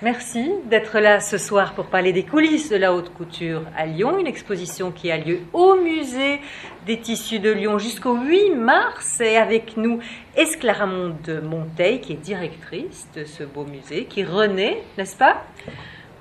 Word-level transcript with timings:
Merci 0.00 0.52
d'être 0.70 1.00
là 1.00 1.18
ce 1.18 1.38
soir 1.38 1.74
pour 1.74 1.86
parler 1.86 2.12
des 2.12 2.22
coulisses 2.22 2.70
de 2.70 2.76
la 2.76 2.94
haute 2.94 3.12
couture 3.12 3.62
à 3.76 3.84
Lyon, 3.84 4.20
une 4.20 4.28
exposition 4.28 4.92
qui 4.92 5.10
a 5.10 5.16
lieu 5.16 5.40
au 5.52 5.74
musée 5.74 6.38
des 6.86 7.00
tissus 7.00 7.40
de 7.40 7.50
Lyon 7.50 7.78
jusqu'au 7.78 8.14
8 8.14 8.54
mars. 8.54 9.20
Et 9.20 9.36
avec 9.36 9.76
nous 9.76 9.98
Esclaramonde 10.36 11.42
Monteil 11.42 12.00
qui 12.00 12.12
est 12.12 12.22
directrice 12.22 13.08
de 13.16 13.24
ce 13.24 13.42
beau 13.42 13.64
musée. 13.64 14.04
Qui 14.04 14.22
renaît, 14.22 14.82
n'est-ce 14.96 15.16
pas? 15.16 15.42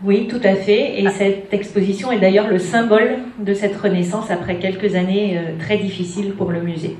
Oui, 0.03 0.27
tout 0.27 0.41
à 0.43 0.55
fait. 0.55 0.99
Et 0.99 1.07
cette 1.11 1.53
exposition 1.53 2.11
est 2.11 2.19
d'ailleurs 2.19 2.47
le 2.47 2.57
symbole 2.57 3.19
de 3.37 3.53
cette 3.53 3.75
renaissance 3.75 4.31
après 4.31 4.57
quelques 4.57 4.95
années 4.95 5.37
euh, 5.37 5.51
très 5.59 5.77
difficiles 5.77 6.33
pour 6.33 6.51
le 6.51 6.61
musée. 6.61 6.97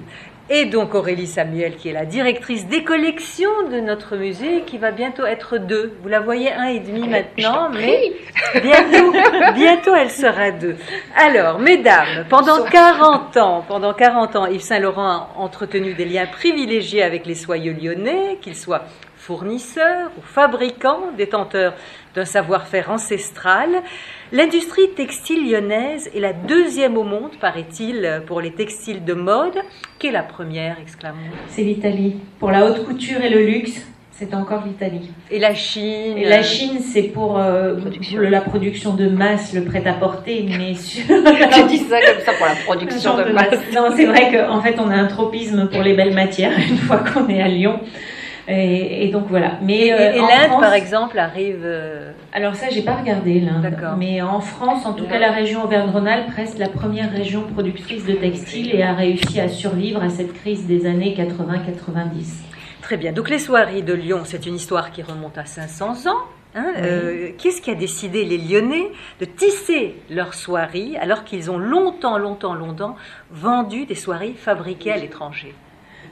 Et 0.50 0.64
donc 0.66 0.96
Aurélie 0.96 1.28
Samuel, 1.28 1.76
qui 1.76 1.90
est 1.90 1.94
la 1.94 2.06
directrice 2.06 2.68
des 2.68 2.86
collections 2.86 3.70
de 3.70 3.82
notre 3.82 4.16
musée, 4.16 4.62
qui 4.66 4.78
va 4.78 4.92
bientôt 4.92 5.26
être 5.26 5.58
deux. 5.58 5.98
Vous 6.02 6.08
la 6.08 6.22
voyez 6.22 6.54
un 6.54 6.68
et 6.68 6.80
demi 6.80 7.06
maintenant, 7.06 7.70
mais 7.70 8.14
bientôt, 8.62 9.14
bientôt 9.56 9.96
elle 9.96 10.10
sera 10.10 10.52
deux. 10.52 10.78
Alors, 11.18 11.60
mesdames, 11.60 12.26
pendant 12.30 12.64
40 12.64 13.36
ans, 13.36 13.66
pendant 13.68 13.94
40 13.94 14.36
ans, 14.38 14.46
Yves 14.46 14.62
Saint 14.62 14.80
Laurent 14.80 15.10
a 15.10 15.30
entretenu 15.36 15.94
des 15.94 16.06
liens 16.06 16.28
privilégiés 16.28 17.04
avec 17.04 17.26
les 17.26 17.36
soyeux 17.36 17.74
lyonnais, 17.74 18.38
qu'ils 18.42 18.56
soient 18.56 18.86
fournisseurs 19.18 20.12
ou 20.18 20.22
fabricants, 20.22 21.12
détenteurs 21.18 21.74
d'un 22.18 22.26
savoir-faire 22.26 22.90
ancestral. 22.90 23.70
L'industrie 24.32 24.90
textile 24.96 25.48
lyonnaise 25.48 26.10
est 26.16 26.20
la 26.20 26.34
deuxième 26.34 26.98
au 26.98 27.04
monde, 27.04 27.38
paraît-il, 27.40 28.24
pour 28.26 28.42
les 28.42 28.52
textiles 28.52 29.06
de 29.06 29.14
mode. 29.14 29.54
Qui 30.00 30.08
est 30.08 30.12
la 30.12 30.24
première, 30.24 30.78
exclamons 30.82 31.30
C'est 31.48 31.62
l'Italie. 31.62 32.16
Pour 32.40 32.50
la 32.50 32.66
haute 32.66 32.84
couture 32.86 33.22
et 33.22 33.30
le 33.30 33.46
luxe, 33.46 33.86
c'est 34.14 34.34
encore 34.34 34.64
l'Italie. 34.66 35.12
Et 35.30 35.38
la 35.38 35.54
Chine? 35.54 36.18
La 36.24 36.42
Chine, 36.42 36.80
c'est 36.80 37.04
pour 37.04 37.38
euh, 37.38 37.76
la 38.14 38.42
production 38.42 38.96
de 38.96 39.08
masse, 39.08 39.54
le 39.54 39.64
prêt-à-porter, 39.64 40.44
mais 40.58 40.74
sur... 40.74 41.04
tu 41.06 41.68
dis 41.68 41.78
ça 41.78 42.00
comme 42.02 42.26
ça 42.26 42.32
pour 42.34 42.48
la 42.48 42.56
production 42.66 43.16
de 43.24 43.32
masse. 43.32 43.60
Non, 43.76 43.90
c'est 43.96 44.06
vrai 44.06 44.32
qu'en 44.32 44.60
fait, 44.62 44.80
on 44.80 44.90
a 44.90 44.96
un 44.96 45.06
tropisme 45.06 45.70
pour 45.70 45.84
les 45.84 45.94
belles 45.94 46.16
matières 46.16 46.58
une 46.70 46.78
fois 46.78 46.98
qu'on 46.98 47.30
est 47.30 47.44
à 47.44 47.48
Lyon. 47.48 47.80
Et, 48.48 49.10
donc 49.10 49.26
voilà. 49.30 49.58
Mais 49.62 49.92
euh, 49.92 50.14
et, 50.14 50.20
l'Inde, 50.20 50.60
par 50.60 50.74
exemple, 50.74 51.20
arrive. 51.20 51.62
Euh, 51.64 52.12
Alors 52.32 52.56
ça, 52.56 52.70
j'ai 52.70 52.82
pas 52.82 52.96
regardé 52.96 53.40
l'Inde. 53.40 53.70
Mais 53.98 54.22
en 54.22 54.40
France, 54.40 54.86
en 54.86 54.94
tout 54.94 55.06
cas, 55.06 55.20
la 55.20 55.32
région 55.32 55.66
Auvergne-Rhône-Alpes 55.66 56.30
reste 56.36 56.58
la 56.58 56.70
première 56.70 57.12
région 57.12 57.44
productrice 57.44 58.06
de 58.06 58.14
textiles 58.14 58.74
et 58.74 58.84
a 58.84 58.94
réussi 58.94 59.40
à 59.40 59.50
survivre 59.50 60.02
à 60.02 60.10
cette 60.10 60.34
crise 60.34 60.66
des 60.66 60.86
années 60.86 61.16
80-90. 61.18 62.44
Très 62.82 62.96
bien. 62.96 63.12
Donc 63.12 63.30
les 63.30 63.40
soieries 63.40 63.84
de 63.84 63.94
Lyon, 63.94 64.22
c'est 64.24 64.46
une 64.46 64.56
histoire 64.56 64.92
qui 64.92 65.02
remonte 65.02 65.38
à 65.38 65.46
500 65.46 66.10
ans. 66.10 66.22
Hein, 66.56 66.74
euh, 66.78 67.32
qu'est-ce 67.38 67.62
qui 67.62 67.70
a 67.70 67.76
décidé 67.76 68.24
les 68.24 68.38
Lyonnais 68.38 68.90
de 69.20 69.26
tisser 69.26 69.96
leurs 70.10 70.34
soieries 70.34 70.96
alors 70.98 71.24
qu'ils 71.26 71.52
ont 71.52 71.58
longtemps, 71.58 72.18
longtemps, 72.18 72.56
longtemps 72.56 72.96
vendu 73.30 73.86
des 73.86 73.96
soieries 73.96 74.34
fabriquées 74.34 74.94
à 74.94 74.98
l'étranger? 74.98 75.54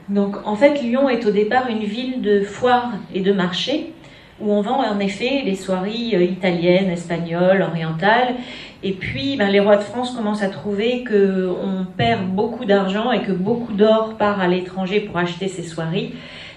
Donc 0.08 0.36
en 0.44 0.54
fait, 0.54 0.82
Lyon 0.82 1.08
est 1.08 1.26
au 1.26 1.30
départ 1.30 1.68
une 1.68 1.84
ville 1.84 2.20
de 2.22 2.42
foires 2.42 2.92
et 3.12 3.20
de 3.20 3.32
marchés 3.32 3.92
où 4.40 4.52
on 4.52 4.60
vend 4.60 4.84
en 4.84 4.98
effet 4.98 5.42
les 5.44 5.54
soieries 5.54 6.14
euh, 6.14 6.22
italiennes, 6.22 6.90
espagnoles, 6.90 7.62
orientales. 7.62 8.34
Et 8.82 8.92
puis 8.92 9.36
ben, 9.36 9.48
les 9.48 9.60
rois 9.60 9.76
de 9.76 9.82
France 9.82 10.12
commencent 10.14 10.42
à 10.42 10.48
trouver 10.48 11.04
qu'on 11.04 11.86
perd 11.96 12.26
beaucoup 12.26 12.64
d'argent 12.64 13.12
et 13.12 13.22
que 13.22 13.32
beaucoup 13.32 13.72
d'or 13.72 14.14
part 14.18 14.40
à 14.40 14.48
l'étranger 14.48 15.00
pour 15.00 15.16
acheter 15.16 15.48
ces 15.48 15.62
soieries. 15.62 16.14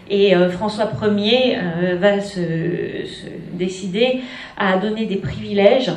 Et 0.09 0.35
euh, 0.35 0.49
François 0.49 0.91
Ier 1.01 1.57
euh, 1.57 1.95
va 1.99 2.19
se, 2.19 2.41
décider 3.53 4.21
à 4.57 4.77
donner 4.77 5.05
des 5.05 5.17
privilèges 5.17 5.91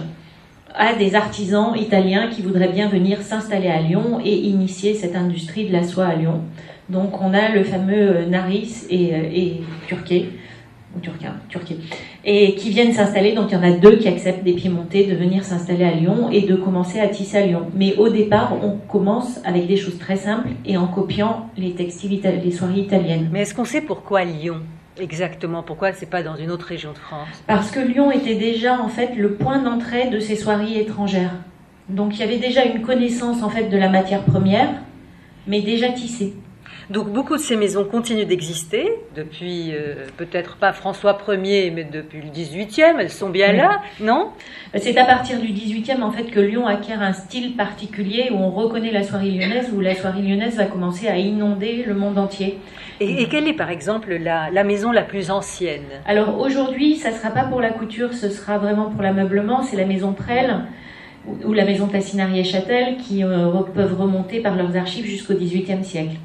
à 0.75 0.95
des 0.95 1.15
artisans 1.15 1.75
italiens 1.77 2.29
qui 2.29 2.41
voudraient 2.41 2.69
bien 2.69 2.89
venir 2.89 3.21
s'installer 3.21 3.69
à 3.69 3.81
Lyon 3.81 4.21
et 4.25 4.35
initier 4.35 4.95
cette 4.95 5.17
industrie 5.17 5.67
de 5.67 5.73
la 5.73 5.83
soie 5.83 6.07
à 6.07 6.15
Lyon. 6.15 6.43
Donc 6.93 7.23
on 7.23 7.33
a 7.33 7.49
le 7.49 7.65
fameux 7.65 8.17
euh, 8.17 8.27
Naris 8.27 8.85
et, 8.91 9.15
euh, 9.15 9.23
et 9.33 9.63
Turquet, 9.87 10.27
ou 10.95 11.01
Turquin, 11.01 11.37
Turquet, 11.49 11.79
et 12.23 12.55
qui 12.55 12.69
viennent 12.69 12.93
s'installer. 12.93 13.33
Donc 13.33 13.51
il 13.51 13.55
y 13.55 13.57
en 13.57 13.63
a 13.63 13.71
deux 13.71 13.97
qui 13.97 14.09
acceptent 14.09 14.45
des 14.45 14.53
Piémontais 14.53 15.05
de 15.05 15.15
venir 15.15 15.43
s'installer 15.43 15.85
à 15.85 15.93
Lyon 15.93 16.29
et 16.31 16.43
de 16.43 16.55
commencer 16.55 17.01
à 17.01 17.09
tisser 17.09 17.39
à 17.39 17.47
Lyon. 17.47 17.63
Mais 17.75 17.97
au 17.97 18.11
départ, 18.11 18.59
on 18.63 18.77
commence 18.77 19.41
avec 19.43 19.67
des 19.67 19.79
choses 19.79 19.99
très 19.99 20.17
simples 20.17 20.51
et 20.67 20.77
en 20.77 20.87
copiant 20.87 21.49
les 21.57 21.73
textiles, 21.73 22.21
les 22.23 22.51
soieries 22.51 22.83
italiennes. 22.83 23.31
Mais 23.33 23.41
est-ce 23.41 23.55
qu'on 23.55 23.65
sait 23.65 23.81
pourquoi 23.81 24.25
Lyon 24.25 24.59
Exactement? 25.01 25.63
Pourquoi 25.63 25.95
c'est 25.95 26.11
pas 26.11 26.23
dans 26.23 26.37
une 26.37 26.51
autre 26.51 26.67
région 26.67 26.93
de 26.93 26.99
France? 26.99 27.43
Parce 27.47 27.71
que 27.71 27.81
Lyon 27.81 28.13
était 28.13 28.35
déjà 28.35 28.79
en 28.79 28.89
fait 28.89 29.17
le 29.17 29.33
point 29.33 29.63
d'entrée 29.63 30.11
de 30.11 30.21
ces 30.21 30.37
soieries 30.37 30.79
étrangères. 30.79 31.37
Donc 31.89 32.17
il 32.17 32.21
y 32.21 32.23
avait 32.23 32.37
déjà 32.37 32.67
une 32.67 32.83
connaissance 32.83 33.43
en 33.43 33.49
fait 33.49 33.71
de 33.71 33.79
la 33.79 33.89
matière 33.89 34.23
première, 34.25 34.69
mais 35.47 35.63
déjà 35.63 35.89
tissée. 35.89 36.35
Donc 36.91 37.09
beaucoup 37.09 37.37
de 37.37 37.41
ces 37.41 37.57
maisons 37.57 37.85
continuent 37.85 38.27
d'exister 38.27 38.91
depuis 39.15 39.73
euh, 39.73 40.07
peut-être 40.17 40.57
pas 40.57 40.73
François 40.73 41.19
Ier, 41.29 41.71
mais 41.71 41.85
depuis 41.85 42.21
le 42.21 42.29
18e. 42.29 42.97
Elles 42.99 43.11
sont 43.11 43.31
bien 43.31 43.53
là, 43.53 43.81
non? 44.01 44.31
C'est 44.75 44.97
à 44.99 45.05
partir 45.05 45.39
du 45.41 45.49
18e 45.49 46.03
en 46.03 46.11
fait 46.11 46.25
que 46.25 46.41
Lyon 46.41 46.67
acquiert 46.67 47.03
un 47.03 47.13
style 47.13 47.57
particulier 47.57 48.31
où 48.33 48.37
on 48.37 48.51
reconnaît 48.51 48.91
la 48.91 49.03
soirée 49.03 49.31
lyonnaise, 49.31 49.71
où 49.75 49.81
la 49.81 49.95
soirée 49.95 50.23
lyonnaise 50.23 50.57
va 50.57 50.67
commencer 50.67 51.09
à 51.09 51.17
inonder 51.17 51.85
le 51.87 51.95
monde 51.95 52.19
entier. 52.19 52.59
Et, 53.01 53.27
quelle 53.29 53.49
est 53.49 53.55
par 53.55 53.71
exemple 53.71 54.15
la, 54.15 54.51
la, 54.51 54.65
maison 54.65 54.93
la 54.93 55.03
plus 55.03 55.31
ancienne? 55.31 55.83
Alors 56.07 56.39
aujourd'hui, 56.39 56.97
ça 56.97 57.11
sera 57.11 57.31
pas 57.31 57.45
pour 57.45 57.61
la 57.61 57.71
couture, 57.71 58.13
ce 58.13 58.29
sera 58.29 58.59
vraiment 58.59 58.91
pour 58.91 59.03
l'ameublement. 59.03 59.63
C'est 59.63 59.77
la 59.77 59.87
maison 59.87 60.13
Prel 60.13 60.67
ou 61.45 61.53
la 61.53 61.65
maison 61.65 61.87
Tassinari 61.87 62.41
et 62.41 62.45
Châtel 62.45 62.97
qui 62.97 63.25
euh, 63.25 63.51
peuvent 63.75 63.99
remonter 63.99 64.41
par 64.41 64.57
leurs 64.57 64.77
archives 64.77 65.07
jusqu'au 65.07 65.35
XVIIIe 65.35 65.85
siècle. 65.85 66.17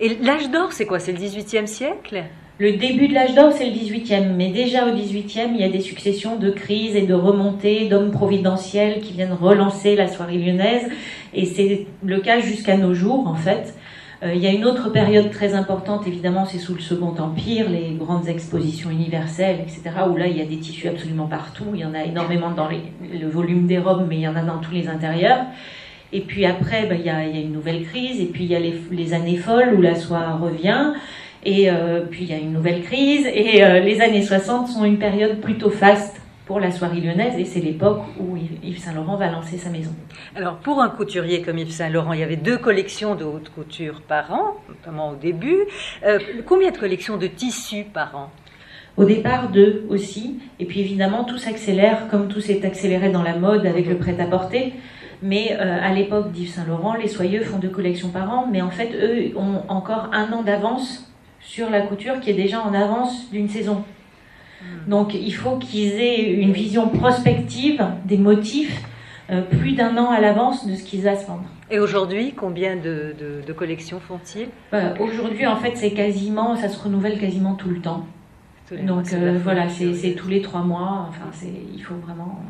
Et 0.00 0.16
l'âge 0.22 0.50
d'or, 0.50 0.72
c'est 0.72 0.86
quoi? 0.86 0.98
C'est 0.98 1.12
le 1.12 1.18
18e 1.18 1.66
siècle? 1.66 2.24
Le 2.58 2.72
début 2.72 3.06
de 3.08 3.12
l'âge 3.12 3.34
d'or, 3.34 3.52
c'est 3.52 3.66
le 3.66 3.72
18e. 3.72 4.32
Mais 4.34 4.50
déjà 4.50 4.86
au 4.86 4.96
18e, 4.96 5.50
il 5.54 5.60
y 5.60 5.64
a 5.64 5.68
des 5.68 5.80
successions 5.80 6.36
de 6.36 6.50
crises 6.50 6.96
et 6.96 7.02
de 7.02 7.12
remontées 7.12 7.86
d'hommes 7.86 8.10
providentiels 8.10 9.00
qui 9.00 9.12
viennent 9.12 9.34
relancer 9.34 9.96
la 9.96 10.08
soirée 10.08 10.38
lyonnaise. 10.38 10.88
Et 11.34 11.44
c'est 11.44 11.86
le 12.02 12.20
cas 12.20 12.40
jusqu'à 12.40 12.78
nos 12.78 12.94
jours, 12.94 13.26
en 13.26 13.34
fait. 13.34 13.74
Euh, 14.22 14.32
il 14.34 14.40
y 14.40 14.46
a 14.46 14.50
une 14.50 14.64
autre 14.64 14.90
période 14.90 15.30
très 15.30 15.54
importante, 15.54 16.06
évidemment, 16.06 16.46
c'est 16.46 16.58
sous 16.58 16.74
le 16.74 16.80
Second 16.80 17.14
Empire, 17.18 17.68
les 17.68 17.94
grandes 17.94 18.28
expositions 18.28 18.90
universelles, 18.90 19.60
etc., 19.60 19.82
où 20.10 20.16
là, 20.16 20.26
il 20.28 20.36
y 20.36 20.42
a 20.42 20.46
des 20.46 20.58
tissus 20.58 20.88
absolument 20.88 21.26
partout. 21.26 21.64
Il 21.74 21.80
y 21.80 21.84
en 21.84 21.94
a 21.94 22.04
énormément 22.04 22.50
dans 22.50 22.68
le 22.68 23.28
volume 23.28 23.66
des 23.66 23.78
robes, 23.78 24.06
mais 24.08 24.16
il 24.16 24.22
y 24.22 24.28
en 24.28 24.36
a 24.36 24.42
dans 24.42 24.58
tous 24.58 24.72
les 24.72 24.88
intérieurs. 24.88 25.44
Et 26.12 26.20
puis 26.20 26.44
après, 26.44 26.86
ben, 26.86 26.98
il 26.98 27.06
y, 27.06 27.10
a, 27.10 27.24
y, 27.24 27.36
a, 27.36 27.40
une 27.40 27.52
nouvelle 27.52 27.84
crise, 27.84 28.20
et 28.20 28.26
puis 28.26 28.44
il 28.44 28.50
y 28.50 28.56
a 28.56 28.60
les, 28.60 28.74
les, 28.90 29.14
années 29.14 29.36
folles 29.36 29.74
où 29.76 29.80
la 29.80 29.94
soie 29.94 30.32
revient, 30.32 30.92
et 31.44 31.70
euh, 31.70 32.00
puis 32.10 32.24
il 32.24 32.30
y 32.30 32.34
a 32.34 32.38
une 32.38 32.52
nouvelle 32.52 32.82
crise, 32.82 33.26
et 33.32 33.62
euh, 33.62 33.78
les 33.80 34.00
années 34.00 34.22
60 34.22 34.68
sont 34.68 34.84
une 34.84 34.98
période 34.98 35.40
plutôt 35.40 35.70
faste 35.70 36.20
pour 36.46 36.58
la 36.58 36.72
soirée 36.72 37.00
lyonnaise, 37.00 37.38
et 37.38 37.44
c'est 37.44 37.60
l'époque 37.60 38.02
où 38.18 38.36
Yves 38.36 38.78
Saint 38.78 38.92
Laurent 38.92 39.16
va 39.16 39.30
lancer 39.30 39.56
sa 39.56 39.70
maison. 39.70 39.92
Alors 40.34 40.56
pour 40.56 40.82
un 40.82 40.88
couturier 40.88 41.42
comme 41.42 41.58
Yves 41.58 41.70
Saint 41.70 41.90
Laurent, 41.90 42.12
il 42.12 42.18
y 42.18 42.24
avait 42.24 42.34
deux 42.34 42.58
collections 42.58 43.14
de 43.14 43.24
haute 43.24 43.50
couture 43.50 44.02
par 44.02 44.32
an, 44.32 44.56
notamment 44.68 45.10
au 45.10 45.14
début. 45.14 45.60
Euh, 46.04 46.18
combien 46.46 46.72
de 46.72 46.76
collections 46.76 47.18
de 47.18 47.28
tissus 47.28 47.84
par 47.84 48.16
an? 48.16 48.30
Au 48.96 49.04
départ, 49.04 49.50
deux 49.50 49.86
aussi. 49.88 50.40
Et 50.58 50.64
puis 50.64 50.80
évidemment, 50.80 51.22
tout 51.22 51.38
s'accélère, 51.38 52.08
comme 52.10 52.26
tout 52.26 52.40
s'est 52.40 52.66
accéléré 52.66 53.10
dans 53.10 53.22
la 53.22 53.36
mode 53.36 53.64
avec 53.64 53.86
le 53.86 53.96
prêt-à-porter. 53.96 54.74
Mais 55.22 55.56
euh, 55.58 55.78
à 55.82 55.92
l'époque 55.92 56.32
d'Yves 56.32 56.50
Saint-Laurent, 56.50 56.94
les 56.94 57.08
soyeux 57.08 57.42
font 57.42 57.58
deux 57.58 57.68
collections 57.68 58.08
par 58.08 58.30
an, 58.32 58.48
mais 58.50 58.62
en 58.62 58.70
fait, 58.70 58.90
eux 58.94 59.36
ont 59.36 59.62
encore 59.68 60.08
un 60.12 60.32
an 60.32 60.42
d'avance 60.42 61.12
sur 61.40 61.70
la 61.70 61.82
couture 61.82 62.20
qui 62.20 62.30
est 62.30 62.34
déjà 62.34 62.62
en 62.62 62.72
avance 62.72 63.30
d'une 63.30 63.48
saison. 63.48 63.84
Hmm. 64.62 64.90
Donc 64.90 65.14
il 65.14 65.32
faut 65.32 65.56
qu'ils 65.56 65.92
aient 65.92 66.32
une 66.32 66.52
vision 66.52 66.88
prospective 66.88 67.84
des 68.04 68.18
motifs 68.18 68.82
euh, 69.30 69.42
plus 69.42 69.72
d'un 69.72 69.96
an 69.96 70.10
à 70.10 70.20
l'avance 70.20 70.66
de 70.66 70.74
ce 70.74 70.82
qu'ils 70.82 71.06
a 71.06 71.12
à 71.12 71.16
se 71.16 71.26
vendre. 71.26 71.44
Et 71.70 71.78
aujourd'hui, 71.78 72.34
combien 72.36 72.76
de, 72.76 73.14
collections 73.56 74.00
font-ils? 74.00 74.48
Bah, 74.72 74.94
Aujourd'hui, 74.98 75.46
en 75.46 75.56
fait, 75.56 75.76
c'est 75.76 75.92
quasiment, 75.92 76.56
ça 76.56 76.68
se 76.68 76.82
renouvelle 76.82 77.18
quasiment 77.18 77.54
tout 77.54 77.68
le 77.68 77.80
temps. 77.80 78.06
Donc 78.72 79.12
euh, 79.12 79.38
voilà, 79.42 79.68
c'est 79.68 80.14
tous 80.14 80.28
les 80.28 80.42
trois 80.42 80.62
mois. 80.62 81.06
Enfin, 81.08 81.30
il 81.74 81.82
faut 81.82 81.96
vraiment. 81.96 82.40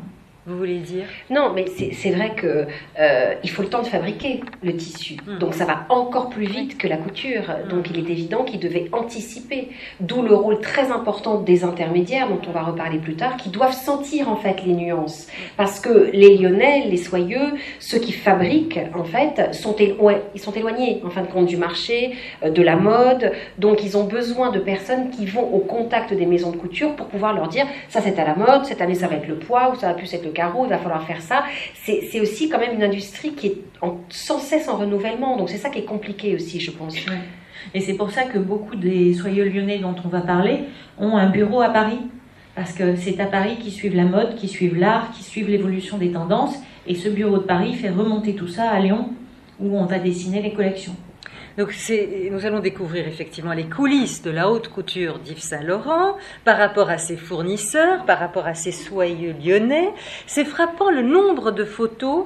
Vous 0.47 0.57
voulez 0.57 0.79
dire? 0.79 1.05
Non, 1.29 1.51
mais 1.53 1.65
c'est 1.67 2.09
vrai 2.09 2.31
que 2.35 2.65
euh, 2.99 3.33
il 3.43 3.49
faut 3.51 3.61
le 3.61 3.69
temps 3.69 3.83
de 3.83 3.87
fabriquer 3.87 4.41
le 4.63 4.75
tissu. 4.75 5.17
Hmm. 5.27 5.37
Donc 5.37 5.53
ça 5.53 5.65
va 5.65 5.85
encore 5.89 6.29
plus 6.29 6.45
vite 6.45 6.79
que 6.79 6.87
la 6.87 6.97
couture. 6.97 7.43
Donc 7.69 7.91
il 7.91 7.99
est 7.99 8.11
évident 8.11 8.43
qu'il 8.43 8.59
devait 8.59 8.89
anticiper. 8.91 9.69
D'où 9.99 10.23
le 10.23 10.33
rôle 10.33 10.59
très 10.59 10.91
important 10.91 11.39
des 11.39 11.63
intermédiaires, 11.63 12.27
dont 12.27 12.41
on 12.47 12.51
va 12.51 12.63
reparler 12.63 12.97
plus 12.97 13.15
tard, 13.15 13.37
qui 13.37 13.49
doivent 13.49 13.73
sentir 13.73 14.29
en 14.29 14.35
fait 14.35 14.63
les 14.65 14.73
nuances. 14.73 15.27
Parce 15.57 15.79
que 15.79 16.09
les 16.11 16.35
Lyonnais, 16.37 16.85
les 16.89 16.97
soyeux, 16.97 17.53
ceux 17.79 17.99
qui 17.99 18.11
fabriquent 18.11 18.79
en 18.95 19.03
fait, 19.03 19.53
sont, 19.53 19.75
ils 19.79 20.41
sont 20.41 20.53
éloignés 20.53 21.01
en 21.05 21.11
fin 21.11 21.21
de 21.21 21.27
compte 21.27 21.45
du 21.45 21.57
marché, 21.57 22.15
euh, 22.43 22.49
de 22.49 22.63
la 22.63 22.77
mode. 22.77 23.31
Donc 23.59 23.83
ils 23.83 23.95
ont 23.95 24.05
besoin 24.05 24.49
de 24.49 24.59
personnes 24.59 25.11
qui 25.11 25.27
vont 25.27 25.53
au 25.53 25.59
contact 25.59 26.13
des 26.15 26.25
maisons 26.25 26.49
de 26.49 26.57
couture 26.57 26.95
pour 26.95 27.05
pouvoir 27.05 27.35
leur 27.35 27.47
dire 27.47 27.67
ça 27.89 28.01
c'est 28.01 28.17
à 28.17 28.25
la 28.25 28.35
mode, 28.35 28.65
cette 28.65 28.81
année 28.81 28.95
ça 28.95 29.07
va 29.07 29.17
être 29.17 29.27
le 29.27 29.35
poids 29.35 29.71
ou 29.71 29.75
ça 29.75 29.87
va 29.87 29.93
plus 29.93 30.11
être 30.15 30.25
le 30.25 30.30
carreau, 30.31 30.65
il 30.65 30.69
va 30.69 30.77
falloir 30.77 31.03
faire 31.05 31.21
ça. 31.21 31.43
C'est 31.83 32.19
aussi 32.19 32.49
quand 32.49 32.59
même 32.59 32.73
une 32.75 32.83
industrie 32.83 33.33
qui 33.33 33.47
est 33.47 33.57
en- 33.81 33.97
sans 34.09 34.39
cesse 34.39 34.67
en 34.67 34.77
renouvellement. 34.77 35.37
Donc 35.37 35.49
c'est 35.49 35.57
ça 35.57 35.69
qui 35.69 35.79
est 35.79 35.85
compliqué 35.85 36.35
aussi, 36.35 36.59
je 36.59 36.71
pense. 36.71 36.95
Et 37.73 37.79
c'est 37.79 37.93
pour 37.93 38.11
ça 38.11 38.23
que 38.23 38.39
beaucoup 38.39 38.75
des 38.75 39.13
soyeux 39.13 39.45
lyonnais 39.45 39.77
dont 39.79 39.95
on 40.03 40.07
va 40.07 40.21
parler 40.21 40.61
ont 40.99 41.15
un 41.15 41.29
bureau 41.29 41.61
à 41.61 41.69
Paris. 41.69 41.99
Parce 42.55 42.73
que 42.73 42.95
c'est 42.95 43.19
à 43.21 43.25
Paris 43.27 43.57
qu'ils 43.61 43.71
suivent 43.71 43.95
la 43.95 44.03
mode, 44.03 44.35
qu'ils 44.35 44.49
suivent 44.49 44.77
l'art, 44.77 45.11
qu'ils 45.13 45.23
suivent 45.25 45.49
l'évolution 45.49 45.97
des 45.97 46.11
tendances. 46.11 46.55
Et 46.87 46.95
ce 46.95 47.07
bureau 47.07 47.37
de 47.37 47.43
Paris 47.43 47.73
fait 47.75 47.89
remonter 47.89 48.33
tout 48.33 48.47
ça 48.47 48.69
à 48.69 48.79
Lyon, 48.79 49.09
où 49.59 49.77
on 49.77 49.85
va 49.85 49.99
dessiner 49.99 50.41
les 50.41 50.51
collections. 50.53 50.95
Donc 51.57 51.73
nous 52.31 52.45
allons 52.45 52.59
découvrir 52.59 53.07
effectivement 53.07 53.53
les 53.53 53.65
coulisses 53.65 54.21
de 54.23 54.31
la 54.31 54.49
haute 54.49 54.69
couture 54.69 55.19
d'Yves 55.19 55.41
Saint-Laurent 55.41 56.17
par 56.45 56.57
rapport 56.57 56.89
à 56.89 56.97
ses 56.97 57.17
fournisseurs, 57.17 58.05
par 58.05 58.19
rapport 58.19 58.47
à 58.47 58.53
ses 58.53 58.71
soyeux 58.71 59.35
lyonnais. 59.43 59.89
C'est 60.27 60.45
frappant 60.45 60.89
le 60.91 61.01
nombre 61.01 61.51
de 61.51 61.65
photos. 61.65 62.25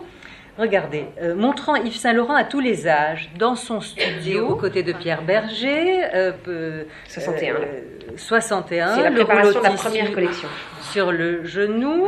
Regardez, 0.58 1.06
euh, 1.22 1.36
montrant 1.36 1.76
Yves 1.76 1.98
Saint-Laurent 1.98 2.36
à 2.36 2.46
tous 2.46 2.62
les 2.62 2.88
âges, 2.88 3.30
dans 3.38 3.56
son 3.56 3.82
studio, 3.82 4.48
aux 4.48 4.56
côtés 4.56 4.84
de 4.84 4.94
Pierre 4.94 5.22
Berger, 5.22 6.06
euh, 6.14 6.32
peu- 6.44 6.86
61. 7.10 7.56
euh, 7.56 7.82
61, 8.16 8.96
C'est 8.96 9.04
la 9.04 9.10
le 9.10 9.16
préparation 9.26 9.60
de 9.60 9.64
la 9.66 9.72
première 9.72 10.14
collection. 10.14 10.48
sur 10.94 11.12
le 11.12 11.44
genou. 11.44 12.08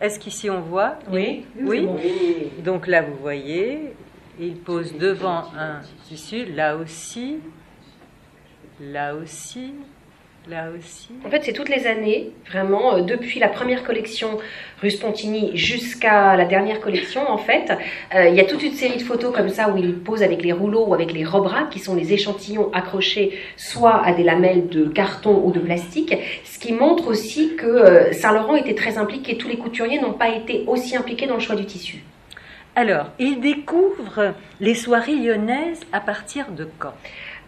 Est-ce 0.00 0.18
qu'ici 0.18 0.48
on 0.48 0.60
voit? 0.62 0.94
Oui, 1.10 1.44
Oui? 1.60 1.82
bon. 1.84 1.96
Donc 2.64 2.86
là, 2.86 3.02
vous 3.02 3.14
voyez, 3.20 3.92
il 4.46 4.56
pose 4.56 4.94
devant 4.96 5.44
un 5.56 5.80
tissu, 6.08 6.44
là 6.44 6.76
aussi, 6.76 7.38
là 8.80 9.14
aussi, 9.14 9.72
là 10.48 10.70
aussi. 10.76 11.10
En 11.24 11.30
fait, 11.30 11.44
c'est 11.44 11.52
toutes 11.52 11.68
les 11.68 11.86
années, 11.86 12.32
vraiment, 12.50 12.96
euh, 12.96 13.02
depuis 13.02 13.38
la 13.38 13.48
première 13.48 13.84
collection 13.84 14.38
rue 14.80 14.90
Spontini 14.90 15.56
jusqu'à 15.56 16.36
la 16.36 16.44
dernière 16.44 16.80
collection, 16.80 17.28
en 17.30 17.38
fait, 17.38 17.70
euh, 18.14 18.28
il 18.28 18.34
y 18.34 18.40
a 18.40 18.44
toute 18.44 18.62
une 18.62 18.72
série 18.72 18.98
de 18.98 19.02
photos 19.02 19.32
comme 19.32 19.48
ça 19.48 19.70
où 19.70 19.76
il 19.76 19.94
pose 19.94 20.22
avec 20.22 20.42
les 20.42 20.52
rouleaux 20.52 20.86
ou 20.86 20.94
avec 20.94 21.12
les 21.12 21.24
robras, 21.24 21.66
qui 21.70 21.78
sont 21.78 21.94
les 21.94 22.12
échantillons 22.12 22.72
accrochés 22.72 23.38
soit 23.56 24.04
à 24.04 24.12
des 24.12 24.24
lamelles 24.24 24.68
de 24.68 24.86
carton 24.86 25.40
ou 25.44 25.52
de 25.52 25.60
plastique, 25.60 26.14
ce 26.44 26.58
qui 26.58 26.72
montre 26.72 27.06
aussi 27.06 27.54
que 27.54 27.66
euh, 27.66 28.12
Saint-Laurent 28.12 28.56
était 28.56 28.74
très 28.74 28.98
impliqué. 28.98 29.36
Tous 29.36 29.48
les 29.48 29.56
couturiers 29.56 30.00
n'ont 30.00 30.14
pas 30.14 30.30
été 30.30 30.64
aussi 30.66 30.96
impliqués 30.96 31.26
dans 31.26 31.34
le 31.34 31.40
choix 31.40 31.54
du 31.54 31.64
tissu. 31.64 32.02
Alors, 32.74 33.10
il 33.18 33.40
découvre 33.40 34.34
les 34.58 34.74
soirées 34.74 35.16
lyonnaises 35.16 35.80
à 35.92 36.00
partir 36.00 36.50
de 36.52 36.66
quand? 36.78 36.94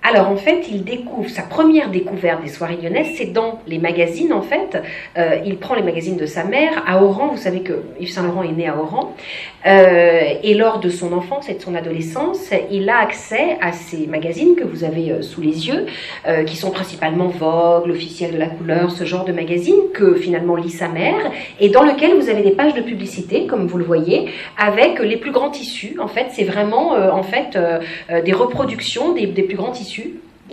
Alors 0.07 0.29
en 0.29 0.37
fait, 0.37 0.67
il 0.71 0.85
découvre 0.85 1.31
sa 1.31 1.41
première 1.41 1.89
découverte 1.89 2.43
des 2.43 2.51
soirées 2.51 2.77
lyonnaises, 2.77 3.15
c'est 3.17 3.33
dans 3.33 3.61
les 3.67 3.79
magazines 3.79 4.35
en 4.35 4.43
fait. 4.43 4.77
Euh, 5.17 5.39
il 5.47 5.57
prend 5.57 5.75
les 5.75 5.83
magazines 5.83 6.19
de 6.19 6.27
sa 6.27 6.45
mère 6.45 6.85
à 6.87 7.03
Oran. 7.03 7.29
Vous 7.29 7.39
savez 7.39 7.61
que 7.61 7.83
Yves 7.99 8.11
Saint 8.11 8.23
Laurent 8.23 8.43
est 8.43 8.53
né 8.53 8.69
à 8.69 8.77
Oran. 8.79 9.17
Euh, 9.67 10.35
et 10.43 10.53
lors 10.53 10.79
de 10.79 10.91
son 10.91 11.15
enfance 11.15 11.49
et 11.49 11.55
de 11.55 11.63
son 11.63 11.75
adolescence, 11.75 12.51
il 12.71 12.91
a 12.91 12.99
accès 12.99 13.57
à 13.63 13.73
ces 13.73 14.07
magazines 14.07 14.57
que 14.57 14.65
vous 14.65 14.85
avez 14.85 15.11
euh, 15.11 15.23
sous 15.23 15.41
les 15.41 15.69
yeux, 15.69 15.87
qui 16.47 16.57
sont 16.57 16.71
principalement 16.71 17.29
Vogue, 17.29 17.87
l'officiel 17.87 18.33
de 18.33 18.39
la 18.39 18.49
couleur, 18.49 18.91
ce 18.91 19.05
genre 19.05 19.25
de 19.25 19.33
magazines 19.33 19.91
que 19.95 20.17
finalement 20.17 20.57
lit 20.57 20.71
sa 20.71 20.89
mère, 20.89 21.31
et 21.61 21.71
dans 21.71 21.83
lequel 21.83 22.15
vous 22.15 22.29
avez 22.29 22.43
des 22.43 22.51
pages 22.51 22.75
de 22.75 22.83
publicité, 22.83 23.47
comme 23.47 23.67
vous 23.67 23.79
le 23.79 23.85
voyez, 23.85 24.29
avec 24.59 24.99
les 24.99 25.17
plus 25.17 25.31
grands 25.33 25.51
tissus. 25.51 25.97
En 25.99 26.09
fait, 26.09 26.27
c'est 26.31 26.45
vraiment 26.45 26.95
des 28.25 28.33
reproductions 28.33 29.13
des, 29.13 29.27
des 29.27 29.43
plus 29.43 29.57
grands 29.57 29.71
tissus 29.71 29.94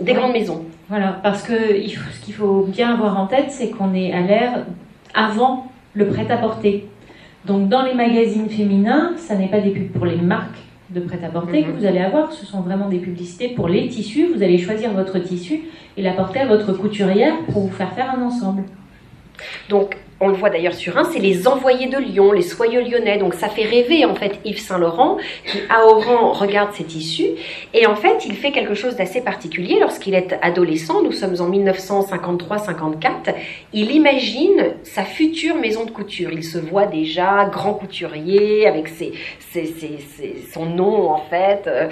des 0.00 0.12
grandes 0.14 0.32
maisons. 0.32 0.64
Voilà, 0.88 1.20
parce 1.22 1.42
que 1.42 1.52
ce 1.54 2.24
qu'il 2.24 2.34
faut 2.34 2.62
bien 2.68 2.94
avoir 2.94 3.18
en 3.18 3.26
tête, 3.26 3.50
c'est 3.50 3.70
qu'on 3.70 3.94
est 3.94 4.12
à 4.12 4.20
l'ère 4.20 4.66
avant 5.14 5.70
le 5.94 6.06
prêt-à-porter. 6.08 6.86
Donc 7.46 7.68
dans 7.68 7.82
les 7.82 7.94
magazines 7.94 8.48
féminins, 8.48 9.12
ça 9.16 9.34
n'est 9.34 9.48
pas 9.48 9.60
des 9.60 9.70
pubs 9.70 9.90
pour 9.92 10.06
les 10.06 10.16
marques 10.16 10.58
de 10.90 11.00
prêt-à-porter 11.00 11.62
Mhm. 11.62 11.66
que 11.66 11.78
vous 11.78 11.86
allez 11.86 11.98
avoir, 12.00 12.32
ce 12.32 12.44
sont 12.46 12.60
vraiment 12.60 12.88
des 12.88 12.98
publicités 12.98 13.48
pour 13.48 13.68
les 13.68 13.88
tissus. 13.88 14.26
Vous 14.34 14.42
allez 14.42 14.58
choisir 14.58 14.92
votre 14.92 15.18
tissu 15.18 15.62
et 15.96 16.02
l'apporter 16.02 16.40
à 16.40 16.46
votre 16.46 16.72
couturière 16.74 17.34
pour 17.50 17.62
vous 17.62 17.70
faire 17.70 17.92
faire 17.94 18.14
un 18.16 18.22
ensemble. 18.22 18.64
Donc, 19.68 19.96
on 20.22 20.28
le 20.28 20.34
voit 20.34 20.48
d'ailleurs 20.50 20.72
sur 20.74 20.96
un, 20.96 21.04
c'est 21.04 21.18
les 21.18 21.46
envoyés 21.48 21.88
de 21.88 21.98
Lyon, 21.98 22.32
les 22.32 22.42
soyeux 22.42 22.80
lyonnais. 22.82 23.18
Donc, 23.18 23.34
ça 23.34 23.48
fait 23.48 23.64
rêver 23.64 24.04
en 24.04 24.14
fait 24.14 24.38
Yves 24.44 24.60
Saint-Laurent 24.60 25.18
qui, 25.46 25.58
à 25.68 25.84
Oran, 25.86 26.32
regarde 26.32 26.72
ses 26.72 26.84
tissus. 26.84 27.30
Et 27.74 27.86
en 27.86 27.96
fait, 27.96 28.24
il 28.24 28.34
fait 28.36 28.52
quelque 28.52 28.74
chose 28.74 28.96
d'assez 28.96 29.20
particulier 29.20 29.78
lorsqu'il 29.80 30.14
est 30.14 30.38
adolescent. 30.40 31.02
Nous 31.02 31.12
sommes 31.12 31.34
en 31.40 31.50
1953-54. 31.50 33.34
Il 33.72 33.90
imagine 33.90 34.74
sa 34.84 35.02
future 35.02 35.56
maison 35.56 35.84
de 35.84 35.90
couture. 35.90 36.30
Il 36.32 36.44
se 36.44 36.58
voit 36.58 36.86
déjà 36.86 37.48
grand 37.52 37.74
couturier 37.74 38.66
avec 38.66 38.88
ses, 38.88 39.12
ses- 39.50 39.66
ses- 39.66 39.98
son 40.52 40.66
nom 40.66 41.10
en 41.10 41.18
fait 41.30 41.66
euh, 41.66 41.88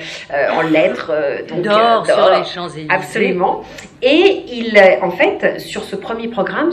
en 0.52 0.62
lettres 0.62 1.10
euh, 1.12 1.42
D'or 1.62 2.04
euh, 2.08 2.12
sur 2.12 2.30
les 2.38 2.44
Champs-Élysées. 2.44 2.88
Absolument. 2.90 3.62
Et 4.02 4.42
il, 4.52 4.80
en 5.02 5.10
fait, 5.10 5.60
sur 5.60 5.82
ce 5.84 5.96
premier 5.96 6.28
programme, 6.28 6.72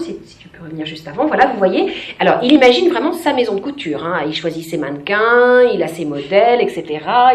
revenir 0.68 0.86
juste 0.86 1.08
avant, 1.08 1.26
voilà, 1.26 1.48
vous 1.48 1.58
voyez. 1.58 1.88
Alors, 2.20 2.36
il 2.44 2.52
imagine 2.52 2.90
vraiment 2.90 3.14
sa 3.14 3.34
maison 3.34 3.56
de 3.56 3.60
couture. 3.60 4.06
hein. 4.06 4.22
Il 4.28 4.36
choisit 4.36 4.64
ses 4.70 4.78
mannequins, 4.78 5.64
il 5.74 5.82
a 5.82 5.88
ses 5.88 6.06
modèles, 6.06 6.62
etc. 6.62 6.84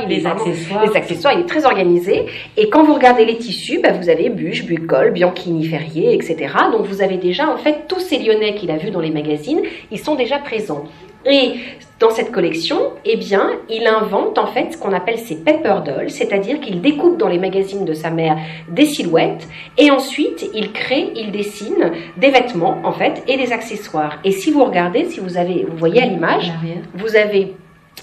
Il 0.04 0.12
est 0.12 0.16
Les 0.16 0.20
vraiment- 0.20 0.40
accessoires. 0.44 0.86
les 0.86 0.96
accessoires, 0.96 1.34
il 1.34 1.40
est 1.40 1.46
très 1.46 1.64
organisé. 1.64 2.26
Et 2.56 2.68
quand 2.68 2.84
vous 2.84 2.94
regardez 2.94 3.24
les 3.24 3.36
tissus, 3.36 3.80
bah, 3.82 3.92
vous 3.92 4.08
avez 4.08 4.28
Buche, 4.30 4.64
Bucol, 4.64 5.10
Bianchini, 5.12 5.64
Ferrier, 5.66 6.14
etc. 6.14 6.36
Donc 6.72 6.86
vous 6.86 7.02
avez 7.02 7.16
déjà, 7.16 7.48
en 7.48 7.56
fait, 7.56 7.86
tous 7.88 8.00
ces 8.00 8.18
Lyonnais 8.18 8.54
qu'il 8.54 8.70
a 8.70 8.76
vus 8.76 8.90
dans 8.90 9.00
les 9.00 9.10
magazines, 9.10 9.62
ils 9.90 9.98
sont 9.98 10.14
déjà 10.14 10.38
présents. 10.38 10.84
Et 11.24 11.54
dans 12.02 12.10
cette 12.10 12.32
collection, 12.32 12.94
eh 13.04 13.16
bien, 13.16 13.50
il 13.70 13.86
invente 13.86 14.36
en 14.36 14.48
fait 14.48 14.72
ce 14.72 14.76
qu'on 14.76 14.92
appelle 14.92 15.18
ses 15.18 15.36
pepper 15.36 15.76
dolls, 15.84 16.10
c'est-à-dire 16.10 16.60
qu'il 16.60 16.80
découpe 16.80 17.16
dans 17.16 17.28
les 17.28 17.38
magazines 17.38 17.84
de 17.84 17.94
sa 17.94 18.10
mère 18.10 18.36
des 18.68 18.86
silhouettes 18.86 19.46
et 19.78 19.92
ensuite 19.92 20.50
il 20.52 20.72
crée, 20.72 21.12
il 21.14 21.30
dessine 21.30 21.92
des 22.16 22.30
vêtements 22.30 22.78
en 22.82 22.92
fait 22.92 23.22
et 23.28 23.36
des 23.36 23.52
accessoires. 23.52 24.18
Et 24.24 24.32
si 24.32 24.50
vous 24.50 24.64
regardez, 24.64 25.04
si 25.04 25.20
vous 25.20 25.36
avez, 25.36 25.64
vous 25.68 25.76
voyez 25.76 26.02
à 26.02 26.06
l'image, 26.06 26.52
vous 26.94 27.14
avez 27.14 27.54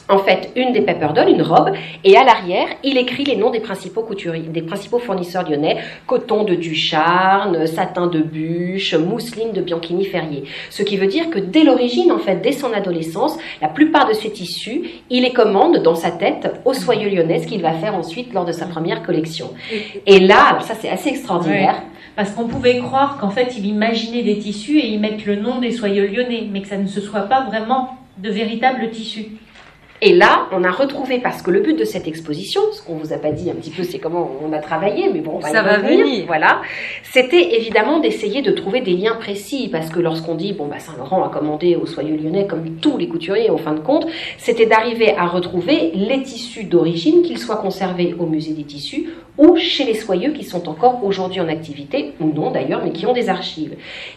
en 0.09 0.17
fait 0.17 0.51
une 0.55 0.73
des 0.73 0.81
pepper 0.81 1.09
dolls, 1.15 1.29
une 1.29 1.43
robe, 1.43 1.71
et 2.03 2.17
à 2.17 2.23
l'arrière, 2.23 2.67
il 2.83 2.97
écrit 2.97 3.23
les 3.23 3.35
noms 3.35 3.51
des 3.51 3.59
principaux 3.59 4.01
couturiers, 4.01 4.47
des 4.49 4.63
principaux 4.63 4.99
fournisseurs 4.99 5.47
lyonnais 5.47 5.77
coton 6.07 6.43
de 6.43 6.55
Ducharne, 6.55 7.67
satin 7.67 8.07
de 8.07 8.19
Bûche, 8.19 8.95
mousseline 8.95 9.53
de 9.53 9.61
Bianchini 9.61 10.05
Ferrier. 10.05 10.43
Ce 10.71 10.83
qui 10.83 10.97
veut 10.97 11.07
dire 11.07 11.29
que 11.29 11.39
dès 11.39 11.63
l'origine, 11.63 12.11
en 12.11 12.17
fait, 12.19 12.37
dès 12.37 12.51
son 12.51 12.73
adolescence, 12.73 13.37
la 13.61 13.67
plupart 13.67 14.07
de 14.07 14.13
ces 14.13 14.31
tissus, 14.31 14.81
il 15.09 15.23
les 15.23 15.31
commande 15.31 15.77
dans 15.83 15.95
sa 15.95 16.11
tête 16.11 16.51
aux 16.65 16.73
soyeux 16.73 17.09
lyonnais, 17.09 17.39
ce 17.39 17.47
qu'il 17.47 17.61
va 17.61 17.73
faire 17.73 17.95
ensuite 17.95 18.33
lors 18.33 18.45
de 18.45 18.51
sa 18.51 18.65
première 18.65 19.03
collection. 19.03 19.53
Et 20.05 20.19
là, 20.19 20.59
ça 20.61 20.73
c'est 20.79 20.89
assez 20.89 21.09
extraordinaire. 21.09 21.83
Parce 22.15 22.31
qu'on 22.31 22.47
pouvait 22.47 22.79
croire 22.79 23.17
qu'en 23.17 23.29
fait, 23.29 23.53
il 23.57 23.65
imaginait 23.65 24.23
des 24.23 24.39
tissus 24.39 24.77
et 24.79 24.87
y 24.87 24.97
mettre 24.97 25.23
le 25.25 25.37
nom 25.37 25.59
des 25.59 25.71
soyeux 25.71 26.05
lyonnais, 26.05 26.47
mais 26.51 26.61
que 26.61 26.67
ça 26.67 26.77
ne 26.77 26.87
se 26.87 26.99
soit 26.99 27.21
pas 27.21 27.45
vraiment 27.45 27.97
de 28.17 28.29
véritables 28.29 28.89
tissus. 28.89 29.27
Et 30.01 30.13
là, 30.13 30.47
on 30.53 30.63
a 30.63 30.71
retrouvé, 30.71 31.19
parce 31.19 31.41
que 31.41 31.51
le 31.51 31.59
but 31.59 31.77
de 31.77 31.83
cette 31.83 32.07
exposition, 32.07 32.61
ce 32.71 32.81
qu'on 32.81 32.95
vous 32.95 33.11
a 33.11 33.17
pas 33.17 33.31
dit 33.31 33.49
un 33.51 33.55
petit 33.55 33.69
peu, 33.69 33.83
c'est 33.83 33.99
comment 33.99 34.31
on 34.41 34.53
a 34.53 34.59
travaillé, 34.59 35.09
mais 35.11 35.19
bon, 35.19 35.33
on 35.35 35.39
va 35.39 35.49
Ça 35.49 35.61
y 35.61 35.65
va 35.65 35.77
venir. 35.77 36.25
Voilà. 36.25 36.61
C'était 37.03 37.55
évidemment 37.57 37.99
d'essayer 37.99 38.41
de 38.41 38.51
trouver 38.51 38.79
des 38.79 38.93
liens 38.93 39.15
précis, 39.15 39.67
parce 39.69 39.89
que 39.89 39.99
lorsqu'on 39.99 40.35
dit, 40.35 40.53
bon, 40.53 40.67
bah, 40.67 40.79
Saint-Laurent 40.79 41.25
a 41.25 41.29
commandé 41.29 41.75
aux 41.75 41.85
soyeux 41.85 42.15
lyonnais, 42.15 42.47
comme 42.47 42.77
tous 42.77 42.97
les 42.97 43.09
couturiers, 43.09 43.49
en 43.49 43.57
fin 43.57 43.73
de 43.73 43.81
compte, 43.81 44.07
c'était 44.37 44.65
d'arriver 44.65 45.15
à 45.17 45.27
retrouver 45.27 45.91
les 45.93 46.23
tissus 46.23 46.63
d'origine, 46.63 47.21
qu'ils 47.21 47.39
soient 47.39 47.57
conservés 47.57 48.15
au 48.17 48.25
musée 48.25 48.53
des 48.53 48.63
tissus 48.63 49.09
ou 49.39 49.55
chez 49.55 49.85
les 49.85 49.93
soyeux 49.93 50.33
qui 50.33 50.43
sont 50.43 50.67
encore 50.67 51.03
aujourd'hui 51.03 51.39
en 51.39 51.47
activité, 51.47 52.13
ou 52.19 52.27
non 52.27 52.51
d'ailleurs, 52.51 52.81
mais 52.83 52.91
qui 52.91 53.05
ont 53.05 53.13
des 53.13 53.29
archives. 53.29 53.73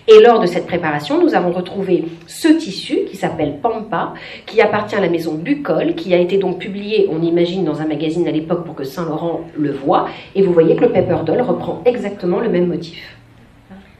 Et 0.08 0.20
lors 0.20 0.40
de 0.40 0.46
cette 0.46 0.66
préparation, 0.66 1.22
nous 1.22 1.34
avons 1.34 1.52
retrouvé 1.52 2.04
ce 2.26 2.48
tissu 2.48 3.04
qui 3.08 3.16
s'appelle 3.16 3.58
Pampa, 3.62 4.14
qui 4.46 4.60
appartient 4.60 4.96
à 4.96 5.00
la 5.00 5.08
maison 5.08 5.34
Qui 5.96 6.14
a 6.14 6.18
été 6.18 6.38
donc 6.38 6.58
publié, 6.58 7.08
on 7.10 7.22
imagine, 7.22 7.64
dans 7.64 7.80
un 7.80 7.86
magazine 7.86 8.26
à 8.28 8.30
l'époque 8.30 8.64
pour 8.64 8.74
que 8.74 8.84
Saint-Laurent 8.84 9.42
le 9.56 9.72
voie. 9.72 10.08
Et 10.34 10.42
vous 10.42 10.52
voyez 10.52 10.76
que 10.76 10.82
le 10.82 10.90
Pepper 10.92 11.18
Doll 11.24 11.40
reprend 11.40 11.82
exactement 11.84 12.40
le 12.40 12.48
même 12.48 12.66
motif. 12.66 13.16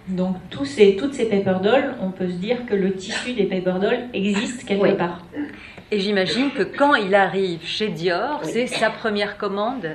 Donc 0.09 0.37
tous 0.50 0.64
ces, 0.64 0.97
toutes 0.97 1.14
ces 1.14 1.26
paper 1.26 1.57
dolls, 1.62 1.95
on 2.02 2.11
peut 2.11 2.26
se 2.29 2.35
dire 2.35 2.67
que 2.67 2.75
le 2.75 2.93
tissu 2.93 3.35
des 3.35 3.45
paper 3.45 3.75
dolls 3.81 4.00
existe 4.12 4.64
quelque 4.64 4.83
Oui. 4.83 4.95
part. 4.95 5.25
Et 5.93 6.00
j'imagine 6.00 6.50
que 6.50 6.62
quand 6.64 6.95
il 6.97 7.14
arrive 7.14 7.61
chez 7.64 7.88
Dior, 7.88 8.41
c'est 8.43 8.67
sa 8.67 8.91
première 8.91 9.38
commande. 9.38 9.91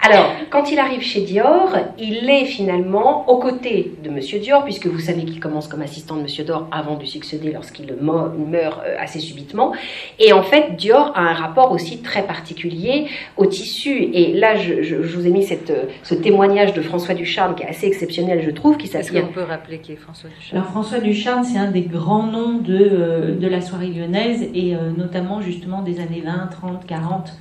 Alors, 0.00 0.30
quand 0.50 0.70
il 0.70 0.78
arrive 0.78 1.00
chez 1.02 1.22
Dior, 1.22 1.76
il 1.98 2.30
est 2.30 2.44
finalement 2.44 3.28
aux 3.28 3.38
côtés 3.38 3.94
de 4.02 4.10
Monsieur 4.10 4.38
Dior, 4.38 4.64
puisque 4.64 4.86
vous 4.86 5.00
savez 5.00 5.24
qu'il 5.24 5.40
commence 5.40 5.66
comme 5.66 5.82
assistant 5.82 6.16
de 6.16 6.22
Monsieur 6.22 6.44
Dior 6.44 6.68
avant 6.70 6.96
de 6.96 7.04
succéder 7.04 7.50
lorsqu'il 7.52 7.92
meurt 8.00 8.80
euh, 8.86 8.94
assez 8.98 9.18
subitement. 9.18 9.72
Et 10.18 10.32
en 10.32 10.42
fait, 10.42 10.76
Dior 10.76 11.12
a 11.16 11.20
un 11.20 11.34
rapport 11.34 11.72
aussi 11.72 11.98
très 12.02 12.22
particulier 12.22 13.06
au 13.36 13.46
tissu. 13.46 14.08
Et 14.12 14.34
là, 14.34 14.54
je, 14.56 14.82
je- 14.82 15.02
je 15.02 15.16
vous 15.16 15.26
ai 15.26 15.30
mis 15.30 15.42
cette, 15.44 15.70
euh, 15.70 15.84
ce 16.04 16.14
témoignage 16.14 16.74
de 16.74 16.80
François 16.80 17.14
Ducharme 17.14 17.54
qui 17.56 17.64
est 17.64 17.68
assez 17.68 17.86
exceptionnel, 17.86 18.42
je 18.44 18.50
trouve, 18.50 18.76
qui 18.76 18.86
Est-ce 18.86 19.12
qu'on 19.26 19.32
peut 19.32 19.42
rappeler 19.42 19.78
qui 19.78 19.92
est 19.92 19.96
François 19.96 20.30
Duchamp 20.30 20.56
Alors 20.56 20.68
François 20.70 20.98
Ducharme, 21.00 21.44
c'est 21.44 21.58
un 21.58 21.70
des 21.70 21.82
grands 21.82 22.22
noms 22.22 22.58
de, 22.58 22.78
euh, 22.78 23.34
de 23.36 23.46
la 23.48 23.60
soirée 23.60 23.88
lyonnaise 23.88 24.48
et 24.54 24.74
notamment 24.96 25.40
justement 25.40 25.82
des 25.82 25.98
années 26.00 26.22
20, 26.24 26.48
30, 26.50 26.86
40. 26.86 27.32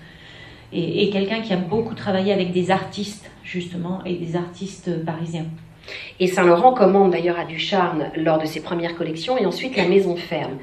Et, 0.74 1.04
et 1.04 1.10
quelqu'un 1.10 1.42
qui 1.42 1.54
a 1.54 1.58
beaucoup 1.58 1.96
travaillé 1.96 2.34
avec 2.34 2.52
des 2.52 2.72
artistes 2.72 3.30
justement 3.44 4.04
et 4.06 4.16
des 4.16 4.36
artistes 4.36 5.04
parisiens. 5.06 5.46
Et 6.20 6.28
Saint-Laurent 6.28 6.74
commande 6.74 7.12
d'ailleurs 7.12 7.40
à 7.40 7.46
Ducharme 7.46 8.06
lors 8.16 8.40
de 8.40 8.46
ses 8.46 8.62
premières 8.62 8.96
collections 8.96 9.38
et 9.38 9.46
ensuite 9.46 9.78
la 9.78 9.88
maison 9.88 10.16
ferme. 10.16 10.58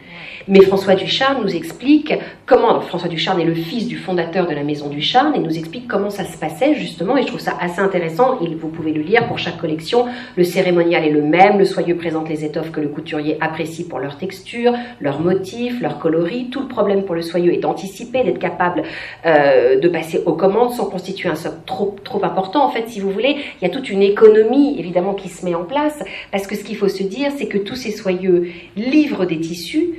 Mais 0.46 0.60
François 0.60 0.94
Ducharme 0.94 1.42
nous 1.42 1.54
explique 1.56 2.12
comment, 2.44 2.80
François 2.80 3.08
Ducharme 3.08 3.40
est 3.40 3.44
le 3.44 3.54
fils 3.54 3.88
du 3.88 3.96
fondateur 3.96 4.46
de 4.46 4.54
la 4.54 4.62
maison 4.62 4.88
Ducharme 4.88 5.34
et 5.34 5.38
nous 5.38 5.56
explique 5.56 5.88
comment 5.88 6.10
ça 6.10 6.24
se 6.24 6.36
passait 6.36 6.74
justement 6.74 7.16
et 7.16 7.22
je 7.22 7.28
trouve 7.28 7.40
ça 7.40 7.56
assez 7.60 7.80
intéressant, 7.80 8.38
et 8.40 8.54
vous 8.54 8.68
pouvez 8.68 8.92
le 8.92 9.02
lire 9.02 9.26
pour 9.26 9.38
chaque 9.38 9.58
collection, 9.58 10.06
le 10.36 10.44
cérémonial 10.44 11.04
est 11.04 11.10
le 11.10 11.22
même, 11.22 11.58
le 11.58 11.64
soyeux 11.64 11.96
présente 11.96 12.28
les 12.28 12.44
étoffes 12.44 12.70
que 12.70 12.80
le 12.80 12.88
couturier 12.88 13.38
apprécie 13.40 13.86
pour 13.86 13.98
leur 13.98 14.18
texture, 14.18 14.74
leur 15.00 15.20
motif, 15.20 15.80
leur 15.80 15.98
coloris, 15.98 16.48
tout 16.50 16.60
le 16.60 16.68
problème 16.68 17.04
pour 17.04 17.14
le 17.14 17.22
soyeux 17.22 17.52
est 17.52 17.58
d'anticiper, 17.58 18.22
d'être 18.22 18.38
capable 18.38 18.82
euh, 19.24 19.78
de 19.78 19.88
passer 19.88 20.22
aux 20.26 20.34
commandes 20.34 20.72
sans 20.72 20.86
constituer 20.86 21.28
un 21.28 21.34
socle 21.34 21.56
trop, 21.66 21.94
important. 22.22 22.64
En 22.64 22.70
fait, 22.70 22.88
si 22.88 23.00
vous 23.00 23.10
voulez, 23.10 23.36
il 23.60 23.66
y 23.66 23.70
a 23.70 23.72
toute 23.72 23.90
une 23.90 24.02
économie 24.02 24.78
évidemment 24.78 25.14
qui 25.14 25.28
se 25.28 25.44
met 25.44 25.54
en 25.54 25.64
place 25.64 26.02
parce 26.30 26.46
que 26.46 26.54
ce 26.54 26.64
qu'il 26.64 26.76
faut 26.76 26.88
se 26.88 27.02
dire, 27.02 27.32
c'est 27.36 27.46
que 27.46 27.58
tous 27.58 27.74
ces 27.74 27.90
soyeux 27.90 28.50
livrent 28.76 29.26
des 29.26 29.40
tissus, 29.40 29.90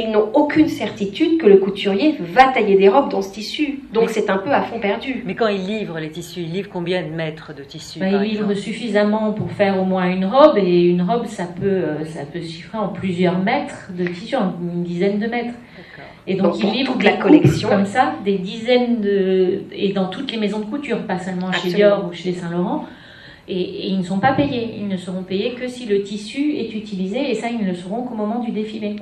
ils 0.00 0.10
n'ont 0.10 0.30
aucune 0.34 0.68
certitude 0.68 1.38
que 1.38 1.46
le 1.46 1.58
couturier 1.58 2.16
va 2.20 2.48
tailler 2.52 2.76
des 2.76 2.88
robes 2.88 3.10
dans 3.10 3.22
ce 3.22 3.32
tissu. 3.32 3.80
Donc 3.92 4.10
c'est 4.10 4.30
un 4.30 4.38
peu 4.38 4.50
à 4.50 4.62
fond 4.62 4.78
perdu. 4.78 5.22
Mais 5.26 5.34
quand 5.34 5.48
il 5.48 5.66
livre 5.66 5.98
les 5.98 6.10
tissus, 6.10 6.40
il 6.40 6.52
livre 6.52 6.68
combien 6.72 7.02
de 7.02 7.10
mètres 7.10 7.52
de 7.54 7.62
tissu 7.62 7.98
Bah, 7.98 8.10
par 8.10 8.24
il 8.24 8.30
livre 8.30 8.50
exemple 8.50 8.60
suffisamment 8.60 9.32
pour 9.32 9.50
faire 9.50 9.80
au 9.80 9.84
moins 9.84 10.08
une 10.08 10.24
robe 10.24 10.56
et 10.58 10.84
une 10.84 11.02
robe 11.02 11.26
ça 11.26 11.44
peut, 11.44 11.66
euh, 11.66 12.04
ça 12.04 12.20
peut 12.24 12.40
se 12.40 12.50
chiffrer 12.50 12.78
en 12.78 12.88
plusieurs 12.88 13.38
mètres 13.38 13.90
de 13.96 14.06
tissu, 14.06 14.36
en 14.36 14.54
une 14.62 14.82
dizaine 14.84 15.18
de 15.18 15.26
mètres. 15.26 15.54
Et 16.26 16.36
donc, 16.36 16.52
Donc, 16.52 16.56
il 16.58 16.62
pour 16.62 16.72
livre 16.72 16.92
toute 16.92 17.02
des 17.02 17.10
la 17.10 17.16
collection. 17.16 17.68
comme 17.68 17.84
ça, 17.86 18.14
des 18.24 18.38
dizaines 18.38 19.00
de 19.00 19.62
et 19.72 19.92
dans 19.92 20.06
toutes 20.06 20.30
les 20.30 20.38
maisons 20.38 20.60
de 20.60 20.66
couture, 20.66 20.98
pas 21.06 21.18
seulement 21.18 21.50
chez 21.50 21.68
Absolument. 21.68 21.76
Dior 21.76 22.08
ou 22.08 22.12
chez 22.12 22.32
Saint 22.32 22.50
Laurent. 22.50 22.86
Et, 23.48 23.60
et 23.60 23.86
ils 23.88 23.98
ne 23.98 24.04
sont 24.04 24.20
pas 24.20 24.32
payés. 24.32 24.76
Ils 24.78 24.86
ne 24.86 24.96
seront 24.96 25.24
payés 25.24 25.54
que 25.54 25.66
si 25.66 25.86
le 25.86 26.02
tissu 26.02 26.54
est 26.56 26.72
utilisé 26.74 27.28
et 27.30 27.34
ça 27.34 27.48
ils 27.48 27.58
ne 27.58 27.68
le 27.68 27.74
seront 27.74 28.04
qu'au 28.04 28.14
moment 28.14 28.38
du 28.38 28.52
défilé. 28.52 28.94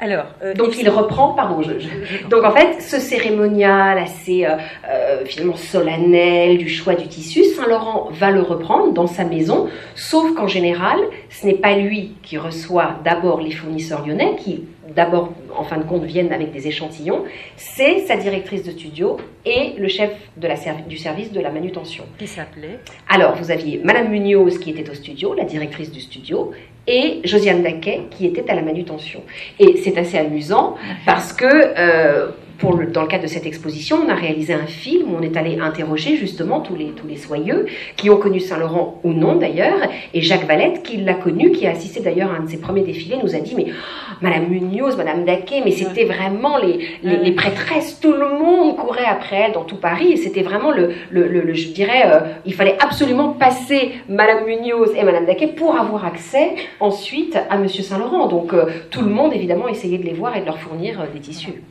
Alors, 0.00 0.26
euh, 0.42 0.54
Donc 0.54 0.78
il 0.78 0.88
reprend, 0.88 1.30
pardon, 1.34 1.60
je, 1.62 1.78
je- 1.80 2.26
Donc 2.28 2.44
en 2.44 2.52
fait, 2.52 2.80
ce 2.80 3.00
cérémonial 3.00 3.98
assez 3.98 4.44
euh, 4.46 4.50
euh, 4.88 5.24
finalement 5.24 5.56
solennel 5.56 6.58
du 6.58 6.68
choix 6.68 6.94
du 6.94 7.08
tissu, 7.08 7.44
Saint-Laurent 7.44 8.08
va 8.12 8.30
le 8.30 8.40
reprendre 8.42 8.92
dans 8.92 9.06
sa 9.08 9.24
maison, 9.24 9.68
sauf 9.96 10.34
qu'en 10.34 10.46
général, 10.46 10.98
ce 11.30 11.46
n'est 11.46 11.54
pas 11.54 11.74
lui 11.76 12.12
qui 12.22 12.38
reçoit 12.38 12.96
d'abord 13.04 13.40
les 13.40 13.50
fournisseurs 13.50 14.06
lyonnais, 14.06 14.36
qui 14.38 14.64
d'abord, 14.94 15.32
en 15.54 15.64
fin 15.64 15.76
de 15.76 15.82
compte, 15.82 16.04
viennent 16.04 16.32
avec 16.32 16.50
des 16.50 16.66
échantillons, 16.66 17.24
c'est 17.56 18.06
sa 18.06 18.16
directrice 18.16 18.62
de 18.62 18.70
studio 18.70 19.18
et 19.44 19.74
le 19.78 19.86
chef 19.88 20.10
de 20.38 20.48
la 20.48 20.54
servi- 20.56 20.86
du 20.88 20.96
service 20.96 21.30
de 21.30 21.40
la 21.40 21.50
manutention. 21.50 22.04
qui 22.18 22.26
s'appelait 22.26 22.78
Alors, 23.08 23.34
vous 23.36 23.50
aviez 23.50 23.80
Madame 23.84 24.08
Munoz 24.08 24.58
qui 24.58 24.70
était 24.70 24.88
au 24.88 24.94
studio, 24.94 25.34
la 25.34 25.44
directrice 25.44 25.92
du 25.92 26.00
studio, 26.00 26.52
et 26.88 27.20
Josiane 27.24 27.62
Daquet 27.62 28.00
qui 28.10 28.26
était 28.26 28.50
à 28.50 28.54
la 28.54 28.62
manutention. 28.62 29.22
Et 29.60 29.76
c'est 29.84 29.96
assez 29.98 30.18
amusant 30.18 30.76
parce 31.06 31.32
que 31.32 31.44
euh, 31.46 32.30
pour 32.58 32.76
le- 32.76 32.86
dans 32.86 33.02
le 33.02 33.08
cadre 33.08 33.22
de 33.22 33.28
cette 33.28 33.46
exposition, 33.46 33.98
on 34.04 34.08
a 34.08 34.14
réalisé 34.14 34.52
un 34.52 34.66
film 34.66 35.12
où 35.12 35.16
on 35.18 35.22
est 35.22 35.36
allé 35.36 35.58
interroger 35.60 36.16
justement 36.16 36.60
tous 36.60 36.74
les, 36.74 36.86
tous 36.90 37.06
les 37.06 37.16
soyeux 37.16 37.66
qui 37.96 38.10
ont 38.10 38.16
connu 38.16 38.40
Saint-Laurent 38.40 39.00
ou 39.04 39.12
non 39.12 39.36
d'ailleurs. 39.36 39.78
Et 40.12 40.20
Jacques 40.22 40.46
Valette, 40.46 40.82
qui 40.82 40.96
l'a 40.98 41.14
connu, 41.14 41.52
qui 41.52 41.66
a 41.66 41.70
assisté 41.70 42.00
d'ailleurs 42.00 42.32
à 42.32 42.36
un 42.36 42.44
de 42.44 42.50
ses 42.50 42.58
premiers 42.58 42.82
défilés, 42.82 43.16
nous 43.22 43.34
a 43.36 43.38
dit 43.38 43.54
Mais 43.54 43.66
oh, 43.68 44.14
Madame 44.22 44.48
Munoz, 44.48 44.96
Madame 44.96 45.24
Daquet, 45.24 45.62
mais 45.64 45.70
c'était 45.70 46.04
vraiment 46.04 46.58
les, 46.58 46.78
les, 47.02 47.16
les 47.18 47.32
prêtresses, 47.32 48.00
tout 48.00 48.12
le 48.12 48.28
monde 48.28 48.76
courait 48.76 49.04
après 49.06 49.36
elle 49.46 49.52
dans 49.52 49.64
tout 49.64 49.76
Paris. 49.76 50.12
Et 50.12 50.16
c'était 50.16 50.42
vraiment 50.42 50.72
le, 50.72 50.90
le, 51.10 51.28
le- 51.28 51.42
le- 51.42 51.54
je 51.54 51.68
dirais, 51.68 52.02
euh, 52.06 52.20
il 52.44 52.54
fallait 52.54 52.76
absolument 52.80 53.28
passer 53.28 53.92
Madame 54.08 54.44
Munoz 54.46 54.92
et 54.98 55.04
Madame 55.04 55.26
Daquet 55.26 55.48
pour 55.48 55.78
avoir 55.78 56.04
accès 56.04 56.54
ensuite 56.80 57.38
à 57.50 57.56
Monsieur 57.56 57.82
Saint-Laurent. 57.84 58.26
Donc 58.26 58.52
euh, 58.52 58.64
tout 58.90 59.02
le 59.02 59.10
monde 59.10 59.32
évidemment 59.32 59.68
essayait 59.68 59.98
de 59.98 60.04
les 60.04 60.14
voir 60.14 60.36
et 60.36 60.40
de 60.40 60.46
leur 60.46 60.58
fournir 60.58 61.00
euh, 61.00 61.04
des 61.12 61.20
tissus. 61.20 61.62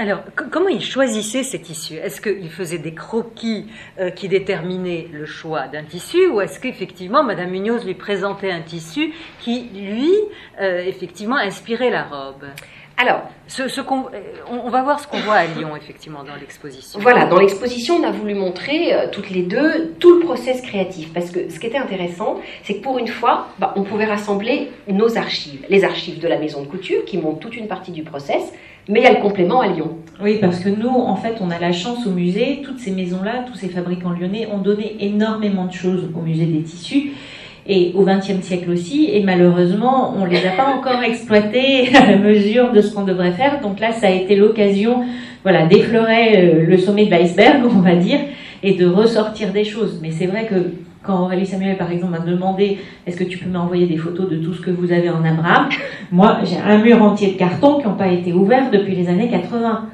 Alors, 0.00 0.20
co- 0.34 0.44
comment 0.50 0.68
il 0.70 0.82
choisissait 0.82 1.42
ces 1.42 1.60
tissus 1.60 1.96
Est-ce 1.96 2.22
qu'il 2.22 2.48
faisait 2.48 2.78
des 2.78 2.94
croquis 2.94 3.66
euh, 3.98 4.08
qui 4.08 4.28
déterminaient 4.28 5.08
le 5.12 5.26
choix 5.26 5.68
d'un 5.68 5.84
tissu 5.84 6.26
ou 6.28 6.40
est-ce 6.40 6.58
qu'effectivement 6.58 7.22
Madame 7.22 7.50
Munoz 7.50 7.84
lui 7.84 7.92
présentait 7.92 8.50
un 8.50 8.62
tissu 8.62 9.12
qui, 9.40 9.68
lui, 9.74 10.10
euh, 10.58 10.82
effectivement, 10.86 11.36
inspirait 11.36 11.90
la 11.90 12.04
robe? 12.04 12.46
Alors, 12.96 13.22
ce, 13.46 13.68
ce 13.68 13.82
qu'on- 13.82 14.06
euh, 14.06 14.20
on, 14.50 14.60
on 14.64 14.70
va 14.70 14.82
voir 14.82 15.00
ce 15.00 15.06
qu'on 15.06 15.18
voit 15.20 15.34
à 15.34 15.46
Lyon, 15.46 15.76
effectivement, 15.76 16.24
dans 16.24 16.34
l'exposition. 16.36 16.98
Voilà, 16.98 17.26
dans 17.26 17.38
l'exposition, 17.38 17.96
on 17.96 18.02
a 18.04 18.10
voulu 18.10 18.32
montrer 18.34 18.94
euh, 18.94 19.06
toutes 19.12 19.28
les 19.28 19.42
deux 19.42 19.94
tout 20.00 20.14
le 20.14 20.20
process 20.20 20.62
créatif. 20.62 21.12
Parce 21.12 21.30
que 21.30 21.50
ce 21.50 21.60
qui 21.60 21.66
était 21.66 21.76
intéressant, 21.78 22.40
c'est 22.62 22.76
que 22.76 22.82
pour 22.82 22.98
une 22.98 23.08
fois, 23.08 23.48
bah, 23.58 23.74
on 23.76 23.82
pouvait 23.82 24.06
rassembler 24.06 24.70
nos 24.88 25.18
archives. 25.18 25.62
Les 25.68 25.84
archives 25.84 26.20
de 26.20 26.28
la 26.28 26.38
maison 26.38 26.62
de 26.62 26.66
couture, 26.68 27.04
qui 27.04 27.18
montrent 27.18 27.40
toute 27.40 27.56
une 27.56 27.68
partie 27.68 27.92
du 27.92 28.02
process, 28.02 28.50
mais 28.88 29.00
il 29.00 29.02
y 29.04 29.06
a 29.06 29.12
le 29.12 29.20
complément 29.20 29.60
à 29.60 29.68
Lyon. 29.68 29.96
Oui, 30.22 30.36
parce 30.38 30.60
que 30.60 30.68
nous, 30.68 30.90
en 30.90 31.16
fait, 31.16 31.36
on 31.40 31.50
a 31.50 31.58
la 31.58 31.72
chance 31.72 32.06
au 32.06 32.10
musée, 32.10 32.60
toutes 32.62 32.78
ces 32.78 32.90
maisons-là, 32.90 33.44
tous 33.46 33.54
ces 33.54 33.68
fabricants 33.68 34.10
lyonnais 34.10 34.48
ont 34.52 34.58
donné 34.58 34.96
énormément 35.00 35.64
de 35.64 35.72
choses 35.72 36.10
au 36.14 36.20
musée 36.20 36.44
des 36.44 36.62
tissus. 36.62 37.12
Et 37.66 37.92
au 37.94 38.04
XXe 38.04 38.42
siècle 38.42 38.70
aussi, 38.70 39.10
et 39.12 39.22
malheureusement, 39.22 40.14
on 40.18 40.24
les 40.24 40.44
a 40.46 40.50
pas 40.50 40.74
encore 40.76 41.02
exploités 41.02 41.94
à 41.94 42.10
la 42.10 42.16
mesure 42.16 42.72
de 42.72 42.82
ce 42.82 42.94
qu'on 42.94 43.04
devrait 43.04 43.32
faire. 43.32 43.60
Donc 43.60 43.80
là, 43.80 43.92
ça 43.92 44.08
a 44.08 44.10
été 44.10 44.36
l'occasion, 44.36 45.04
voilà, 45.42 45.66
d'effleurer 45.66 46.36
euh, 46.36 46.66
le 46.66 46.76
sommet 46.76 47.06
de 47.06 47.10
l'iceberg, 47.10 47.62
on 47.74 47.80
va 47.80 47.94
dire, 47.94 48.20
et 48.62 48.74
de 48.74 48.86
ressortir 48.86 49.52
des 49.52 49.64
choses. 49.64 50.00
Mais 50.02 50.10
c'est 50.10 50.26
vrai 50.26 50.46
que 50.46 50.72
quand 51.02 51.22
Aurélie 51.22 51.46
Samuel, 51.46 51.76
par 51.78 51.90
exemple, 51.90 52.12
m'a 52.12 52.18
demandé 52.18 52.78
est-ce 53.06 53.16
que 53.16 53.24
tu 53.24 53.38
peux 53.38 53.48
m'envoyer 53.48 53.86
des 53.86 53.96
photos 53.96 54.28
de 54.28 54.36
tout 54.36 54.52
ce 54.54 54.60
que 54.60 54.70
vous 54.70 54.92
avez 54.92 55.08
en 55.08 55.24
Abraham, 55.24 55.68
moi, 56.12 56.38
j'ai 56.44 56.58
un 56.58 56.78
mur 56.78 57.02
entier 57.02 57.32
de 57.32 57.38
cartons 57.38 57.80
qui 57.80 57.86
n'ont 57.86 57.94
pas 57.94 58.08
été 58.08 58.32
ouverts 58.32 58.70
depuis 58.70 58.94
les 58.94 59.08
années 59.08 59.30
80. 59.30 59.86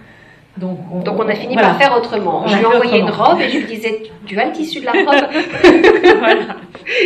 Donc 0.56 0.78
on, 0.90 1.00
Donc 1.00 1.18
on 1.18 1.28
a 1.28 1.34
fini 1.34 1.52
voilà. 1.52 1.68
par 1.68 1.78
faire 1.78 1.96
autrement. 1.96 2.42
On 2.44 2.48
je 2.48 2.56
lui 2.56 2.64
envoyais 2.64 2.98
une 3.00 3.10
robe 3.10 3.38
et 3.40 3.50
je 3.50 3.58
lui 3.58 3.66
disais 3.66 4.04
Tu 4.25 4.38
as 4.38 4.46
le 4.46 4.52
tissu 4.52 4.80
de 4.80 4.86
la 4.86 4.92
robe 4.92 5.04
Voilà. 6.18 6.56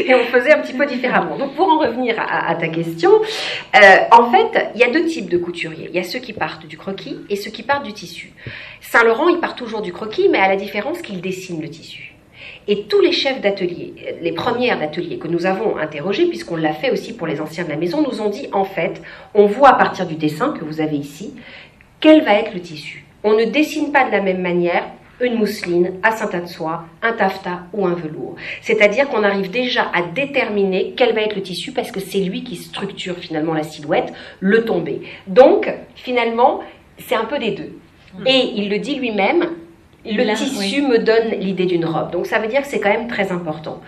Et 0.07 0.15
on 0.15 0.25
faisait 0.27 0.53
un 0.53 0.59
petit 0.61 0.73
peu 0.73 0.87
différemment. 0.87 1.37
Donc 1.37 1.55
pour 1.55 1.69
en 1.69 1.79
revenir 1.79 2.15
à, 2.19 2.49
à 2.49 2.55
ta 2.55 2.69
question, 2.69 3.11
euh, 3.11 3.79
en 4.13 4.31
fait, 4.31 4.71
il 4.77 4.81
y 4.81 4.85
a 4.85 4.91
deux 4.91 5.05
types 5.07 5.29
de 5.29 5.37
couturiers. 5.37 5.89
Il 5.91 5.97
y 5.97 5.99
a 5.99 6.05
ceux 6.05 6.21
qui 6.21 6.33
partent 6.33 6.67
du 6.67 6.79
croquis 6.79 7.17
et 7.29 7.35
ceux 7.35 7.51
qui 7.51 7.65
partent 7.65 7.85
du 7.85 7.93
tissu. 7.93 8.33
Saint-Laurent, 8.83 9.29
il 9.29 9.39
part 9.39 9.57
toujours 9.57 9.83
du 9.83 9.93
croquis, 9.93 10.29
mais 10.31 10.39
à 10.39 10.47
la 10.49 10.57
différence 10.57 11.03
qu'il 11.03 11.21
dessine 11.21 11.61
le 11.61 11.69
tissu. 11.71 12.10
Et 12.71 12.85
tous 12.85 13.01
les 13.01 13.11
chefs 13.11 13.41
d'atelier, 13.41 13.95
les 14.23 14.31
premières 14.31 14.79
d'atelier 14.79 15.19
que 15.19 15.27
nous 15.27 15.45
avons 15.45 15.77
interrogés, 15.77 16.27
puisqu'on 16.27 16.55
l'a 16.55 16.73
fait 16.73 16.93
aussi 16.93 17.13
pour 17.13 17.27
les 17.27 17.41
anciens 17.41 17.65
de 17.65 17.69
la 17.69 17.77
maison, 17.77 18.01
nous 18.01 18.21
ont 18.21 18.29
dit 18.29 18.47
en 18.53 18.65
fait, 18.65 19.03
on 19.35 19.47
voit 19.47 19.71
à 19.71 19.75
partir 19.75 20.07
du 20.07 20.15
dessin 20.15 20.53
que 20.53 20.65
vous 20.65 20.81
avez 20.81 20.97
ici, 20.97 21.35
quel 21.99 22.23
va 22.23 22.35
être 22.35 22.55
le 22.55 22.61
tissu. 22.61 23.05
On 23.25 23.33
ne 23.33 23.45
dessine 23.45 23.91
pas 23.91 24.05
de 24.05 24.13
la 24.13 24.21
même 24.21 24.41
manière 24.41 24.85
une 25.21 25.35
mousseline, 25.35 25.95
un 26.05 26.13
satin 26.13 26.43
de 26.43 26.47
soie, 26.47 26.85
un 27.03 27.13
taffetas 27.13 27.63
ou 27.73 27.87
un 27.87 27.95
velours. 27.95 28.37
C'est-à-dire 28.63 29.09
qu'on 29.09 29.25
arrive 29.25 29.51
déjà 29.51 29.91
à 29.93 30.03
déterminer 30.03 30.95
quel 30.97 31.13
va 31.13 31.23
être 31.23 31.35
le 31.35 31.43
tissu 31.43 31.73
parce 31.73 31.91
que 31.91 31.99
c'est 31.99 32.21
lui 32.21 32.45
qui 32.45 32.55
structure 32.55 33.19
finalement 33.19 33.53
la 33.53 33.65
silhouette, 33.65 34.13
le 34.39 34.65
tombé. 34.65 35.03
Donc, 35.27 35.69
finalement, 35.97 36.61
c'est 36.99 37.17
un 37.17 37.25
peu 37.25 37.41
des 37.41 37.51
deux. 37.51 37.73
Et 38.27 38.53
il 38.55 38.71
le 38.71 38.79
dit 38.79 38.95
lui-même, 38.95 39.49
le 40.05 40.35
tissu 40.35 40.83
me 40.83 40.99
donne 40.99 41.39
l'idée 41.39 41.67
d'une 41.67 41.85
robe. 41.85 42.11
Donc 42.11 42.27
ça 42.27 42.39
veut 42.39 42.49
dire 42.49 42.63
que 42.63 42.69
c'est 42.69 42.81
quand 42.81 42.91
même 42.91 43.09
très 43.09 43.33
important. 43.33 43.81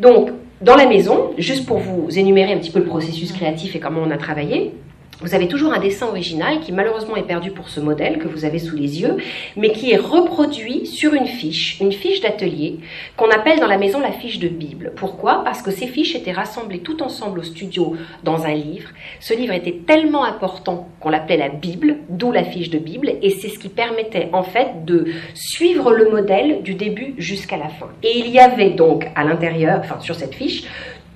Donc, 0.00 0.30
dans 0.60 0.76
la 0.76 0.86
maison, 0.86 1.32
juste 1.38 1.66
pour 1.66 1.78
vous 1.78 2.18
énumérer 2.18 2.52
un 2.52 2.58
petit 2.58 2.70
peu 2.70 2.80
le 2.80 2.86
processus 2.86 3.32
créatif 3.32 3.76
et 3.76 3.80
comment 3.80 4.00
on 4.04 4.10
a 4.10 4.16
travaillé, 4.16 4.74
vous 5.20 5.34
avez 5.34 5.48
toujours 5.48 5.72
un 5.72 5.80
dessin 5.80 6.06
original 6.06 6.60
qui 6.60 6.70
malheureusement 6.70 7.16
est 7.16 7.24
perdu 7.24 7.50
pour 7.50 7.68
ce 7.68 7.80
modèle 7.80 8.18
que 8.18 8.28
vous 8.28 8.44
avez 8.44 8.60
sous 8.60 8.76
les 8.76 9.00
yeux, 9.00 9.16
mais 9.56 9.72
qui 9.72 9.90
est 9.90 9.96
reproduit 9.96 10.86
sur 10.86 11.12
une 11.12 11.26
fiche, 11.26 11.80
une 11.80 11.92
fiche 11.92 12.20
d'atelier 12.20 12.78
qu'on 13.16 13.30
appelle 13.30 13.58
dans 13.58 13.66
la 13.66 13.78
maison 13.78 13.98
la 13.98 14.12
fiche 14.12 14.38
de 14.38 14.48
Bible. 14.48 14.92
Pourquoi? 14.94 15.42
Parce 15.44 15.60
que 15.60 15.72
ces 15.72 15.88
fiches 15.88 16.14
étaient 16.14 16.32
rassemblées 16.32 16.80
tout 16.80 17.02
ensemble 17.02 17.40
au 17.40 17.42
studio 17.42 17.96
dans 18.22 18.44
un 18.44 18.54
livre. 18.54 18.90
Ce 19.18 19.34
livre 19.34 19.54
était 19.54 19.80
tellement 19.86 20.24
important 20.24 20.88
qu'on 21.00 21.10
l'appelait 21.10 21.36
la 21.36 21.48
Bible, 21.48 21.96
d'où 22.08 22.30
la 22.30 22.44
fiche 22.44 22.70
de 22.70 22.78
Bible, 22.78 23.12
et 23.20 23.30
c'est 23.30 23.48
ce 23.48 23.58
qui 23.58 23.68
permettait 23.68 24.28
en 24.32 24.44
fait 24.44 24.84
de 24.84 25.06
suivre 25.34 25.92
le 25.92 26.10
modèle 26.10 26.62
du 26.62 26.74
début 26.74 27.14
jusqu'à 27.18 27.56
la 27.56 27.68
fin. 27.68 27.88
Et 28.04 28.18
il 28.18 28.28
y 28.28 28.38
avait 28.38 28.70
donc 28.70 29.08
à 29.16 29.24
l'intérieur, 29.24 29.80
enfin 29.80 29.98
sur 30.00 30.14
cette 30.14 30.34
fiche, 30.34 30.64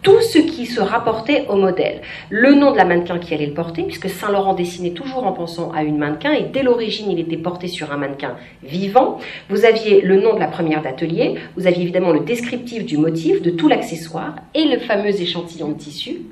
tout 0.03 0.21
ce 0.21 0.39
qui 0.39 0.67
se 0.67 0.81
rapportait 0.81 1.47
au 1.49 1.57
modèle. 1.57 2.01
Le 2.29 2.55
nom 2.55 2.73
de 2.73 2.77
la 2.77 2.85
mannequin 2.85 3.19
qui 3.19 3.33
allait 3.35 3.47
le 3.47 3.55
porter, 3.55 3.85
puisque 3.85 4.09
Saint-Laurent 4.09 4.55
dessinait 4.55 4.91
toujours 4.91 5.25
en 5.25 5.33
pensant 5.33 5.71
à 5.73 5.85
une 5.85 5.97
mannequin, 5.97 6.33
et 6.33 6.45
dès 6.53 6.63
l'origine, 6.63 7.11
il 7.11 7.21
était 7.21 7.37
porté 7.37 7.69
sur 7.69 7.93
un 7.93 7.97
mannequin 7.97 8.37
vivant. 8.65 9.19
Vous 9.49 9.65
aviez 9.65 10.01
le 10.01 10.21
nom 10.21 10.35
de 10.35 10.41
la 10.41 10.49
première 10.49 10.83
d'atelier, 10.83 11.37
vous 11.57 11.67
aviez 11.67 11.83
évidemment 11.83 12.11
le 12.11 12.21
descriptif 12.21 12.85
du 12.85 12.99
motif, 12.99 13.43
de 13.43 13.51
tout 13.51 13.69
l'accessoire, 13.69 14.35
et 14.55 14.65
le 14.65 14.79
fameux 14.79 15.21
échantillon 15.21 15.69
de 15.69 15.79
tissu, 15.79 16.23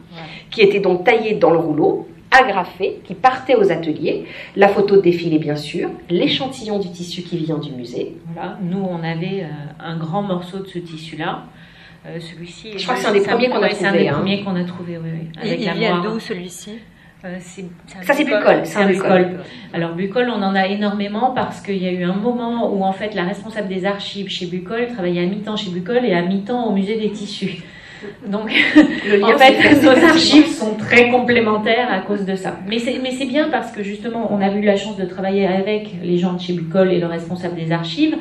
qui 0.50 0.60
était 0.62 0.80
donc 0.80 1.04
taillé 1.04 1.34
dans 1.34 1.50
le 1.50 1.58
rouleau, 1.58 2.08
agrafé, 2.30 3.00
qui 3.04 3.14
partait 3.14 3.56
aux 3.56 3.72
ateliers, 3.72 4.24
la 4.56 4.68
photo 4.68 4.96
de 4.96 5.00
défilé 5.00 5.38
bien 5.38 5.56
sûr, 5.56 5.90
l'échantillon 6.08 6.78
du 6.78 6.90
tissu 6.90 7.22
qui 7.22 7.36
vient 7.38 7.58
du 7.58 7.72
musée. 7.72 8.16
Voilà. 8.32 8.58
Nous, 8.62 8.78
on 8.78 9.02
avait 9.02 9.42
euh, 9.42 9.48
un 9.80 9.96
grand 9.96 10.22
morceau 10.22 10.58
de 10.58 10.66
ce 10.66 10.78
tissu-là. 10.78 11.44
Euh, 12.06 12.18
celui-ci. 12.18 12.78
Je 12.78 12.82
crois 12.84 12.94
que 12.94 13.00
c'est 13.02 13.08
un 13.08 13.12
des 13.12 13.20
premiers 13.20 13.48
qu'on 13.50 13.62
a 13.62 13.68
C'est 13.70 13.84
un 13.84 13.88
trouvé, 13.88 14.02
des 14.04 14.08
hein. 14.08 14.12
premiers 14.14 14.42
qu'on 14.42 14.56
a 14.56 14.64
trouvé, 14.64 14.96
oui, 14.98 15.10
oui. 15.12 15.28
Il, 15.34 15.40
Avec 15.48 15.60
il 15.60 15.66
la 15.66 15.74
vient 15.74 16.00
d'où 16.02 16.18
celui-ci? 16.18 16.78
Euh, 17.26 17.36
c'est- 17.40 17.66
un 17.98 18.02
Ça, 18.02 18.14
c'est 18.14 18.24
Bucol, 18.24 18.40
C'est 18.42 18.54
un 18.54 18.64
c'est 18.64 18.78
un 18.78 18.86
Bucol. 18.86 19.24
Bucol. 19.26 19.40
Alors 19.74 19.92
Bucol, 19.94 20.30
on 20.34 20.42
en 20.42 20.54
a 20.54 20.66
énormément 20.66 21.32
parce 21.34 21.60
qu'il 21.60 21.76
y 21.76 21.86
a 21.86 21.92
eu 21.92 22.02
un 22.04 22.14
moment 22.14 22.72
où 22.74 22.82
en 22.82 22.92
fait 22.92 23.14
la 23.14 23.24
responsable 23.24 23.68
des 23.68 23.84
archives 23.84 24.28
chez 24.30 24.46
Bucol 24.46 24.86
travaillait 24.88 25.22
à 25.24 25.26
mi-temps 25.26 25.56
chez 25.56 25.70
Bucol 25.70 26.02
et 26.06 26.14
à 26.14 26.22
mi-temps 26.22 26.64
au 26.68 26.72
musée 26.72 26.96
des 26.96 27.10
tissus. 27.10 27.62
Donc 28.26 28.50
Le 29.06 29.16
lien 29.20 29.34
en 29.34 29.38
fait 29.38 29.82
nos 29.82 29.90
archives 30.02 30.46
sont 30.46 30.74
très 30.76 31.10
complémentaires 31.10 31.92
à 31.92 31.98
cause 31.98 32.24
de 32.24 32.34
ça. 32.34 32.58
Mais 32.66 32.78
c'est 32.78 32.98
mais 33.02 33.10
c'est 33.10 33.26
bien 33.26 33.50
parce 33.50 33.70
que 33.72 33.82
justement 33.82 34.32
on 34.32 34.40
a 34.40 34.50
eu 34.50 34.62
la 34.62 34.76
chance 34.76 34.96
de 34.96 35.04
travailler 35.04 35.46
avec 35.46 35.90
les 36.02 36.16
gens 36.16 36.32
de 36.32 36.40
chez 36.40 36.54
Bucol 36.54 36.90
et 36.90 36.98
le 36.98 37.06
responsable 37.06 37.56
des 37.56 37.70
archives. 37.70 38.16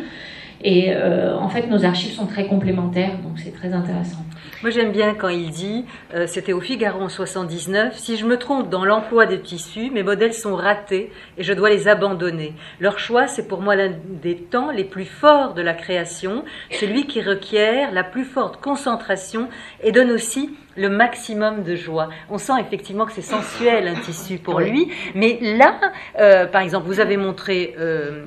Et 0.61 0.93
euh, 0.93 1.37
en 1.37 1.47
fait, 1.49 1.67
nos 1.67 1.85
archives 1.85 2.11
sont 2.11 2.25
très 2.25 2.47
complémentaires, 2.47 3.17
donc 3.23 3.39
c'est 3.39 3.53
très 3.53 3.73
intéressant. 3.73 4.25
Moi, 4.61 4.71
j'aime 4.71 4.91
bien 4.91 5.13
quand 5.13 5.29
il 5.29 5.51
dit, 5.51 5.85
euh, 6.13 6.27
c'était 6.27 6.51
au 6.51 6.59
Figaro 6.59 6.99
en 6.99 7.07
79, 7.07 7.97
si 7.97 8.17
je 8.17 8.25
me 8.25 8.37
trompe 8.37 8.69
dans 8.69 8.83
l'emploi 8.83 9.25
des 9.25 9.39
tissus, 9.39 9.89
mes 9.89 10.03
modèles 10.03 10.33
sont 10.33 10.55
ratés 10.55 11.13
et 11.37 11.43
je 11.43 11.53
dois 11.53 11.69
les 11.69 11.87
abandonner. 11.87 12.53
Leur 12.81 12.99
choix, 12.99 13.27
c'est 13.27 13.47
pour 13.47 13.61
moi 13.61 13.77
l'un 13.77 13.93
des 14.21 14.35
temps 14.35 14.69
les 14.69 14.83
plus 14.83 15.05
forts 15.05 15.53
de 15.53 15.61
la 15.61 15.73
création, 15.73 16.43
celui 16.71 17.07
qui 17.07 17.21
requiert 17.21 17.93
la 17.93 18.03
plus 18.03 18.25
forte 18.25 18.59
concentration 18.59 19.47
et 19.81 19.93
donne 19.93 20.11
aussi 20.11 20.49
le 20.75 20.89
maximum 20.89 21.63
de 21.63 21.75
joie. 21.75 22.09
On 22.29 22.37
sent 22.37 22.53
effectivement 22.61 23.05
que 23.05 23.11
c'est 23.11 23.21
sensuel 23.21 23.87
un 23.87 23.95
tissu 23.99 24.37
pour 24.37 24.55
Oui. 24.55 24.69
lui, 24.69 24.87
mais 25.15 25.37
là, 25.41 25.75
euh, 26.19 26.45
par 26.45 26.61
exemple, 26.61 26.85
vous 26.87 26.99
avez 26.99 27.17
montré, 27.17 27.75
euh, 27.79 28.23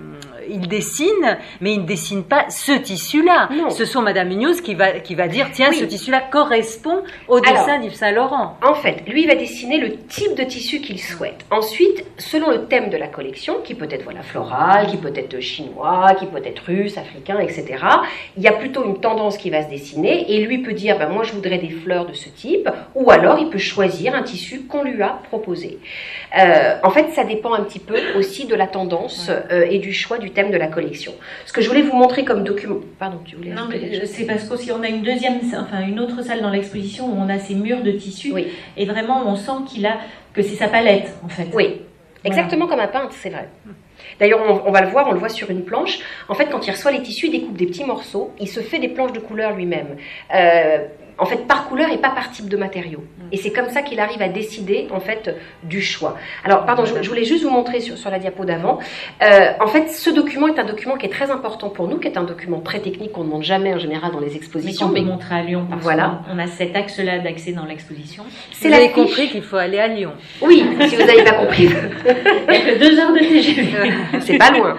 il 0.49 0.67
dessine, 0.69 1.39
mais 1.61 1.73
il 1.75 1.83
ne 1.83 1.87
dessine 1.87 2.25
pas 2.25 2.51
ce 2.51 2.73
tissu-là. 2.73 3.49
Non. 3.57 3.71
Ce 3.71 3.85
sont 3.85 4.03
Madame 4.03 4.29
Munoz 4.29 4.61
qui 4.61 4.75
va, 4.75 4.93
qui 5.01 5.15
va 5.15 5.29
dire, 5.29 5.49
tiens, 5.53 5.69
Oui. 5.71 5.77
ce 5.77 5.85
tissu-là 5.85 6.21
correspond 6.31 7.03
au 7.29 7.41
dessin 7.41 7.79
d'Yves 7.79 7.95
Saint-Laurent. 7.95 8.59
En 8.63 8.75
fait, 8.75 9.03
lui 9.07 9.23
il 9.23 9.29
va 9.29 9.35
dessiner 9.37 9.79
le 9.79 9.97
type 9.97 10.35
de 10.37 10.43
tissu 10.45 10.81
qu'il 10.81 11.01
souhaite. 11.01 11.45
Ensuite, 11.51 12.05
selon 12.19 12.51
le 12.51 12.65
thème 12.67 12.91
de 12.91 12.97
la 12.97 13.07
collection, 13.09 13.61
qui 13.65 13.75
peut 13.75 13.89
être 13.91 14.03
voilà, 14.05 14.23
floral, 14.23 14.89
qui 14.89 14.97
peut 14.97 15.13
être 15.15 15.41
chinois, 15.41 16.15
qui 16.19 16.27
peut 16.27 16.43
être 16.45 16.65
russe, 16.67 16.99
africain, 16.99 17.39
etc., 17.39 17.77
il 18.37 18.43
y 18.43 18.49
a 18.49 18.53
plutôt 18.53 18.85
une 18.85 19.01
tendance 19.01 19.37
qui 19.39 19.49
va 19.51 19.63
se 19.63 19.71
dessiner 19.71 20.31
et 20.33 20.45
lui 20.45 20.59
peut 20.59 20.73
dire 20.73 20.99
ben, 20.99 21.09
moi 21.09 21.23
je 21.23 21.33
voudrais 21.33 21.59
des 21.59 21.71
fleurs 21.71 22.07
de 22.07 22.13
ce 22.15 22.29
type, 22.35 22.69
ou 22.95 23.11
alors 23.11 23.39
il 23.39 23.49
peut 23.49 23.59
choisir 23.59 24.15
un 24.15 24.23
tissu 24.23 24.63
qu'on 24.63 24.83
lui 24.83 25.01
a 25.03 25.21
proposé. 25.29 25.79
Euh, 26.39 26.77
en 26.83 26.91
fait, 26.91 27.11
ça 27.13 27.25
dépend 27.25 27.55
un 27.55 27.63
petit 27.63 27.79
peu 27.79 27.97
aussi 28.17 28.47
de 28.47 28.55
la 28.55 28.67
tendance 28.67 29.31
euh, 29.31 29.67
et 29.69 29.79
du 29.79 29.93
choix 29.93 30.19
du 30.19 30.31
thème 30.31 30.51
de 30.51 30.57
la 30.57 30.67
collection. 30.69 31.13
Ce 31.47 31.53
que 31.53 31.61
je 31.61 31.69
voulais 31.69 31.83
vous 31.83 31.97
montrer 31.97 32.25
comme 32.25 32.45
document. 32.45 32.81
Pardon, 32.99 33.19
tu 33.25 33.37
voulais 33.37 33.51
Non, 33.51 33.67
mais 33.69 34.01
chose 34.01 34.09
c'est 34.11 34.25
parce 34.25 34.49
qu'aussi 34.49 34.73
on 34.73 34.83
a 34.83 34.89
une 34.89 35.03
deuxième, 35.03 35.41
enfin 35.59 35.87
une 35.87 36.01
autre 36.01 36.23
salle 36.23 36.43
dans 36.43 36.51
l'exposition 36.51 37.07
où 37.07 37.17
on 37.19 37.29
a 37.29 37.39
ces 37.39 37.55
murs 37.55 37.83
de 37.83 37.93
tissu 37.93 38.33
Oui. 38.33 38.49
et 38.77 38.87
vraiment 38.87 39.23
on 39.27 39.37
sent 39.37 39.53
qu'il 39.69 39.87
a 39.87 39.99
que 40.33 40.43
c'est 40.43 40.57
sa 40.57 40.69
palette 40.69 41.13
en 41.25 41.29
fait. 41.29 41.49
Oui, 41.53 41.83
exactement 42.25 42.67
comme 42.67 42.81
un 42.81 42.89
peintre, 42.89 43.13
c'est 43.13 43.31
vrai. 43.31 43.49
D'ailleurs, 44.21 44.41
on, 44.47 44.69
on 44.69 44.73
va 44.73 44.81
le 44.83 44.89
voir, 44.89 45.09
on 45.09 45.13
le 45.13 45.19
voit 45.19 45.29
sur 45.29 45.51
une 45.51 45.65
planche. 45.65 45.99
En 46.29 46.35
fait, 46.35 46.47
quand 46.47 46.67
il 46.67 46.71
reçoit 46.71 46.91
les 46.93 47.03
tissus, 47.03 47.27
il 47.27 47.33
découpe 47.33 47.57
des 47.57 47.67
petits 47.67 47.85
morceaux. 47.85 48.33
Il 48.41 48.49
se 48.49 48.61
fait 48.61 48.79
des 48.79 48.89
planches 48.89 49.13
de 49.13 49.21
couleur 49.21 49.53
lui-même. 49.55 49.97
Euh, 50.35 50.79
en 51.19 51.27
fait, 51.27 51.47
par 51.47 51.69
couleur 51.69 51.91
et 51.93 51.99
pas 51.99 52.09
par 52.11 52.31
type 52.33 52.49
de 52.49 52.57
matériau. 52.57 53.05
Et 53.33 53.37
c'est 53.37 53.53
comme 53.53 53.69
ça 53.69 53.83
qu'il 53.83 54.01
arrive 54.01 54.23
à 54.23 54.29
décider, 54.29 54.89
en 54.91 54.99
fait, 54.99 55.37
du 55.63 55.81
choix. 55.83 56.17
Alors, 56.43 56.65
pardon, 56.65 56.85
je, 56.87 57.01
je 57.03 57.09
voulais 57.09 57.25
juste 57.25 57.45
vous 57.45 57.51
montrer 57.51 57.81
sur, 57.81 57.97
sur 57.99 58.11
la 58.11 58.19
diapo 58.19 58.45
d'avant. 58.47 58.79
Euh, 59.23 59.51
en 59.61 59.67
fait, 59.69 59.89
ce 59.91 60.09
document 60.11 60.49
est 60.49 60.59
un 60.59 60.65
document 60.65 60.97
qui 60.97 61.07
est 61.07 61.11
très 61.11 61.31
important 61.31 61.69
pour 61.69 61.87
nous, 61.87 61.99
qui 61.99 62.09
est 62.09 62.17
un 62.17 62.25
document 62.25 62.61
très 62.61 62.81
technique 62.81 63.13
qu'on 63.13 63.21
ne 63.21 63.27
demande 63.27 63.43
jamais 63.43 63.73
en 63.75 63.79
général 63.79 64.11
dans 64.11 64.21
les 64.21 64.29
Mais 64.31 64.37
expositions. 64.37 64.89
qu'on 64.89 64.95
peut 64.95 65.01
mais 65.01 65.07
montrer 65.07 65.35
à 65.35 65.43
Lyon 65.43 65.67
parce 65.69 65.83
Voilà. 65.83 66.23
qu'on 66.29 66.39
a 66.39 66.47
cet 66.47 66.75
axe-là 66.75 67.19
d'accès 67.19 67.53
dans 67.53 67.67
l'exposition. 67.67 68.25
c'est 68.51 68.65
Vous 68.69 68.71
la 68.71 68.79
avez 68.79 68.87
fiche. 68.89 68.95
compris 68.97 69.29
qu'il 69.29 69.43
faut 69.43 69.57
aller 69.59 69.79
à 69.79 69.89
Lyon. 69.89 70.13
Oui, 70.41 70.65
si 70.89 70.97
vous 70.97 71.05
n'avez 71.05 71.25
pas 71.25 71.33
compris. 71.35 71.65
Il 72.49 72.55
y 72.55 72.57
a 72.57 72.61
que 72.75 72.79
deux 72.79 72.99
heures 72.99 73.13
de 73.13 73.19
TGV. 73.19 73.69
C'est 74.21 74.39
pas 74.39 74.51
loin. 74.51 74.77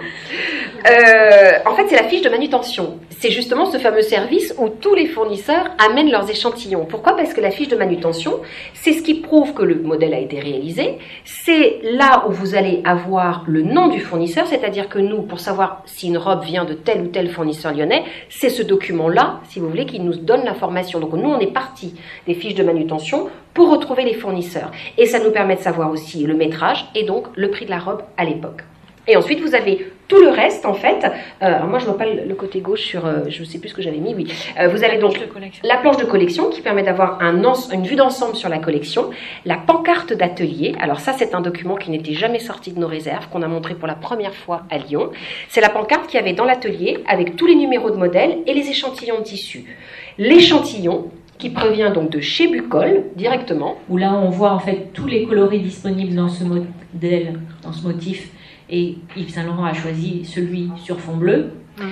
Euh, 0.86 1.52
en 1.64 1.74
fait, 1.74 1.86
c'est 1.88 1.96
la 1.96 2.04
fiche 2.04 2.20
de 2.20 2.28
manutention. 2.28 2.98
C'est 3.08 3.30
justement 3.30 3.64
ce 3.64 3.78
fameux 3.78 4.02
service 4.02 4.54
où 4.58 4.68
tous 4.68 4.94
les 4.94 5.06
fournisseurs 5.06 5.70
amènent 5.78 6.10
leurs 6.10 6.28
échantillons. 6.28 6.84
Pourquoi? 6.84 7.16
Parce 7.16 7.32
que 7.32 7.40
la 7.40 7.50
fiche 7.50 7.68
de 7.68 7.76
manutention, 7.76 8.40
c'est 8.74 8.92
ce 8.92 9.00
qui 9.00 9.14
prouve 9.14 9.54
que 9.54 9.62
le 9.62 9.76
modèle 9.76 10.12
a 10.12 10.18
été 10.18 10.38
réalisé. 10.40 10.98
C'est 11.24 11.78
là 11.84 12.26
où 12.28 12.32
vous 12.32 12.54
allez 12.54 12.82
avoir 12.84 13.44
le 13.46 13.62
nom 13.62 13.88
du 13.88 14.00
fournisseur, 14.00 14.46
c'est-à-dire 14.46 14.90
que 14.90 14.98
nous, 14.98 15.22
pour 15.22 15.40
savoir 15.40 15.82
si 15.86 16.08
une 16.08 16.18
robe 16.18 16.44
vient 16.44 16.66
de 16.66 16.74
tel 16.74 17.00
ou 17.00 17.06
tel 17.06 17.30
fournisseur 17.30 17.72
lyonnais, 17.72 18.04
c'est 18.28 18.50
ce 18.50 18.62
document-là, 18.62 19.40
si 19.48 19.60
vous 19.60 19.70
voulez, 19.70 19.86
qui 19.86 20.00
nous 20.00 20.14
donne 20.14 20.44
l'information. 20.44 21.00
Donc 21.00 21.14
nous, 21.14 21.30
on 21.30 21.40
est 21.40 21.52
parti 21.52 21.94
des 22.26 22.34
fiches 22.34 22.56
de 22.56 22.62
manutention 22.62 23.30
pour 23.54 23.70
retrouver 23.70 24.04
les 24.04 24.14
fournisseurs. 24.14 24.70
Et 24.98 25.06
ça 25.06 25.18
nous 25.18 25.30
permet 25.30 25.56
de 25.56 25.62
savoir 25.62 25.90
aussi 25.90 26.24
le 26.24 26.34
métrage 26.34 26.84
et 26.94 27.04
donc 27.04 27.28
le 27.36 27.50
prix 27.50 27.64
de 27.64 27.70
la 27.70 27.78
robe 27.78 28.02
à 28.18 28.26
l'époque. 28.26 28.64
Et 29.06 29.16
ensuite, 29.16 29.40
vous 29.40 29.54
avez 29.54 29.86
tout 30.08 30.20
le 30.20 30.28
reste, 30.28 30.66
en 30.66 30.74
fait. 30.74 31.04
Euh, 31.04 31.46
alors 31.46 31.66
moi, 31.66 31.78
je 31.78 31.84
vois 31.84 31.96
pas 31.96 32.06
le, 32.06 32.24
le 32.26 32.34
côté 32.34 32.60
gauche 32.60 32.82
sur, 32.82 33.06
euh, 33.06 33.20
je 33.28 33.40
ne 33.40 33.44
sais 33.44 33.58
plus 33.58 33.70
ce 33.70 33.74
que 33.74 33.82
j'avais 33.82 33.98
mis, 33.98 34.14
oui. 34.14 34.32
Euh, 34.60 34.68
vous 34.68 34.84
avez 34.84 34.98
donc 34.98 35.18
la 35.62 35.76
planche 35.78 35.96
de 35.96 36.04
collection 36.04 36.50
qui 36.50 36.60
permet 36.60 36.82
d'avoir 36.82 37.22
un 37.22 37.34
une 37.72 37.82
vue 37.84 37.96
d'ensemble 37.96 38.36
sur 38.36 38.48
la 38.48 38.58
collection, 38.58 39.10
la 39.44 39.56
pancarte 39.56 40.12
d'atelier. 40.12 40.74
Alors 40.80 41.00
ça, 41.00 41.12
c'est 41.12 41.34
un 41.34 41.40
document 41.40 41.76
qui 41.76 41.90
n'était 41.90 42.14
jamais 42.14 42.38
sorti 42.38 42.72
de 42.72 42.80
nos 42.80 42.86
réserves, 42.86 43.28
qu'on 43.28 43.42
a 43.42 43.48
montré 43.48 43.74
pour 43.74 43.86
la 43.86 43.94
première 43.94 44.34
fois 44.34 44.62
à 44.70 44.78
Lyon. 44.78 45.10
C'est 45.48 45.60
la 45.60 45.68
pancarte 45.68 46.06
qu'il 46.06 46.18
y 46.18 46.22
avait 46.22 46.32
dans 46.32 46.44
l'atelier 46.44 46.98
avec 47.06 47.36
tous 47.36 47.46
les 47.46 47.54
numéros 47.54 47.90
de 47.90 47.96
modèles 47.96 48.38
et 48.46 48.54
les 48.54 48.68
échantillons 48.70 49.18
de 49.18 49.24
tissu. 49.24 49.76
L'échantillon 50.16 51.10
qui 51.38 51.50
provient 51.50 51.90
donc 51.90 52.10
de 52.10 52.20
chez 52.20 52.46
Bucol 52.46 53.04
directement. 53.16 53.76
Où 53.88 53.96
là 53.96 54.12
on 54.14 54.30
voit 54.30 54.52
en 54.52 54.60
fait 54.60 54.90
tous 54.94 55.06
les 55.06 55.24
coloris 55.24 55.60
disponibles 55.60 56.14
dans 56.14 56.28
ce 56.28 56.44
modèle, 56.44 57.40
dans 57.62 57.72
ce 57.72 57.82
motif. 57.86 58.30
Et 58.70 58.96
Yves 59.16 59.30
Saint 59.30 59.44
Laurent 59.44 59.64
a 59.64 59.74
choisi 59.74 60.24
celui 60.24 60.70
sur 60.76 60.98
fond 61.00 61.16
bleu. 61.16 61.50
Donc, 61.76 61.86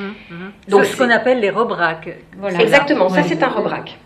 Donc 0.68 0.84
ce 0.84 0.96
qu'on 0.96 1.10
appelle 1.10 1.40
les 1.40 1.50
robracs. 1.50 2.08
Voilà. 2.38 2.60
Exactement, 2.60 3.08
ça 3.08 3.16
Ouais. 3.16 3.24
c'est 3.28 3.42
un 3.42 3.48
rebrac. 3.48 3.98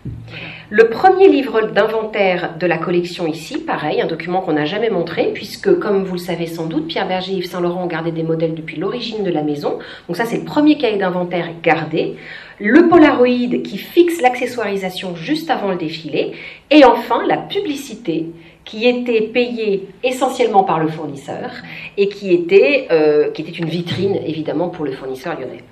Le 0.69 0.89
premier 0.89 1.29
livre 1.29 1.67
d'inventaire 1.67 2.57
de 2.59 2.65
la 2.67 2.77
collection 2.77 3.27
ici, 3.27 3.59
pareil, 3.59 4.01
un 4.01 4.07
document 4.07 4.41
qu'on 4.41 4.53
n'a 4.53 4.65
jamais 4.65 4.89
montré, 4.89 5.31
puisque 5.33 5.77
comme 5.79 6.03
vous 6.03 6.13
le 6.13 6.19
savez 6.19 6.47
sans 6.47 6.65
doute, 6.65 6.87
Pierre 6.87 7.07
Berger 7.07 7.33
et 7.33 7.35
Yves 7.37 7.45
Saint-Laurent 7.45 7.83
ont 7.83 7.87
gardé 7.87 8.11
des 8.11 8.23
modèles 8.23 8.55
depuis 8.55 8.77
l'origine 8.77 9.23
de 9.23 9.29
la 9.31 9.43
maison. 9.43 9.77
Donc 10.07 10.17
ça 10.17 10.25
c'est 10.25 10.37
le 10.37 10.45
premier 10.45 10.77
cahier 10.77 10.97
d'inventaire 10.97 11.47
gardé. 11.61 12.15
Le 12.59 12.89
Polaroid 12.89 13.61
qui 13.63 13.77
fixe 13.77 14.19
l'accessoirisation 14.19 15.15
juste 15.15 15.51
avant 15.51 15.69
le 15.69 15.77
défilé. 15.77 16.33
Et 16.71 16.83
enfin 16.85 17.21
la 17.27 17.37
publicité 17.37 18.25
qui 18.67 18.85
était 18.85 19.21
payée 19.21 19.87
essentiellement 20.03 20.63
par 20.63 20.79
le 20.79 20.89
fournisseur 20.89 21.49
et 21.97 22.09
qui 22.09 22.33
était, 22.33 22.87
euh, 22.91 23.31
qui 23.31 23.41
était 23.41 23.57
une 23.63 23.69
vitrine 23.69 24.15
évidemment 24.25 24.69
pour 24.69 24.85
le 24.85 24.91
fournisseur 24.91 25.39
lyonnais. 25.39 25.63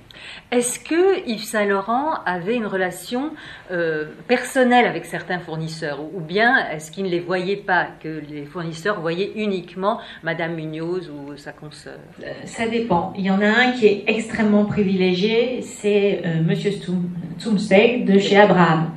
Est-ce 0.50 0.78
que 0.78 1.28
Yves 1.28 1.42
Saint-Laurent 1.42 2.14
avait 2.24 2.54
une 2.54 2.66
relation 2.66 3.32
euh, 3.70 4.06
personnelle 4.28 4.86
avec 4.86 5.04
certains 5.04 5.40
fournisseurs 5.40 5.98
ou 6.00 6.20
bien 6.20 6.56
est-ce 6.72 6.90
qu'il 6.90 7.04
ne 7.04 7.10
les 7.10 7.20
voyait 7.20 7.56
pas, 7.56 7.88
que 8.00 8.22
les 8.30 8.44
fournisseurs 8.44 9.00
voyaient 9.00 9.32
uniquement 9.36 9.98
Madame 10.22 10.54
Munoz 10.54 11.10
ou 11.10 11.36
sa 11.36 11.52
consoeur? 11.52 11.98
Euh, 12.22 12.32
Ça 12.44 12.66
dépend. 12.66 13.12
Il 13.18 13.24
y 13.26 13.30
en 13.30 13.42
a 13.42 13.48
un 13.48 13.72
qui 13.72 13.86
est 13.86 14.04
extrêmement 14.06 14.64
privilégié, 14.64 15.60
c'est 15.62 16.22
euh, 16.24 16.42
Monsieur 16.42 16.70
de 16.70 18.18
chez 18.18 18.36
Abraham. 18.36 18.90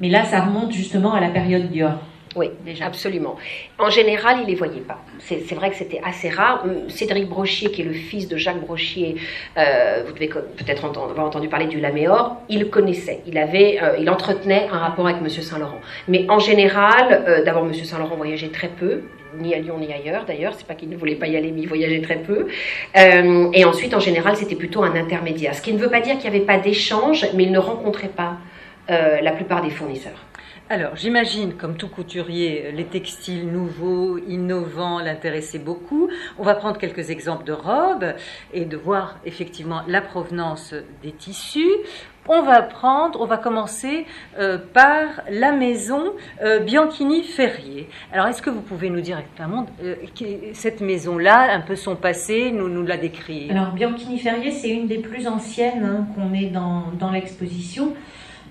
Mais 0.00 0.08
là, 0.08 0.24
ça 0.24 0.40
remonte 0.40 0.72
justement 0.72 1.14
à 1.14 1.20
la 1.20 1.30
période 1.30 1.68
Dior. 1.70 1.98
Oui, 2.36 2.50
Déjà. 2.64 2.86
absolument. 2.86 3.36
En 3.78 3.90
général, 3.90 4.38
il 4.42 4.46
les 4.46 4.54
voyait 4.54 4.80
pas. 4.80 4.98
C'est 5.18 5.54
vrai 5.54 5.70
que 5.70 5.76
c'était 5.76 6.00
assez 6.04 6.28
rare. 6.28 6.62
Hum, 6.64 6.88
Cédric 6.88 7.28
Brochier, 7.28 7.72
qui 7.72 7.82
est 7.82 7.84
le 7.84 7.92
fils 7.92 8.28
de 8.28 8.36
Jacques 8.36 8.60
Brochier, 8.60 9.16
euh, 9.58 10.04
vous 10.06 10.12
devez 10.12 10.28
peut-être 10.28 10.84
avoir 10.84 11.26
entendu 11.26 11.48
parler 11.48 11.66
du 11.66 11.80
Laméor, 11.80 12.36
il 12.48 12.60
le 12.60 12.66
connaissait. 12.66 13.20
Il 13.26 13.36
avait, 13.36 13.80
euh, 13.82 13.96
il 13.98 14.08
entretenait 14.08 14.68
un 14.70 14.78
rapport 14.78 15.08
avec 15.08 15.20
Monsieur 15.20 15.42
Saint-Laurent. 15.42 15.80
Mais 16.06 16.24
en 16.28 16.38
général, 16.38 17.24
euh, 17.26 17.44
d'abord 17.44 17.64
Monsieur 17.64 17.84
Saint-Laurent 17.84 18.16
voyageait 18.16 18.48
très 18.50 18.68
peu. 18.68 19.02
Ni 19.38 19.54
à 19.54 19.58
Lyon 19.58 19.78
ni 19.78 19.92
ailleurs 19.92 20.24
d'ailleurs, 20.24 20.54
c'est 20.56 20.66
pas 20.66 20.74
qu'il 20.74 20.88
ne 20.88 20.96
voulait 20.96 21.14
pas 21.14 21.28
y 21.28 21.36
aller, 21.36 21.52
mais 21.52 21.60
il 21.60 21.68
voyageait 21.68 22.00
très 22.00 22.16
peu. 22.16 22.48
Et 22.96 23.64
ensuite, 23.64 23.94
en 23.94 24.00
général, 24.00 24.36
c'était 24.36 24.56
plutôt 24.56 24.82
un 24.82 24.96
intermédiaire. 24.96 25.54
Ce 25.54 25.62
qui 25.62 25.72
ne 25.72 25.78
veut 25.78 25.88
pas 25.88 26.00
dire 26.00 26.14
qu'il 26.18 26.28
n'y 26.28 26.36
avait 26.36 26.44
pas 26.44 26.58
d'échange, 26.58 27.24
mais 27.34 27.44
il 27.44 27.52
ne 27.52 27.60
rencontrait 27.60 28.08
pas 28.08 28.38
la 28.88 29.30
plupart 29.30 29.62
des 29.62 29.70
fournisseurs. 29.70 30.24
Alors, 30.72 30.94
j'imagine, 30.94 31.54
comme 31.54 31.76
tout 31.76 31.88
couturier, 31.88 32.70
les 32.70 32.84
textiles 32.84 33.50
nouveaux, 33.50 34.18
innovants 34.18 35.00
l'intéressaient 35.00 35.58
beaucoup. 35.58 36.08
On 36.38 36.44
va 36.44 36.54
prendre 36.54 36.78
quelques 36.78 37.10
exemples 37.10 37.42
de 37.42 37.52
robes 37.52 38.14
et 38.52 38.66
de 38.66 38.76
voir 38.76 39.18
effectivement 39.24 39.82
la 39.88 40.00
provenance 40.00 40.72
des 41.02 41.10
tissus. 41.10 41.74
On 42.28 42.42
va 42.42 42.62
prendre, 42.62 43.20
on 43.20 43.26
va 43.26 43.36
commencer 43.36 44.06
euh, 44.38 44.58
par 44.58 45.08
la 45.28 45.50
maison 45.50 46.12
euh, 46.40 46.60
Bianchini 46.60 47.24
Ferrier. 47.24 47.88
Alors, 48.12 48.28
est-ce 48.28 48.40
que 48.40 48.50
vous 48.50 48.60
pouvez 48.60 48.90
nous 48.90 49.00
dire 49.00 49.18
exactement 49.18 49.66
euh, 49.82 49.96
cette 50.52 50.82
maison-là, 50.82 51.52
un 51.52 51.62
peu 51.62 51.74
son 51.74 51.96
passé, 51.96 52.52
nous, 52.52 52.68
nous 52.68 52.86
la 52.86 52.96
décrire? 52.96 53.50
Alors, 53.50 53.72
Bianchini 53.72 54.20
Ferrier, 54.20 54.52
c'est 54.52 54.70
une 54.70 54.86
des 54.86 54.98
plus 54.98 55.26
anciennes 55.26 55.82
hein, 55.82 56.06
qu'on 56.14 56.32
ait 56.32 56.50
dans, 56.50 56.92
dans 56.96 57.10
l'exposition. 57.10 57.96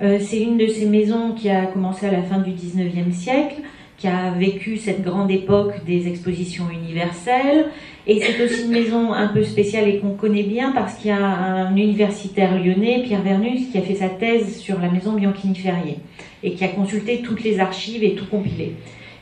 Euh, 0.02 0.18
c'est 0.22 0.40
une 0.40 0.58
de 0.58 0.68
ces 0.68 0.86
maisons 0.86 1.34
qui 1.34 1.50
a 1.50 1.66
commencé 1.66 2.06
à 2.06 2.12
la 2.12 2.22
fin 2.22 2.40
du 2.40 2.52
19e 2.52 3.12
siècle, 3.12 3.56
qui 3.98 4.08
a 4.08 4.32
vécu 4.32 4.78
cette 4.78 5.04
grande 5.04 5.30
époque 5.30 5.84
des 5.86 6.08
expositions 6.08 6.66
universelles. 6.72 7.66
Et 8.08 8.22
c'est 8.22 8.44
aussi 8.44 8.64
une 8.64 8.72
maison 8.72 9.14
un 9.14 9.28
peu 9.28 9.44
spéciale 9.44 9.90
et 9.90 10.00
qu'on 10.00 10.16
connaît 10.16 10.44
bien 10.44 10.72
parce 10.72 10.96
qu'il 10.96 11.10
y 11.10 11.14
a 11.14 11.26
un 11.26 11.76
universitaire 11.76 12.58
lyonnais, 12.58 13.04
Pierre 13.04 13.22
Vernus, 13.22 13.70
qui 13.72 13.78
a 13.78 13.82
fait 13.82 13.96
sa 13.96 14.08
thèse 14.08 14.58
sur 14.58 14.80
la 14.80 14.90
maison 14.90 15.14
Bianchini 15.14 15.56
Ferrier 15.56 15.98
et 16.44 16.54
qui 16.54 16.64
a 16.64 16.70
consulté 16.70 17.22
toutes 17.22 17.44
les 17.44 17.60
archives 17.60 18.04
et 18.04 18.16
tout 18.16 18.26
compilé. 18.26 18.76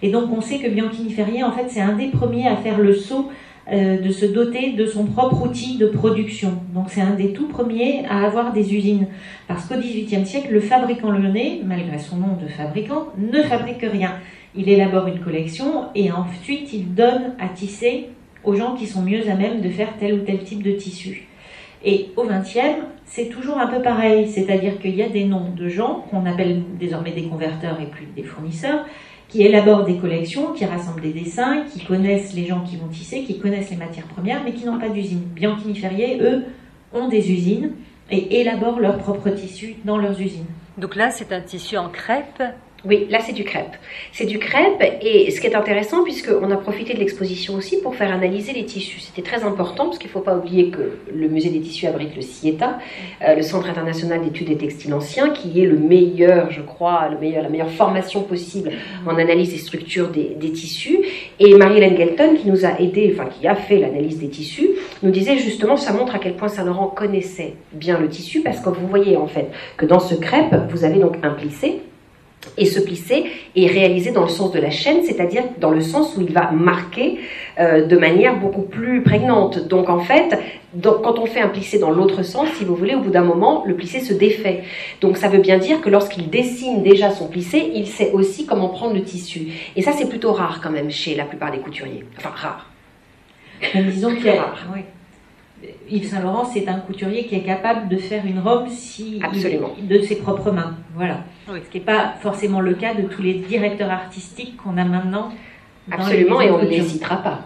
Et 0.03 0.11
donc 0.11 0.31
on 0.31 0.41
sait 0.41 0.59
que 0.59 0.67
Bianchini 0.67 1.11
Ferrier, 1.11 1.43
en 1.43 1.51
fait, 1.51 1.65
c'est 1.69 1.81
un 1.81 1.95
des 1.95 2.07
premiers 2.07 2.47
à 2.47 2.55
faire 2.55 2.77
le 2.77 2.93
saut 2.93 3.31
euh, 3.71 3.99
de 3.99 4.11
se 4.11 4.25
doter 4.25 4.71
de 4.73 4.85
son 4.85 5.05
propre 5.05 5.45
outil 5.45 5.77
de 5.77 5.87
production. 5.87 6.53
Donc 6.73 6.85
c'est 6.89 7.01
un 7.01 7.15
des 7.15 7.33
tout 7.33 7.47
premiers 7.47 8.05
à 8.09 8.25
avoir 8.25 8.53
des 8.53 8.73
usines. 8.73 9.07
Parce 9.47 9.65
qu'au 9.65 9.75
XVIIIe 9.75 10.25
siècle, 10.25 10.47
le 10.51 10.61
fabricant 10.61 11.11
lyonnais, 11.11 11.59
malgré 11.65 11.99
son 11.99 12.15
nom 12.15 12.37
de 12.41 12.47
fabricant, 12.47 13.07
ne 13.17 13.41
fabrique 13.43 13.81
rien. 13.81 14.15
Il 14.55 14.69
élabore 14.69 15.07
une 15.07 15.19
collection 15.19 15.85
et 15.95 16.11
ensuite 16.11 16.71
il 16.71 16.93
donne 16.93 17.33
à 17.39 17.49
tisser 17.49 18.07
aux 18.45 18.55
gens 18.55 18.75
qui 18.75 18.87
sont 18.87 19.01
mieux 19.01 19.29
à 19.29 19.35
même 19.35 19.59
de 19.59 19.69
faire 19.69 19.97
tel 19.99 20.13
ou 20.13 20.19
tel 20.19 20.39
type 20.39 20.63
de 20.63 20.71
tissu. 20.71 21.27
Et 21.83 22.11
au 22.15 22.23
XXe, 22.23 22.85
c'est 23.05 23.27
toujours 23.29 23.57
un 23.57 23.67
peu 23.67 23.81
pareil, 23.81 24.27
c'est-à-dire 24.27 24.79
qu'il 24.79 24.95
y 24.95 25.03
a 25.03 25.09
des 25.09 25.25
noms 25.25 25.49
de 25.55 25.67
gens 25.67 26.05
qu'on 26.09 26.25
appelle 26.25 26.61
désormais 26.79 27.11
des 27.11 27.23
converteurs 27.23 27.79
et 27.81 27.85
plus 27.85 28.07
des 28.15 28.23
fournisseurs, 28.23 28.85
qui 29.29 29.43
élaborent 29.43 29.83
des 29.83 29.97
collections, 29.97 30.53
qui 30.53 30.65
rassemblent 30.65 31.01
des 31.01 31.13
dessins, 31.13 31.63
qui 31.71 31.85
connaissent 31.85 32.33
les 32.33 32.45
gens 32.45 32.61
qui 32.61 32.77
vont 32.77 32.87
tisser, 32.87 33.23
qui 33.23 33.39
connaissent 33.39 33.69
les 33.69 33.77
matières 33.77 34.07
premières, 34.07 34.43
mais 34.43 34.53
qui 34.53 34.65
n'ont 34.65 34.79
pas 34.79 34.89
d'usine. 34.89 35.23
Bianchini 35.35 35.75
Ferrier, 35.75 36.19
eux, 36.21 36.45
ont 36.93 37.09
des 37.09 37.31
usines 37.31 37.71
et 38.09 38.39
élaborent 38.39 38.79
leurs 38.79 38.97
propres 38.99 39.29
tissus 39.29 39.75
dans 39.83 39.97
leurs 39.97 40.19
usines. 40.21 40.45
Donc 40.77 40.95
là, 40.95 41.11
c'est 41.11 41.33
un 41.33 41.41
tissu 41.41 41.77
en 41.77 41.89
crêpe. 41.89 42.41
Oui, 42.87 43.05
là 43.09 43.19
c'est 43.19 43.33
du 43.33 43.43
crêpe. 43.43 43.75
C'est 44.13 44.25
du 44.25 44.39
crêpe 44.39 44.81
et 45.01 45.29
ce 45.29 45.41
qui 45.41 45.47
est 45.47 45.55
intéressant 45.55 46.05
puisqu'on 46.05 46.49
a 46.51 46.55
profité 46.55 46.93
de 46.93 46.99
l'exposition 46.99 47.55
aussi 47.55 47.81
pour 47.81 47.95
faire 47.95 48.13
analyser 48.13 48.53
les 48.53 48.63
tissus. 48.63 49.01
C'était 49.01 49.27
très 49.27 49.43
important 49.43 49.87
parce 49.87 49.97
qu'il 49.97 50.07
ne 50.07 50.13
faut 50.13 50.21
pas 50.21 50.37
oublier 50.37 50.69
que 50.69 50.97
le 51.13 51.27
musée 51.27 51.49
des 51.49 51.59
tissus 51.59 51.85
abrite 51.85 52.15
le 52.15 52.21
CIETA, 52.21 52.77
euh, 53.23 53.35
le 53.35 53.41
Centre 53.41 53.69
international 53.69 54.21
d'études 54.23 54.47
des 54.47 54.55
textiles 54.55 54.93
anciens, 54.93 55.31
qui 55.31 55.61
est 55.61 55.65
le 55.65 55.77
meilleur, 55.77 56.49
je 56.49 56.61
crois, 56.61 57.09
la 57.09 57.49
meilleure 57.49 57.71
formation 57.71 58.23
possible 58.23 58.71
en 59.05 59.17
analyse 59.17 59.51
des 59.51 59.57
structures 59.57 60.07
des, 60.07 60.35
des 60.39 60.53
tissus. 60.53 60.99
Et 61.41 61.55
Marie-Hélène 61.55 61.97
Gelton, 61.97 62.35
qui 62.41 62.47
nous 62.49 62.65
a 62.65 62.79
aidé, 62.79 63.13
enfin 63.13 63.27
qui 63.29 63.47
a 63.47 63.55
fait 63.55 63.79
l'analyse 63.79 64.19
des 64.19 64.29
tissus, 64.29 64.69
nous 65.03 65.11
disait 65.11 65.37
justement, 65.37 65.75
ça 65.75 65.91
montre 65.91 66.15
à 66.15 66.19
quel 66.19 66.35
point 66.35 66.47
Saint-Laurent 66.47 66.87
connaissait 66.87 67.55
bien 67.73 67.99
le 67.99 68.07
tissu 68.07 68.39
parce 68.41 68.61
que 68.61 68.69
vous 68.69 68.87
voyez 68.87 69.17
en 69.17 69.27
fait 69.27 69.49
que 69.75 69.85
dans 69.85 69.99
ce 69.99 70.15
crêpe, 70.15 70.55
vous 70.69 70.85
avez 70.85 70.99
donc 70.99 71.17
un 71.21 71.31
plissé 71.31 71.81
et 72.57 72.65
ce 72.65 72.79
plissé 72.79 73.25
est 73.55 73.67
réalisé 73.67 74.11
dans 74.11 74.23
le 74.23 74.29
sens 74.29 74.51
de 74.51 74.59
la 74.59 74.69
chaîne, 74.69 75.03
c'est-à-dire 75.03 75.43
dans 75.59 75.71
le 75.71 75.81
sens 75.81 76.15
où 76.17 76.21
il 76.21 76.31
va 76.31 76.51
marquer 76.51 77.19
euh, 77.59 77.85
de 77.85 77.97
manière 77.97 78.39
beaucoup 78.39 78.61
plus 78.61 79.01
prégnante. 79.03 79.67
Donc 79.67 79.89
en 79.89 79.99
fait, 79.99 80.37
donc, 80.73 81.01
quand 81.03 81.19
on 81.19 81.25
fait 81.25 81.41
un 81.41 81.49
plissé 81.49 81.77
dans 81.79 81.91
l'autre 81.91 82.23
sens, 82.23 82.47
si 82.57 82.63
vous 82.65 82.75
voulez, 82.75 82.95
au 82.95 82.99
bout 83.01 83.09
d'un 83.09 83.23
moment, 83.23 83.63
le 83.65 83.75
plissé 83.75 83.99
se 83.99 84.13
défait. 84.13 84.63
Donc 85.01 85.17
ça 85.17 85.27
veut 85.27 85.39
bien 85.39 85.57
dire 85.57 85.81
que 85.81 85.89
lorsqu'il 85.89 86.29
dessine 86.29 86.83
déjà 86.83 87.11
son 87.11 87.27
plissé, 87.27 87.71
il 87.73 87.87
sait 87.87 88.11
aussi 88.11 88.45
comment 88.45 88.69
prendre 88.69 88.93
le 88.93 89.03
tissu. 89.03 89.47
Et 89.75 89.81
ça, 89.81 89.91
c'est 89.91 90.07
plutôt 90.07 90.31
rare 90.31 90.59
quand 90.61 90.71
même 90.71 90.89
chez 90.91 91.15
la 91.15 91.25
plupart 91.25 91.51
des 91.51 91.59
couturiers. 91.59 92.05
Enfin, 92.17 92.31
rare. 92.35 92.69
Mais 93.73 93.83
disons 93.83 94.13
qu'il 94.15 94.25
y 94.25 94.29
a- 94.29 94.53
oui. 94.73 94.81
Yves 95.89 96.07
Saint 96.09 96.21
Laurent, 96.21 96.45
c'est 96.45 96.67
un 96.67 96.79
couturier 96.79 97.25
qui 97.25 97.35
est 97.35 97.41
capable 97.43 97.87
de 97.87 97.97
faire 97.97 98.25
une 98.25 98.39
robe 98.39 98.67
si 98.69 99.19
Absolument. 99.23 99.75
de 99.81 99.99
ses 100.01 100.17
propres 100.17 100.51
mains. 100.51 100.75
Voilà. 100.95 101.23
Oui. 101.49 101.59
Ce 101.65 101.69
qui 101.71 101.79
n'est 101.79 101.83
pas 101.85 102.13
forcément 102.21 102.59
le 102.61 102.73
cas 102.75 102.93
de 102.93 103.03
tous 103.03 103.21
les 103.23 103.35
directeurs 103.35 103.89
artistiques 103.89 104.57
qu'on 104.57 104.77
a 104.77 104.83
maintenant. 104.85 105.29
dans 105.87 105.97
les 105.97 106.03
Absolument, 106.03 106.41
et 106.41 106.51
on 106.51 106.57
ne 106.57 106.63
les 106.67 106.77
couture. 106.77 106.91
citera 106.91 107.17
pas. 107.17 107.39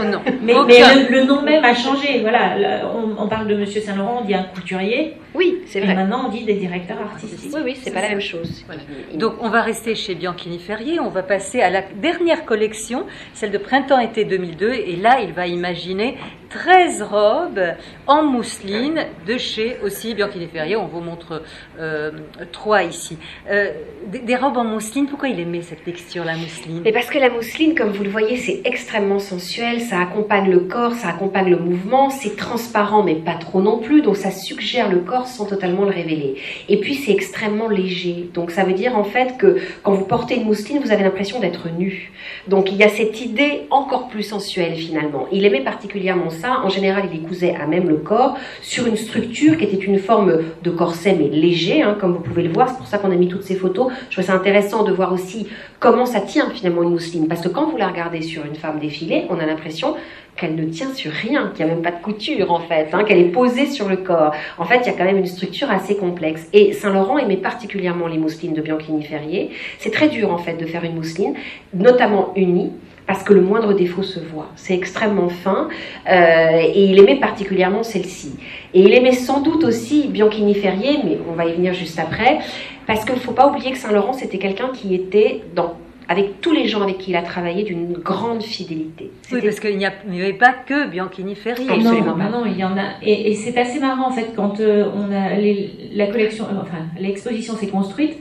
Oh 0.00 0.04
non. 0.04 0.20
Mais, 0.42 0.54
Aucun. 0.54 0.66
mais 0.66 1.04
le, 1.08 1.10
le 1.20 1.24
nom 1.24 1.42
même 1.42 1.64
a 1.64 1.74
changé. 1.74 2.20
Voilà, 2.20 2.56
Là, 2.58 2.90
on, 2.94 3.22
on 3.22 3.28
parle 3.28 3.46
de 3.48 3.54
Monsieur 3.56 3.80
Saint 3.80 3.96
Laurent, 3.96 4.18
on 4.22 4.24
dit 4.24 4.34
un 4.34 4.42
couturier, 4.42 5.14
Oui, 5.34 5.58
c'est 5.66 5.78
et 5.78 5.82
vrai. 5.84 5.94
maintenant 5.94 6.24
on 6.26 6.28
dit 6.30 6.44
des 6.44 6.54
directeurs 6.54 7.00
artistiques. 7.00 7.50
Oui, 7.54 7.60
oui, 7.64 7.76
c'est 7.80 7.90
pas 7.92 8.02
la 8.02 8.10
même 8.10 8.20
chose. 8.20 8.64
Voilà. 8.66 8.82
Donc 9.14 9.34
on 9.40 9.48
va 9.48 9.62
rester 9.62 9.94
chez 9.94 10.14
Bianchini 10.14 10.58
Ferrier, 10.58 11.00
on 11.00 11.08
va 11.08 11.22
passer 11.22 11.60
à 11.60 11.70
la 11.70 11.82
dernière 11.82 12.44
collection, 12.44 13.06
celle 13.34 13.50
de 13.50 13.58
printemps-été 13.58 14.24
2002, 14.24 14.72
et 14.72 14.96
là 14.96 15.20
il 15.22 15.32
va 15.32 15.46
imaginer 15.46 16.16
13 16.50 17.02
robes 17.02 17.62
en 18.06 18.24
mousseline 18.24 19.06
de 19.26 19.38
chez 19.38 19.76
aussi 19.82 20.14
Bianchini 20.14 20.48
Ferrier, 20.48 20.76
on 20.76 20.86
vous 20.86 21.00
montre 21.00 21.42
euh, 21.78 22.10
trois 22.52 22.82
ici. 22.82 23.16
Euh, 23.50 23.70
des, 24.08 24.18
des 24.18 24.36
robes 24.36 24.56
en 24.58 24.64
mousseline, 24.64 25.06
pourquoi 25.06 25.28
il 25.28 25.40
aimait 25.40 25.62
cette 25.62 25.84
texture, 25.84 26.24
la 26.24 26.36
mousseline? 26.36 26.82
Mais 26.84 26.92
parce 26.92 27.08
que 27.08 27.18
la 27.18 27.30
mousseline, 27.30 27.74
comme 27.74 27.90
vous 27.92 28.04
le 28.04 28.10
voyez, 28.10 28.36
c'est 28.36 28.60
extrêmement 28.64 29.18
sensuel, 29.18 29.61
ça 29.80 30.00
accompagne 30.00 30.50
le 30.50 30.60
corps, 30.60 30.92
ça 30.94 31.08
accompagne 31.08 31.50
le 31.50 31.56
mouvement, 31.56 32.10
c'est 32.10 32.36
transparent 32.36 33.02
mais 33.02 33.14
pas 33.14 33.34
trop 33.34 33.62
non 33.62 33.78
plus, 33.78 34.02
donc 34.02 34.16
ça 34.16 34.30
suggère 34.30 34.90
le 34.90 34.98
corps 34.98 35.26
sans 35.26 35.44
totalement 35.46 35.84
le 35.84 35.90
révéler. 35.90 36.34
Et 36.68 36.78
puis 36.78 36.94
c'est 36.94 37.12
extrêmement 37.12 37.68
léger, 37.68 38.28
donc 38.34 38.50
ça 38.50 38.64
veut 38.64 38.72
dire 38.72 38.96
en 38.96 39.04
fait 39.04 39.36
que 39.38 39.58
quand 39.82 39.92
vous 39.92 40.04
portez 40.04 40.36
une 40.36 40.44
mousseline, 40.44 40.80
vous 40.82 40.90
avez 40.90 41.04
l'impression 41.04 41.38
d'être 41.38 41.68
nu. 41.78 42.12
Donc 42.48 42.72
il 42.72 42.76
y 42.76 42.82
a 42.82 42.88
cette 42.88 43.20
idée 43.20 43.62
encore 43.70 44.08
plus 44.08 44.24
sensuelle 44.24 44.74
finalement. 44.74 45.26
Il 45.30 45.44
aimait 45.44 45.60
particulièrement 45.60 46.30
ça, 46.30 46.60
en 46.64 46.68
général 46.68 47.04
il 47.12 47.22
cousait 47.22 47.54
à 47.54 47.66
même 47.66 47.88
le 47.88 47.96
corps 47.96 48.36
sur 48.62 48.86
une 48.86 48.96
structure 48.96 49.56
qui 49.56 49.64
était 49.64 49.76
une 49.76 49.98
forme 49.98 50.38
de 50.62 50.70
corset 50.70 51.16
mais 51.18 51.28
léger, 51.28 51.82
hein, 51.82 51.96
comme 52.00 52.12
vous 52.14 52.20
pouvez 52.20 52.42
le 52.42 52.52
voir, 52.52 52.68
c'est 52.68 52.78
pour 52.78 52.86
ça 52.86 52.98
qu'on 52.98 53.12
a 53.12 53.16
mis 53.16 53.28
toutes 53.28 53.44
ces 53.44 53.54
photos. 53.54 53.92
Je 54.08 54.16
trouve 54.16 54.24
ça 54.24 54.34
intéressant 54.34 54.82
de 54.82 54.92
voir 54.92 55.12
aussi 55.12 55.46
comment 55.82 56.06
ça 56.06 56.20
tient 56.20 56.48
finalement 56.50 56.84
une 56.84 56.90
mousseline. 56.90 57.26
Parce 57.26 57.40
que 57.40 57.48
quand 57.48 57.66
vous 57.66 57.76
la 57.76 57.88
regardez 57.88 58.22
sur 58.22 58.46
une 58.46 58.54
femme 58.54 58.78
défilée, 58.78 59.26
on 59.28 59.40
a 59.40 59.46
l'impression 59.46 59.96
qu'elle 60.36 60.54
ne 60.54 60.64
tient 60.64 60.94
sur 60.94 61.10
rien, 61.10 61.50
qu'il 61.54 61.66
n'y 61.66 61.72
a 61.72 61.74
même 61.74 61.82
pas 61.82 61.90
de 61.90 62.00
couture 62.00 62.52
en 62.52 62.60
fait, 62.60 62.88
hein, 62.92 63.02
qu'elle 63.04 63.18
est 63.18 63.32
posée 63.32 63.66
sur 63.66 63.88
le 63.88 63.96
corps. 63.96 64.32
En 64.58 64.64
fait, 64.64 64.78
il 64.82 64.86
y 64.86 64.90
a 64.90 64.92
quand 64.92 65.04
même 65.04 65.18
une 65.18 65.26
structure 65.26 65.70
assez 65.70 65.96
complexe. 65.96 66.46
Et 66.52 66.72
Saint-Laurent 66.72 67.18
aimait 67.18 67.36
particulièrement 67.36 68.06
les 68.06 68.16
mousselines 68.16 68.54
de 68.54 68.62
Bianchini 68.62 69.02
Ferrier. 69.02 69.50
C'est 69.80 69.90
très 69.90 70.08
dur 70.08 70.32
en 70.32 70.38
fait 70.38 70.54
de 70.54 70.66
faire 70.66 70.84
une 70.84 70.94
mousseline, 70.94 71.34
notamment 71.74 72.32
unie. 72.36 72.70
Parce 73.04 73.24
que 73.24 73.32
le 73.32 73.40
moindre 73.40 73.72
défaut 73.74 74.04
se 74.04 74.20
voit. 74.20 74.48
C'est 74.54 74.74
extrêmement 74.74 75.28
fin. 75.28 75.68
euh, 76.08 76.60
et 76.62 76.84
il 76.84 76.98
aimait 77.00 77.18
particulièrement 77.18 77.82
celle-ci. 77.82 78.36
Et 78.74 78.80
il 78.80 78.94
aimait 78.94 79.12
sans 79.12 79.40
doute 79.40 79.64
aussi 79.64 80.06
Bianchini 80.06 80.54
Ferrier, 80.54 81.00
mais 81.04 81.18
on 81.28 81.34
va 81.34 81.46
y 81.46 81.52
venir 81.52 81.74
juste 81.74 81.98
après. 81.98 82.38
Parce 82.86 83.04
qu'il 83.04 83.14
ne 83.14 83.20
faut 83.20 83.32
pas 83.32 83.48
oublier 83.48 83.72
que 83.72 83.78
Saint-Laurent, 83.78 84.12
c'était 84.12 84.38
quelqu'un 84.38 84.68
qui 84.72 84.94
était 84.94 85.42
dans 85.54 85.74
avec 86.08 86.40
tous 86.40 86.52
les 86.52 86.66
gens 86.66 86.82
avec 86.82 86.98
qui 86.98 87.12
il 87.12 87.16
a 87.16 87.22
travaillé 87.22 87.62
d'une 87.62 87.92
grande 87.92 88.42
fidélité. 88.42 89.10
Oui, 89.30 89.40
parce 89.40 89.60
qu'il 89.60 89.78
n'y 89.78 89.86
avait 89.86 90.32
pas 90.32 90.52
que 90.52 90.88
Bianchini 90.88 91.34
Ferrier. 91.36 91.70
Absolument. 91.70 92.16
Non, 92.16 92.24
non, 92.24 92.30
non, 92.40 92.46
il 92.46 92.58
y 92.58 92.64
en 92.64 92.76
a. 92.76 92.98
Et, 93.02 93.30
et 93.30 93.34
c'est 93.34 93.56
assez 93.56 93.78
marrant 93.78 94.08
en 94.08 94.10
fait 94.10 94.32
quand 94.34 94.60
euh, 94.60 94.90
on 94.94 95.10
a 95.12 95.34
les- 95.36 95.70
la 95.94 96.08
collection, 96.08 96.44
euh, 96.46 96.60
enfin 96.60 96.84
l'exposition 96.98 97.54
s'est 97.56 97.68
construite. 97.68 98.18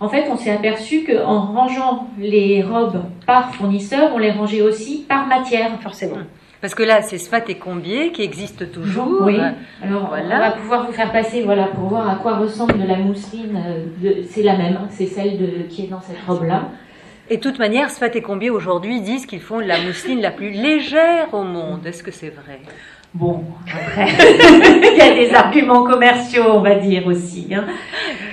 En 0.00 0.08
fait, 0.08 0.24
on 0.30 0.36
s'est 0.36 0.50
aperçu 0.50 1.04
qu'en 1.04 1.40
rangeant 1.52 2.08
les 2.18 2.62
robes 2.62 3.02
par 3.26 3.54
fournisseur, 3.54 4.10
on 4.14 4.18
les 4.18 4.32
rangeait 4.32 4.62
aussi 4.62 5.04
par 5.08 5.26
matière. 5.26 5.70
Forcément. 5.82 6.16
Parce 6.60 6.74
que 6.74 6.82
là, 6.82 7.00
c'est 7.00 7.16
Sfat 7.18 7.44
et 7.48 7.54
Combier 7.56 8.12
qui 8.12 8.22
existent 8.22 8.64
toujours. 8.70 9.22
Oui. 9.22 9.38
Alors, 9.82 10.08
Voilà. 10.08 10.36
on 10.36 10.38
va 10.40 10.50
pouvoir 10.52 10.86
vous 10.86 10.92
faire 10.92 11.10
passer, 11.10 11.42
voilà, 11.42 11.64
pour 11.68 11.84
voir 11.88 12.08
à 12.08 12.16
quoi 12.16 12.36
ressemble 12.36 12.74
la 12.86 12.96
mousseline. 12.96 13.58
euh, 14.04 14.22
C'est 14.28 14.42
la 14.42 14.56
même, 14.56 14.76
hein, 14.76 14.88
c'est 14.90 15.06
celle 15.06 15.38
de, 15.38 15.46
qui 15.68 15.84
est 15.84 15.88
dans 15.88 16.02
cette 16.02 16.20
robe-là. 16.26 16.68
Et 17.30 17.36
de 17.38 17.42
toute 17.42 17.58
manière, 17.58 17.88
Sfat 17.90 18.14
et 18.14 18.20
Combier 18.22 18.50
aujourd'hui 18.50 19.00
disent 19.00 19.24
qu'ils 19.24 19.40
font 19.40 19.60
la 19.60 19.80
mousseline 19.80 20.20
la 20.20 20.32
plus 20.32 20.50
légère 20.50 21.32
au 21.32 21.44
monde. 21.44 21.86
Est-ce 21.86 22.02
que 22.02 22.10
c'est 22.10 22.30
vrai? 22.30 22.60
Bon, 23.14 23.42
après, 23.66 24.06
il 24.92 24.96
y 24.98 25.00
a 25.00 25.14
des 25.14 25.34
arguments 25.34 25.84
commerciaux, 25.84 26.44
on 26.52 26.60
va 26.60 26.74
dire 26.76 27.06
aussi. 27.06 27.48
Hein. 27.54 27.64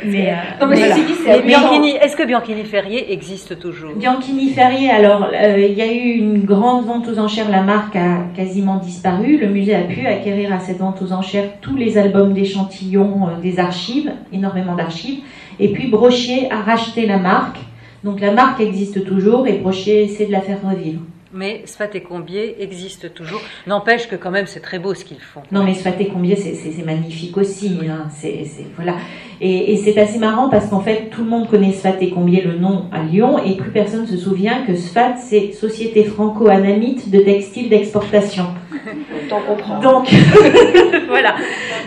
Mais, 0.06 0.30
euh, 0.30 0.34
Non, 0.62 0.68
mais 0.68 0.76
voilà. 0.78 0.96
ceci 0.96 1.06
dit, 1.06 1.14
c'est 1.24 1.30
Et 1.30 1.40
amusant. 1.42 1.60
Bianchini, 1.60 1.90
est-ce 1.92 2.16
que 2.16 2.24
Bianchini 2.24 2.64
Ferrier 2.64 3.12
existe 3.14 3.60
toujours? 3.60 3.94
Bianchini 3.96 4.50
Ferrier, 4.50 4.90
alors 4.90 5.28
euh, 5.34 5.60
il 5.60 5.74
y 5.78 5.82
a 5.82 5.92
eu 5.92 6.12
une 6.18 6.44
grande 6.44 6.86
vente 6.86 7.08
aux 7.08 7.20
enchères, 7.20 7.50
la 7.50 7.62
marque 7.62 7.96
a 7.96 8.26
quasiment 8.36 8.78
disparu. 8.78 9.38
Le 9.38 9.48
musée 9.48 9.76
a 9.76 9.82
pu 9.82 10.06
acquérir 10.06 10.54
à 10.54 10.60
cette 10.60 10.78
vente 10.80 11.02
aux 11.02 11.12
enchères 11.12 11.60
tous 11.62 11.76
les 11.76 11.98
albums 11.98 12.34
d'échantillons 12.34 13.28
euh, 13.28 13.42
des 13.42 13.60
archives, 13.60 14.12
énormément 14.32 14.76
d'archives. 14.76 15.20
Et 15.60 15.70
puis 15.70 15.88
Brochier 15.88 16.52
a 16.52 16.62
racheté 16.62 17.06
la 17.06 17.18
marque. 17.18 17.58
Donc 18.04 18.22
la 18.22 18.32
marque 18.32 18.62
existe 18.62 19.04
toujours 19.06 19.48
et 19.48 19.54
Brochier 19.54 20.04
essaie 20.04 20.26
de 20.28 20.32
la 20.32 20.42
faire 20.42 20.60
revivre. 20.64 21.02
Mais 21.38 21.62
Sfat 21.66 21.90
et 21.94 22.02
Combier 22.02 22.56
existent 22.64 23.08
toujours. 23.14 23.40
N'empêche 23.68 24.08
que 24.10 24.16
quand 24.16 24.32
même 24.32 24.48
c'est 24.48 24.60
très 24.60 24.80
beau 24.80 24.96
ce 24.96 25.06
qu'ils 25.06 25.20
font. 25.20 25.44
Non 25.52 25.64
mais 25.64 25.76
Sfaté 25.76 26.08
Combier, 26.08 26.36
c'est- 26.36 26.84
magnifique 26.84 27.38
aussi. 27.38 27.78
hein. 27.88 28.08
C'est 28.10 28.44
voilà. 28.76 28.96
Et, 29.40 29.74
et 29.74 29.78
c'est 29.78 30.00
assez 30.00 30.18
marrant 30.18 30.50
parce 30.50 30.68
qu'en 30.68 30.80
fait, 30.80 31.10
tout 31.12 31.24
le 31.24 31.30
monde 31.30 31.48
connaît 31.48 31.74
Sfaté 31.74 32.10
Combier, 32.10 32.42
le 32.42 32.58
nom 32.58 32.86
à 32.92 33.04
Lyon, 33.04 33.38
et 33.46 33.56
plus 33.56 33.70
personne 33.70 34.08
se 34.08 34.18
souvient 34.18 34.64
que 34.66 34.74
Sfat, 34.76 35.18
c'est 35.18 35.52
Société 35.52 36.04
franco-anamite 36.06 37.12
de 37.12 37.20
textiles 37.20 37.70
d'exportation. 37.70 38.46
Autant 39.26 39.42
comprendre. 39.48 39.82
Donc, 39.82 40.10
voilà. 41.08 41.36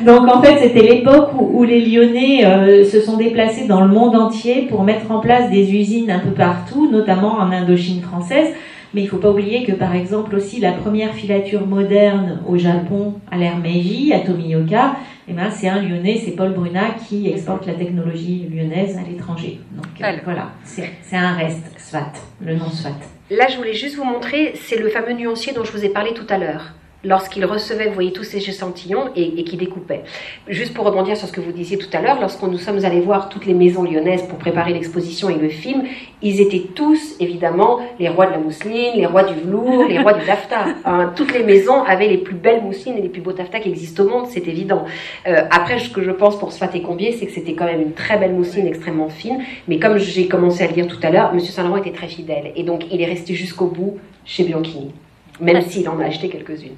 Donc, 0.04 0.28
en 0.28 0.40
fait, 0.42 0.58
c'était 0.60 0.82
l'époque 0.82 1.30
où, 1.38 1.60
où 1.60 1.64
les 1.64 1.80
Lyonnais 1.84 2.44
euh, 2.44 2.84
se 2.84 3.00
sont 3.00 3.16
déplacés 3.16 3.66
dans 3.66 3.80
le 3.80 3.88
monde 3.88 4.14
entier 4.14 4.66
pour 4.68 4.84
mettre 4.84 5.10
en 5.10 5.18
place 5.20 5.50
des 5.50 5.72
usines 5.74 6.10
un 6.10 6.20
peu 6.20 6.30
partout, 6.30 6.88
notamment 6.90 7.34
en 7.38 7.50
Indochine 7.50 8.02
française. 8.02 8.48
Mais 8.92 9.03
il 9.03 9.09
faut 9.09 9.18
pas 9.18 9.31
oublier 9.31 9.64
que, 9.64 9.72
par 9.72 9.94
exemple, 9.94 10.35
aussi 10.35 10.61
la 10.61 10.72
première 10.72 11.14
filature 11.14 11.66
moderne 11.66 12.40
au 12.46 12.59
Japon, 12.59 13.14
à 13.31 13.37
l'ère 13.37 13.57
Meiji, 13.59 14.12
à 14.12 14.20
Tomioka, 14.20 14.96
eh 15.29 15.33
ben, 15.33 15.50
c'est 15.50 15.68
un 15.68 15.81
Lyonnais, 15.81 16.20
c'est 16.24 16.33
Paul 16.33 16.53
Brunat 16.53 16.94
qui 17.09 17.29
exporte 17.29 17.66
la 17.66 17.74
technologie 17.74 18.48
lyonnaise 18.53 18.98
à 18.98 19.09
l'étranger. 19.09 19.61
Donc, 19.72 19.87
euh, 20.00 20.05
Alors. 20.05 20.20
voilà, 20.24 20.50
c'est 20.64 20.90
c'est 21.03 21.16
un 21.16 21.35
reste, 21.35 21.70
SWAT, 21.79 22.12
le 22.44 22.57
nom 22.57 22.68
SWAT. 22.68 22.98
Là, 23.31 23.46
je 23.48 23.57
voulais 23.57 23.74
juste 23.74 23.96
vous 23.96 24.05
montrer, 24.05 24.55
c'est 24.57 24.76
le 24.76 24.88
fameux 24.88 25.12
nuancier 25.12 25.53
dont 25.53 25.62
je 25.62 25.70
vous 25.70 25.85
ai 25.85 25.90
parlé 25.90 26.12
tout 26.14 26.26
à 26.29 26.38
l'heure. 26.38 26.74
Lorsqu'il 27.02 27.46
recevait, 27.46 27.88
vous 27.88 27.94
voyez, 27.94 28.12
tous 28.12 28.24
ces 28.24 28.36
échantillons 28.36 29.10
et, 29.16 29.40
et 29.40 29.44
qui 29.44 29.56
découpait. 29.56 30.02
Juste 30.48 30.74
pour 30.74 30.84
rebondir 30.84 31.16
sur 31.16 31.26
ce 31.26 31.32
que 31.32 31.40
vous 31.40 31.52
disiez 31.52 31.78
tout 31.78 31.88
à 31.94 32.02
l'heure, 32.02 32.20
lorsqu'on 32.20 32.48
nous 32.48 32.58
sommes 32.58 32.84
allés 32.84 33.00
voir 33.00 33.30
toutes 33.30 33.46
les 33.46 33.54
maisons 33.54 33.84
lyonnaises 33.84 34.24
pour 34.24 34.38
préparer 34.38 34.74
l'exposition 34.74 35.30
et 35.30 35.36
le 35.36 35.48
film, 35.48 35.84
ils 36.20 36.42
étaient 36.42 36.66
tous, 36.74 37.16
évidemment, 37.18 37.80
les 37.98 38.10
rois 38.10 38.26
de 38.26 38.32
la 38.32 38.38
mousseline, 38.38 38.92
les 38.96 39.06
rois 39.06 39.22
du 39.22 39.32
velours, 39.32 39.86
les 39.88 39.98
rois 39.98 40.12
du 40.12 40.24
taffetas. 40.24 40.66
Hein, 40.84 41.12
toutes 41.14 41.32
les 41.32 41.44
maisons 41.44 41.82
avaient 41.84 42.08
les 42.08 42.18
plus 42.18 42.34
belles 42.34 42.62
mousselines 42.62 42.96
et 42.96 43.02
les 43.02 43.08
plus 43.08 43.20
beaux 43.20 43.32
taffetas 43.32 43.60
qui 43.60 43.68
existent 43.68 44.02
au 44.04 44.08
monde, 44.08 44.26
c'est 44.28 44.46
évident. 44.48 44.84
Euh, 45.26 45.42
après, 45.50 45.78
ce 45.78 45.90
que 45.90 46.02
je 46.02 46.10
pense 46.10 46.38
pour 46.38 46.52
Sfat 46.52 46.70
et 46.74 46.82
Combier, 46.82 47.12
c'est 47.12 47.26
que 47.26 47.32
c'était 47.32 47.54
quand 47.54 47.66
même 47.66 47.80
une 47.80 47.92
très 47.92 48.18
belle 48.18 48.32
mousseline 48.32 48.66
extrêmement 48.66 49.08
fine. 49.08 49.38
Mais 49.68 49.78
comme 49.78 49.98
j'ai 49.98 50.26
commencé 50.26 50.64
à 50.64 50.66
le 50.66 50.72
dire 50.72 50.86
tout 50.88 50.98
à 51.02 51.10
l'heure, 51.10 51.32
Monsieur 51.34 51.52
Saint-Laurent 51.52 51.76
était 51.76 51.92
très 51.92 52.08
fidèle. 52.08 52.52
Et 52.56 52.62
donc, 52.62 52.84
il 52.90 53.00
est 53.00 53.06
resté 53.06 53.34
jusqu'au 53.34 53.66
bout 53.66 53.98
chez 54.24 54.44
Bianchini. 54.44 54.92
Même 55.40 55.61
s'il 55.62 55.88
en 55.88 55.98
a 56.00 56.05
acheté 56.07 56.29
quelques-unes. 56.29 56.76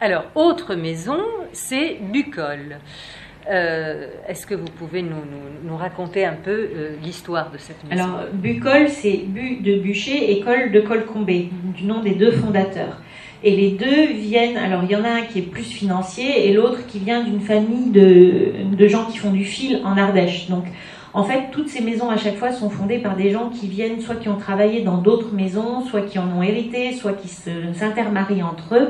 Alors, 0.00 0.24
autre 0.34 0.74
maison, 0.74 1.18
c'est 1.52 1.96
Bucol. 2.12 2.78
Euh, 3.50 4.06
Est-ce 4.28 4.46
que 4.46 4.54
vous 4.54 4.64
pouvez 4.78 5.02
nous, 5.02 5.10
nous- 5.10 5.68
nous 5.70 5.76
raconter 5.76 6.24
un 6.24 6.32
peu 6.32 6.50
euh, 6.74 6.96
l'histoire 7.02 7.50
de 7.50 7.58
cette 7.58 7.82
maison? 7.88 8.02
Alors, 8.04 8.20
Bucol, 8.32 8.88
c'est 8.88 9.18
Bu 9.26 9.56
de 9.56 9.78
Bûcher 9.78 10.32
et 10.32 10.40
Col 10.40 10.72
de 10.72 10.80
Colcombé, 10.80 11.50
du 11.76 11.84
nom 11.84 12.00
des 12.00 12.14
deux 12.14 12.30
fondateurs. 12.32 13.00
Et 13.42 13.50
les 13.54 13.72
deux 13.72 14.12
viennent, 14.14 14.56
alors 14.56 14.84
il 14.84 14.90
y 14.90 14.96
en 14.96 15.04
a 15.04 15.10
un 15.10 15.22
qui 15.22 15.40
est 15.40 15.42
plus 15.42 15.64
financier 15.70 16.48
et 16.48 16.54
l'autre 16.54 16.86
qui 16.86 16.98
vient 16.98 17.22
d'une 17.22 17.40
famille 17.40 17.90
de, 17.90 18.52
de 18.74 18.88
gens 18.88 19.04
qui 19.04 19.18
font 19.18 19.30
du 19.32 19.44
fil 19.44 19.82
en 19.84 19.98
Ardèche. 19.98 20.48
Donc, 20.48 20.64
en 21.14 21.22
fait, 21.22 21.44
toutes 21.52 21.68
ces 21.68 21.80
maisons 21.80 22.10
à 22.10 22.16
chaque 22.16 22.36
fois 22.36 22.50
sont 22.50 22.68
fondées 22.68 22.98
par 22.98 23.16
des 23.16 23.30
gens 23.30 23.48
qui 23.48 23.68
viennent, 23.68 24.00
soit 24.00 24.16
qui 24.16 24.28
ont 24.28 24.36
travaillé 24.36 24.82
dans 24.82 24.98
d'autres 24.98 25.32
maisons, 25.32 25.84
soit 25.86 26.02
qui 26.02 26.18
en 26.18 26.28
ont 26.36 26.42
hérité, 26.42 26.92
soit 26.92 27.12
qui 27.12 27.28
s'intermarient 27.28 28.42
entre 28.42 28.74
eux. 28.74 28.88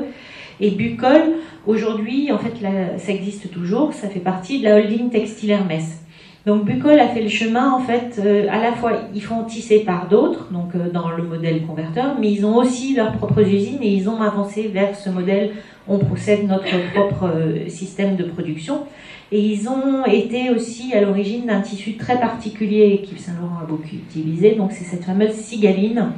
Et 0.59 0.71
Bucol, 0.71 1.21
aujourd'hui, 1.67 2.31
en 2.31 2.39
fait, 2.39 2.61
là, 2.61 2.97
ça 2.97 3.11
existe 3.11 3.51
toujours, 3.51 3.93
ça 3.93 4.09
fait 4.09 4.19
partie 4.19 4.59
de 4.59 4.63
la 4.63 4.77
holding 4.77 5.11
Textile 5.11 5.51
Hermès. 5.51 6.01
Donc 6.45 6.65
Bucol 6.65 6.99
a 6.99 7.07
fait 7.07 7.21
le 7.21 7.29
chemin, 7.29 7.71
en 7.71 7.79
fait, 7.79 8.21
euh, 8.23 8.45
à 8.51 8.61
la 8.61 8.73
fois 8.73 8.91
ils 9.15 9.21
font 9.21 9.43
tisser 9.45 9.79
par 9.79 10.07
d'autres, 10.07 10.51
donc 10.51 10.75
euh, 10.75 10.91
dans 10.91 11.09
le 11.09 11.23
modèle 11.23 11.65
converteur, 11.65 12.17
mais 12.19 12.31
ils 12.31 12.45
ont 12.45 12.57
aussi 12.57 12.95
leurs 12.95 13.13
propres 13.13 13.41
usines 13.41 13.81
et 13.81 13.89
ils 13.89 14.07
ont 14.07 14.21
avancé 14.21 14.67
vers 14.67 14.95
ce 14.95 15.09
modèle, 15.09 15.53
on 15.87 15.97
possède 15.97 16.47
notre 16.47 16.91
propre 16.93 17.31
euh, 17.33 17.67
système 17.67 18.15
de 18.15 18.25
production. 18.25 18.83
Et 19.31 19.41
ils 19.41 19.67
ont 19.67 20.05
été 20.05 20.51
aussi 20.51 20.93
à 20.93 21.01
l'origine 21.01 21.47
d'un 21.47 21.61
tissu 21.61 21.97
très 21.97 22.19
particulier 22.19 23.01
qu'Yves 23.03 23.19
Saint-Laurent 23.19 23.59
a 23.63 23.65
beaucoup 23.65 23.83
utilisé, 23.83 24.55
donc 24.55 24.71
c'est 24.71 24.83
cette 24.83 25.03
fameuse 25.03 25.33
cigaline, 25.33 26.11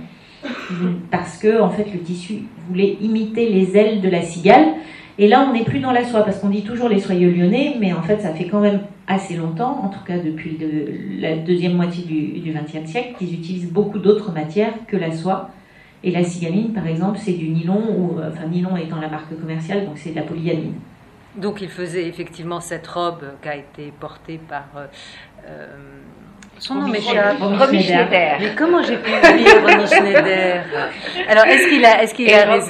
parce 1.09 1.37
que 1.37 1.61
en 1.61 1.69
fait 1.69 1.87
le 1.93 1.99
tissu 1.99 2.43
voulait 2.67 2.97
imiter 3.01 3.49
les 3.49 3.77
ailes 3.77 4.01
de 4.01 4.09
la 4.09 4.21
cigale. 4.21 4.65
Et 5.19 5.27
là, 5.27 5.47
on 5.49 5.53
n'est 5.53 5.63
plus 5.63 5.79
dans 5.79 5.91
la 5.91 6.05
soie, 6.05 6.21
parce 6.23 6.37
qu'on 6.39 6.49
dit 6.49 6.61
toujours 6.61 6.89
les 6.89 6.99
soyeux 6.99 7.31
lyonnais, 7.31 7.75
mais 7.79 7.91
en 7.91 8.03
fait, 8.03 8.19
ça 8.21 8.33
fait 8.33 8.45
quand 8.45 8.59
même 8.59 8.81
assez 9.07 9.35
longtemps, 9.35 9.81
en 9.83 9.87
tout 9.87 10.03
cas 10.05 10.19
depuis 10.19 10.59
la 11.19 11.37
deuxième 11.37 11.73
moitié 11.73 12.03
du 12.03 12.51
XXe 12.51 12.87
siècle, 12.87 13.15
qu'ils 13.17 13.33
utilisent 13.33 13.71
beaucoup 13.71 13.97
d'autres 13.97 14.31
matières 14.31 14.73
que 14.87 14.95
la 14.95 15.11
soie. 15.11 15.49
Et 16.03 16.11
la 16.11 16.23
cigaline, 16.23 16.71
par 16.71 16.85
exemple, 16.85 17.17
c'est 17.19 17.33
du 17.33 17.49
nylon, 17.49 17.81
ou, 17.97 18.19
enfin 18.19 18.47
nylon 18.47 18.77
étant 18.77 18.99
la 19.01 19.09
marque 19.09 19.35
commerciale, 19.39 19.85
donc 19.85 19.97
c'est 19.97 20.11
de 20.11 20.17
la 20.17 20.21
polyamide. 20.21 20.73
Donc 21.37 21.61
il 21.61 21.69
faisait 21.69 22.07
effectivement 22.07 22.59
cette 22.59 22.87
robe 22.87 23.23
qui 23.41 23.47
a 23.49 23.55
été 23.55 23.91
portée 23.91 24.39
par... 24.39 24.65
euh, 24.75 24.87
euh, 25.45 26.01
son 26.59 26.75
nom 26.75 26.87
m'échappe. 26.87 27.37
Romy 27.39 27.83
Schneider. 27.83 28.37
Mais 28.39 28.55
comment 28.57 28.81
j'ai 28.81 28.97
pu 28.97 29.11
oublier 29.11 29.51
Romy 29.51 29.87
Schneider 29.87 30.63
Alors, 31.29 31.45
est-ce 31.45 31.67
qu'il 31.69 31.85
a, 31.85 32.03
est-ce 32.03 32.13
qu'il 32.13 32.33
a, 32.33 32.55
robe. 32.55 32.63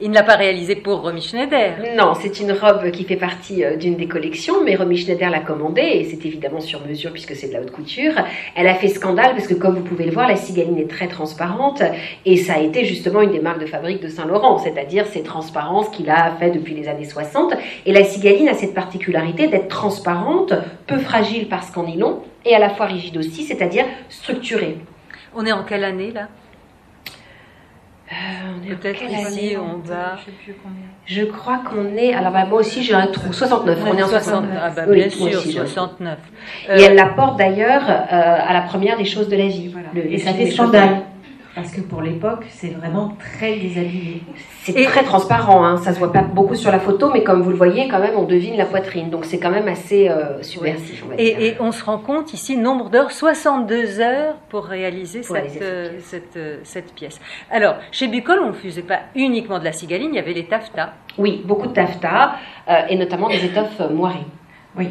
il 0.00 0.10
ne 0.10 0.14
l'a 0.14 0.22
pas 0.22 0.36
réalisé 0.36 0.76
pour 0.76 1.02
Romy 1.02 1.20
Schneider 1.20 1.72
Non, 1.96 2.14
c'est 2.14 2.40
une 2.40 2.52
robe 2.52 2.90
qui 2.90 3.04
fait 3.04 3.16
partie 3.16 3.64
euh, 3.64 3.76
d'une 3.76 3.96
des 3.96 4.08
collections, 4.08 4.64
mais 4.64 4.76
Romy 4.76 4.96
Schneider 4.96 5.30
l'a 5.30 5.40
commandée 5.40 5.82
et 5.82 6.04
c'est 6.04 6.24
évidemment 6.26 6.60
sur 6.60 6.86
mesure 6.86 7.12
puisque 7.12 7.34
c'est 7.34 7.48
de 7.48 7.52
la 7.52 7.60
haute 7.60 7.70
couture. 7.70 8.12
Elle 8.56 8.66
a 8.66 8.74
fait 8.74 8.88
scandale 8.88 9.32
parce 9.34 9.46
que 9.46 9.54
comme 9.54 9.74
vous 9.74 9.84
pouvez 9.84 10.06
le 10.06 10.12
voir, 10.12 10.28
la 10.28 10.36
cigaline 10.36 10.78
est 10.78 10.90
très 10.90 11.08
transparente 11.08 11.82
et 12.24 12.36
ça 12.36 12.54
a 12.54 12.60
été 12.60 12.84
justement 12.84 13.20
une 13.20 13.32
des 13.32 13.40
marques 13.40 13.60
de 13.60 13.66
fabrique 13.66 14.02
de 14.02 14.08
Saint-Laurent, 14.08 14.58
c'est-à-dire 14.58 15.06
ces 15.06 15.22
transparences 15.22 15.90
qu'il 15.90 16.08
a 16.08 16.32
fait 16.38 16.50
depuis 16.50 16.74
les 16.74 16.88
années 16.88 17.04
60. 17.04 17.54
Et 17.86 17.92
la 17.92 18.04
cigaline 18.04 18.48
a 18.48 18.54
cette 18.54 18.74
particularité 18.74 19.48
d'être 19.48 19.68
transparente, 19.68 20.54
peu 20.86 20.98
fragile 20.98 21.48
parce 21.48 21.70
qu'en 21.70 21.84
nylon 21.84 22.22
et 22.44 22.54
à 22.54 22.58
la 22.58 22.70
fois 22.70 22.86
rigide 22.86 23.16
aussi, 23.16 23.42
c'est-à-dire 23.44 23.84
structurée. 24.08 24.78
On 25.34 25.44
est 25.46 25.52
en 25.52 25.64
quelle 25.64 25.84
année 25.84 26.10
là? 26.12 26.28
Euh, 28.12 28.14
on 28.60 28.68
est 28.68 28.74
en 28.74 28.76
Peut-être 28.76 28.98
quelle 29.00 29.10
ici 29.10 29.26
année 29.26 29.56
on 29.56 29.78
va. 29.78 30.16
Je 31.06 31.22
crois 31.24 31.58
qu'on 31.68 31.96
est. 31.96 32.12
Alors 32.12 32.32
bah, 32.32 32.44
moi 32.44 32.60
aussi 32.60 32.82
j'ai 32.82 32.92
un 32.94 33.06
trou. 33.06 33.32
69. 33.32 33.78
on 33.86 33.96
est 33.96 34.02
en 34.02 34.08
60, 34.08 34.22
69. 34.44 34.58
ah 34.62 34.70
bah, 34.76 34.82
Oui, 34.88 34.96
bien 34.96 35.10
sûr, 35.10 35.38
aussi, 35.38 35.52
j'ai 35.52 35.58
un 35.58 35.64
trou. 35.64 35.72
69. 35.72 36.18
Et 36.68 36.70
Euh, 36.70 36.76
elle 36.86 36.94
la 36.96 37.06
porte 37.06 37.38
d'ailleurs 37.38 37.82
euh, 37.88 38.36
à 38.46 38.52
la 38.52 38.60
première 38.62 38.98
des 38.98 39.06
choses 39.06 39.28
de 39.28 39.36
la 39.36 39.46
vie. 39.46 39.74
Le- 39.94 40.12
Et 40.12 40.18
ça 40.18 40.34
fait 40.34 40.50
scandale, 40.50 41.02
parce 41.54 41.70
que 41.70 41.80
pour 41.80 42.02
l'époque, 42.02 42.44
c'est 42.48 42.70
vraiment 42.70 43.16
très 43.18 43.56
déshabillé. 43.56 44.22
C'est 44.62 44.72
Et- 44.72 44.84
très 44.84 45.04
transparent, 45.04 45.64
hein. 45.64 45.76
ça 45.76 45.92
se 45.92 45.98
voit 45.98 46.12
pas 46.12 46.22
beaucoup 46.22 46.56
sur 46.56 46.72
la 46.72 46.80
photo, 46.80 47.10
mais 47.12 47.22
comme 47.22 47.42
vous 47.42 47.50
le 47.50 47.56
voyez, 47.56 47.88
quand 47.88 48.00
même, 48.00 48.16
on 48.16 48.24
devine 48.24 48.56
la 48.56 48.66
poitrine. 48.66 49.10
Donc 49.10 49.24
c'est 49.24 49.38
quand 49.38 49.50
même 49.50 49.68
assez 49.68 50.08
euh, 50.08 50.42
subversif, 50.42 51.04
on 51.04 51.10
va 51.10 51.16
dire. 51.16 51.38
Et, 51.38 51.54
on 51.60 51.70
se 51.70 51.84
rend 51.84 51.98
compte 51.98 52.32
ici, 52.32 52.56
nombre 52.56 52.90
d'heures, 52.90 53.12
62 53.12 54.00
heures 54.00 54.34
pour 54.48 54.64
réaliser, 54.64 55.20
Pour 55.20 55.36
cette, 55.36 55.50
cette 55.52 55.62
euh, 55.62 55.98
cette, 56.00 56.36
euh, 56.36 56.58
cette 56.64 56.92
pièce. 56.94 57.20
Alors, 57.50 57.76
chez 57.92 58.08
Bucol, 58.08 58.40
on 58.42 58.48
ne 58.48 58.52
faisait 58.52 58.82
pas 58.82 59.00
uniquement 59.14 59.58
de 59.58 59.64
la 59.64 59.72
cigaline, 59.72 60.10
il 60.12 60.16
y 60.16 60.18
avait 60.18 60.32
les 60.32 60.46
taffetas. 60.46 60.90
Oui, 61.18 61.42
beaucoup 61.44 61.68
de 61.68 61.72
taffetas, 61.72 62.32
euh, 62.68 62.82
et 62.88 62.96
notamment 62.96 63.28
des 63.28 63.44
étoffes 63.44 63.80
moirées. 63.90 64.26
Oui. 64.76 64.88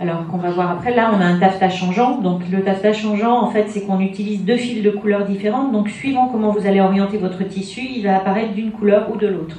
Alors 0.00 0.26
qu'on 0.26 0.38
va 0.38 0.50
voir 0.50 0.72
après, 0.72 0.94
là 0.94 1.12
on 1.14 1.20
a 1.20 1.24
un 1.24 1.38
taffetas 1.38 1.70
changeant. 1.70 2.18
Donc 2.18 2.42
le 2.50 2.62
taffetas 2.62 2.92
changeant, 2.92 3.40
en 3.40 3.50
fait, 3.50 3.68
c'est 3.68 3.82
qu'on 3.86 4.00
utilise 4.00 4.44
deux 4.44 4.56
fils 4.56 4.82
de 4.82 4.90
couleurs 4.90 5.24
différentes. 5.24 5.72
Donc 5.72 5.88
suivant 5.88 6.28
comment 6.28 6.50
vous 6.50 6.66
allez 6.66 6.80
orienter 6.80 7.18
votre 7.18 7.44
tissu, 7.44 7.82
il 7.96 8.02
va 8.02 8.16
apparaître 8.16 8.52
d'une 8.52 8.72
couleur 8.72 9.08
ou 9.12 9.16
de 9.16 9.28
l'autre. 9.28 9.56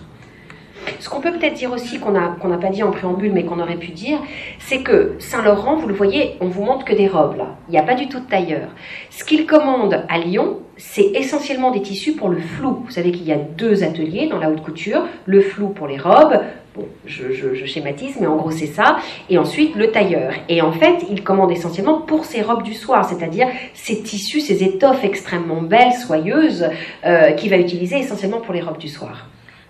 Ce 1.06 1.10
qu'on 1.12 1.22
peut 1.22 1.34
peut-être 1.34 1.54
dire 1.54 1.72
aussi, 1.72 2.00
qu'on 2.00 2.10
n'a 2.14 2.58
pas 2.60 2.70
dit 2.70 2.82
en 2.82 2.90
préambule, 2.90 3.32
mais 3.32 3.46
qu'on 3.46 3.60
aurait 3.60 3.76
pu 3.76 3.92
dire, 3.92 4.18
c'est 4.58 4.82
que 4.82 5.14
Saint-Laurent, 5.20 5.76
vous 5.76 5.88
le 5.88 5.94
voyez, 5.94 6.36
on 6.42 6.48
vous 6.48 6.64
montre 6.64 6.84
que 6.84 6.96
des 6.96 7.08
robes 7.08 7.38
là. 7.38 7.58
Il 7.68 7.74
n'y 7.74 7.78
a 7.78 7.84
pas 7.84 7.94
du 7.94 8.10
tout 8.10 8.20
de 8.20 8.26
tailleur. 8.26 8.70
Ce 9.12 9.24
qu'il 9.24 9.46
commande 9.46 10.04
à 10.10 10.18
Lyon, 10.18 10.62
c'est 10.78 11.12
essentiellement 11.14 11.70
des 11.70 11.84
tissus 11.84 12.14
pour 12.14 12.30
le 12.30 12.40
flou. 12.40 12.82
Vous 12.84 12.90
savez 12.90 13.12
qu'il 13.12 13.28
y 13.28 13.32
a 13.32 13.36
deux 13.38 13.84
ateliers 13.84 14.26
dans 14.26 14.40
la 14.40 14.50
haute 14.50 14.64
couture, 14.64 15.06
le 15.28 15.42
flou 15.42 15.68
pour 15.68 15.86
les 15.86 16.00
robes, 16.00 16.40
bon, 16.76 16.88
je 17.06 17.66
schématise, 17.68 18.18
mais 18.20 18.26
en 18.26 18.38
gros 18.38 18.50
c'est 18.50 18.66
ça, 18.66 18.98
et 19.30 19.38
ensuite 19.38 19.76
le 19.76 19.92
tailleur. 19.92 20.34
Et 20.50 20.64
en 20.64 20.72
fait, 20.72 21.06
il 21.12 21.24
commande 21.24 21.52
essentiellement 21.52 22.02
pour 22.02 22.26
ses 22.26 22.42
robes 22.42 22.64
du 22.64 22.74
soir, 22.74 23.08
c'est-à-dire 23.08 23.46
ces 23.76 24.02
tissus, 24.02 24.42
ces 24.42 24.64
étoffes 24.64 25.04
extrêmement 25.04 25.62
belles, 25.62 25.94
soyeuses, 25.94 26.68
euh, 27.06 27.34
qu'il 27.34 27.52
va 27.52 27.58
utiliser 27.58 28.00
essentiellement 28.00 28.42
pour 28.42 28.56
les 28.56 28.62
robes 28.62 28.80
du 28.80 28.90
soir. 28.90 29.28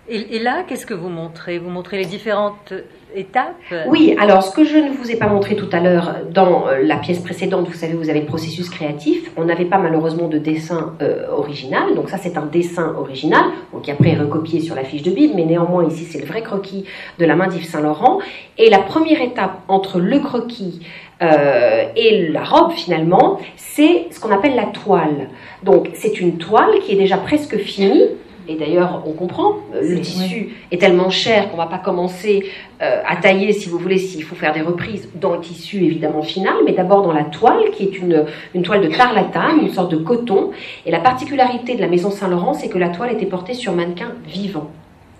Et, 0.08 0.38
là, 0.38 0.62
qu'est-ce 0.66 0.86
que 0.86 0.94
vous 0.94 1.08
montrez? 1.08 1.58
Vous 1.58 1.70
montrez 1.70 1.98
les 1.98 2.04
différentes 2.04 2.72
étapes? 3.14 3.56
Oui, 3.88 4.16
alors 4.20 4.42
ce 4.42 4.54
que 4.54 4.64
je 4.64 4.76
ne 4.76 4.90
vous 4.90 5.10
ai 5.10 5.16
pas 5.16 5.26
montré 5.26 5.56
tout 5.56 5.68
à 5.72 5.80
l'heure 5.80 6.14
dans 6.30 6.68
euh, 6.68 6.82
la 6.82 6.96
pièce 6.96 7.18
précédente, 7.18 7.66
vous 7.66 7.74
savez, 7.74 7.94
vous 7.94 8.08
avez 8.08 8.20
le 8.20 8.26
processus 8.26 8.68
créatif. 8.68 9.30
On 9.36 9.44
n'avait 9.44 9.64
pas 9.64 9.78
malheureusement 9.78 10.28
de 10.28 10.38
dessin 10.38 10.94
euh, 11.02 11.26
original, 11.30 11.94
donc 11.96 12.08
ça 12.08 12.18
c'est 12.18 12.36
un 12.36 12.46
dessin 12.46 12.94
original, 12.96 13.44
qui 13.82 13.90
après 13.90 14.10
est 14.10 14.18
recopié 14.18 14.60
sur 14.60 14.74
la 14.74 14.84
fiche 14.84 15.02
de 15.02 15.10
Bible, 15.10 15.34
mais 15.34 15.44
néanmoins 15.44 15.88
ici 15.88 16.04
c'est 16.04 16.20
le 16.20 16.26
vrai 16.26 16.42
croquis 16.42 16.84
de 17.18 17.24
la 17.24 17.34
main 17.34 17.48
d'Yves 17.48 17.66
Saint-Laurent. 17.66 18.20
Et 18.58 18.70
la 18.70 18.78
première 18.78 19.20
étape 19.20 19.58
entre 19.66 19.98
le 19.98 20.20
croquis 20.20 20.86
euh, 21.22 21.86
et 21.96 22.28
la 22.28 22.44
robe 22.44 22.72
finalement, 22.72 23.40
c'est 23.56 24.06
ce 24.10 24.20
qu'on 24.20 24.30
appelle 24.30 24.54
la 24.54 24.66
toile. 24.66 25.30
Donc 25.62 25.90
c'est 25.94 26.20
une 26.20 26.36
toile 26.38 26.78
qui 26.84 26.92
est 26.92 26.96
déjà 26.96 27.16
presque 27.16 27.56
finie. 27.56 28.04
Et 28.48 28.54
d'ailleurs, 28.54 29.02
on 29.06 29.12
comprend, 29.12 29.56
euh, 29.74 29.80
le 29.82 30.00
tissu 30.00 30.56
est 30.70 30.80
tellement 30.80 31.10
cher 31.10 31.50
qu'on 31.50 31.56
va 31.56 31.66
pas 31.66 31.78
commencer 31.78 32.44
euh, 32.80 33.02
à 33.06 33.16
tailler, 33.16 33.52
si 33.52 33.68
vous 33.68 33.78
voulez, 33.78 33.98
s'il 33.98 34.22
faut 34.22 34.36
faire 34.36 34.52
des 34.52 34.60
reprises, 34.60 35.08
dans 35.14 35.34
le 35.34 35.40
tissu 35.40 35.82
évidemment 35.82 36.22
final, 36.22 36.54
mais 36.64 36.72
d'abord 36.72 37.02
dans 37.02 37.12
la 37.12 37.24
toile, 37.24 37.70
qui 37.72 37.82
est 37.84 37.98
une, 37.98 38.24
une 38.54 38.62
toile 38.62 38.82
de 38.82 38.88
tarlatane, 38.88 39.60
une 39.62 39.72
sorte 39.72 39.90
de 39.90 39.96
coton. 39.96 40.50
Et 40.84 40.90
la 40.92 41.00
particularité 41.00 41.74
de 41.74 41.80
la 41.80 41.88
maison 41.88 42.10
Saint-Laurent, 42.10 42.54
c'est 42.54 42.68
que 42.68 42.78
la 42.78 42.90
toile 42.90 43.12
était 43.12 43.26
portée 43.26 43.54
sur 43.54 43.72
mannequin 43.72 44.12
vivant 44.26 44.70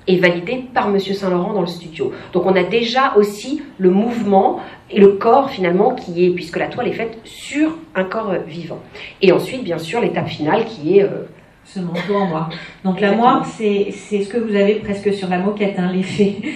et 0.07 0.19
validée 0.19 0.65
par 0.73 0.89
Monsieur 0.89 1.15
Saint-Laurent 1.15 1.53
dans 1.53 1.63
le 1.63 1.67
studio. 1.67 2.13
Donc 2.33 2.47
on 2.47 2.55
a 2.55 2.63
déjà 2.63 3.15
aussi 3.17 3.63
le 3.79 3.91
mouvement 3.91 4.61
et 4.89 5.01
le 5.01 5.09
corps 5.09 5.51
finalement 5.51 5.97
qui 5.97 6.25
est, 6.25 6.31
puisque 6.31 6.59
la 6.59 6.69
toile 6.69 6.87
est 6.87 6.93
faite 6.93 7.19
sur 7.25 7.77
un 7.97 8.05
corps 8.05 8.31
euh, 8.31 8.39
vivant. 8.47 8.79
Et 9.21 9.33
ensuite, 9.33 9.65
bien 9.65 9.79
sûr, 9.79 10.01
l'étape 10.01 10.29
finale 10.29 10.65
qui 10.65 10.99
est... 10.99 11.03
euh, 11.03 11.27
ce 11.67 11.81
manteau 11.81 12.15
en 12.17 12.27
moire. 12.27 12.51
Donc 12.85 13.01
la 13.01 13.13
moire, 13.13 13.45
c'est 13.47 13.89
c'est 13.93 14.23
ce 14.23 14.29
que 14.29 14.39
vous 14.39 14.55
avez 14.55 14.77
presque 14.77 15.13
sur 15.13 15.29
la 15.29 15.39
moquette, 15.39 15.79
hein, 15.79 15.91
l'effet. 15.93 16.37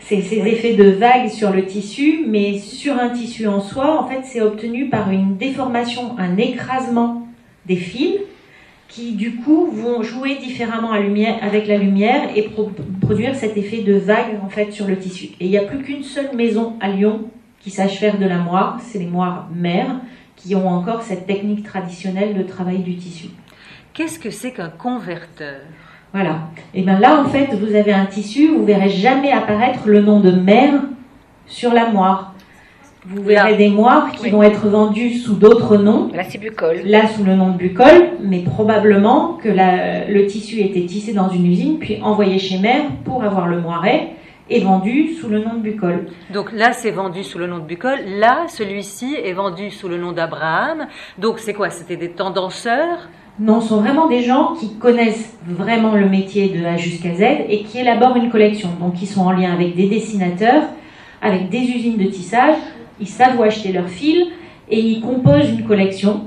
C'est 0.00 0.22
ces 0.22 0.38
effets 0.38 0.72
de 0.72 0.88
vagues 0.88 1.28
sur 1.28 1.50
le 1.50 1.66
tissu, 1.66 2.24
mais 2.26 2.56
sur 2.58 2.94
un 2.98 3.10
tissu 3.10 3.46
en 3.46 3.60
soi, 3.60 4.00
en 4.02 4.08
fait, 4.08 4.20
c'est 4.24 4.40
obtenu 4.40 4.88
par 4.88 5.10
une 5.10 5.36
déformation, 5.36 6.16
un 6.18 6.38
écrasement 6.38 7.28
des 7.66 7.76
fils 7.76 8.14
qui, 8.88 9.12
du 9.12 9.34
coup, 9.36 9.66
vont 9.70 10.02
jouer 10.02 10.36
différemment 10.36 10.92
à 10.92 11.00
lumière, 11.00 11.36
avec 11.42 11.66
la 11.66 11.76
lumière 11.76 12.30
et 12.34 12.42
pro- 12.44 12.70
produire 13.02 13.34
cet 13.36 13.58
effet 13.58 13.82
de 13.82 13.92
vague, 13.98 14.38
en 14.42 14.48
fait, 14.48 14.72
sur 14.72 14.86
le 14.86 14.96
tissu. 14.96 15.26
Et 15.40 15.44
il 15.44 15.50
n'y 15.50 15.58
a 15.58 15.64
plus 15.64 15.82
qu'une 15.82 16.02
seule 16.02 16.34
maison 16.34 16.76
à 16.80 16.88
Lyon 16.88 17.24
qui 17.60 17.68
sache 17.70 17.98
faire 17.98 18.18
de 18.18 18.24
la 18.24 18.38
moire, 18.38 18.80
c'est 18.82 18.98
les 19.00 19.06
moires 19.06 19.50
mères, 19.54 20.00
qui 20.36 20.54
ont 20.54 20.68
encore 20.68 21.02
cette 21.02 21.26
technique 21.26 21.64
traditionnelle 21.64 22.34
de 22.34 22.44
travail 22.44 22.78
du 22.78 22.96
tissu. 22.96 23.26
Qu'est-ce 23.94 24.18
que 24.18 24.30
c'est 24.30 24.52
qu'un 24.52 24.68
converteur? 24.70 25.60
Voilà. 26.12 26.38
Et 26.74 26.82
bien 26.82 26.98
là, 26.98 27.20
en 27.20 27.24
fait, 27.26 27.48
vous 27.54 27.74
avez 27.74 27.92
un 27.92 28.06
tissu, 28.06 28.48
vous 28.48 28.64
verrez 28.64 28.88
jamais 28.88 29.30
apparaître 29.32 29.80
le 29.86 30.00
nom 30.00 30.20
de 30.20 30.30
mère 30.30 30.74
sur 31.46 31.72
la 31.72 31.88
moire. 31.90 32.34
Vous 33.06 33.22
verrez 33.22 33.52
Là. 33.52 33.56
des 33.56 33.68
moires 33.70 34.10
qui 34.12 34.24
Oui. 34.24 34.30
vont 34.30 34.42
être 34.42 34.66
vendues 34.68 35.14
sous 35.14 35.34
d'autres 35.34 35.76
noms, 35.76 36.10
Là, 36.14 36.24
c'est 36.28 36.38
bucole. 36.38 36.80
là 36.84 37.06
sous 37.08 37.24
le 37.24 37.34
nom 37.34 37.50
de 37.50 37.56
bucole, 37.56 38.08
mais 38.20 38.40
probablement 38.40 39.34
que 39.42 39.48
la- 39.48 40.06
le 40.08 40.26
tissu 40.26 40.60
était 40.60 40.84
tissé 40.84 41.12
dans 41.14 41.28
une 41.28 41.46
usine, 41.46 41.78
puis 41.78 42.00
envoyé 42.02 42.38
chez 42.38 42.58
mère 42.58 42.84
pour 43.04 43.22
avoir 43.24 43.46
le 43.46 43.60
moiret 43.60 44.10
et 44.50 44.60
vendu 44.60 45.14
sous 45.14 45.28
le 45.28 45.38
nom 45.40 45.54
de 45.54 45.60
bucole. 45.60 46.06
Donc 46.32 46.52
là, 46.52 46.72
c'est 46.72 46.90
vendu 46.90 47.22
sous 47.22 47.38
le 47.38 47.46
nom 47.46 47.58
de 47.58 47.64
Bucol. 47.64 47.98
Là, 48.18 48.44
celui-ci 48.48 49.14
est 49.22 49.34
vendu 49.34 49.70
sous 49.70 49.88
le 49.88 49.98
nom 49.98 50.12
d'Abraham. 50.12 50.86
Donc 51.18 51.38
c'est 51.38 51.52
quoi? 51.52 51.68
C'était 51.68 51.96
des 51.96 52.10
tendanceurs? 52.12 53.08
Non, 53.40 53.60
ce 53.60 53.68
sont 53.68 53.80
vraiment 53.80 54.08
des 54.08 54.24
gens 54.24 54.54
qui 54.58 54.74
connaissent 54.74 55.36
vraiment 55.46 55.94
le 55.94 56.08
métier 56.08 56.48
de 56.48 56.64
A 56.64 56.76
jusqu'à 56.76 57.14
Z 57.14 57.22
et 57.48 57.62
qui 57.62 57.78
élaborent 57.78 58.16
une 58.16 58.30
collection. 58.30 58.70
Donc, 58.80 59.00
ils 59.00 59.06
sont 59.06 59.20
en 59.20 59.30
lien 59.30 59.52
avec 59.52 59.76
des 59.76 59.88
dessinateurs, 59.88 60.64
avec 61.22 61.48
des 61.48 61.60
usines 61.60 61.96
de 61.96 62.06
tissage. 62.06 62.56
Ils 63.00 63.06
savent 63.06 63.38
où 63.38 63.44
acheter 63.44 63.70
leurs 63.70 63.88
fils 63.88 64.26
et 64.68 64.80
ils 64.80 65.00
composent 65.00 65.50
une 65.50 65.64
collection. 65.64 66.22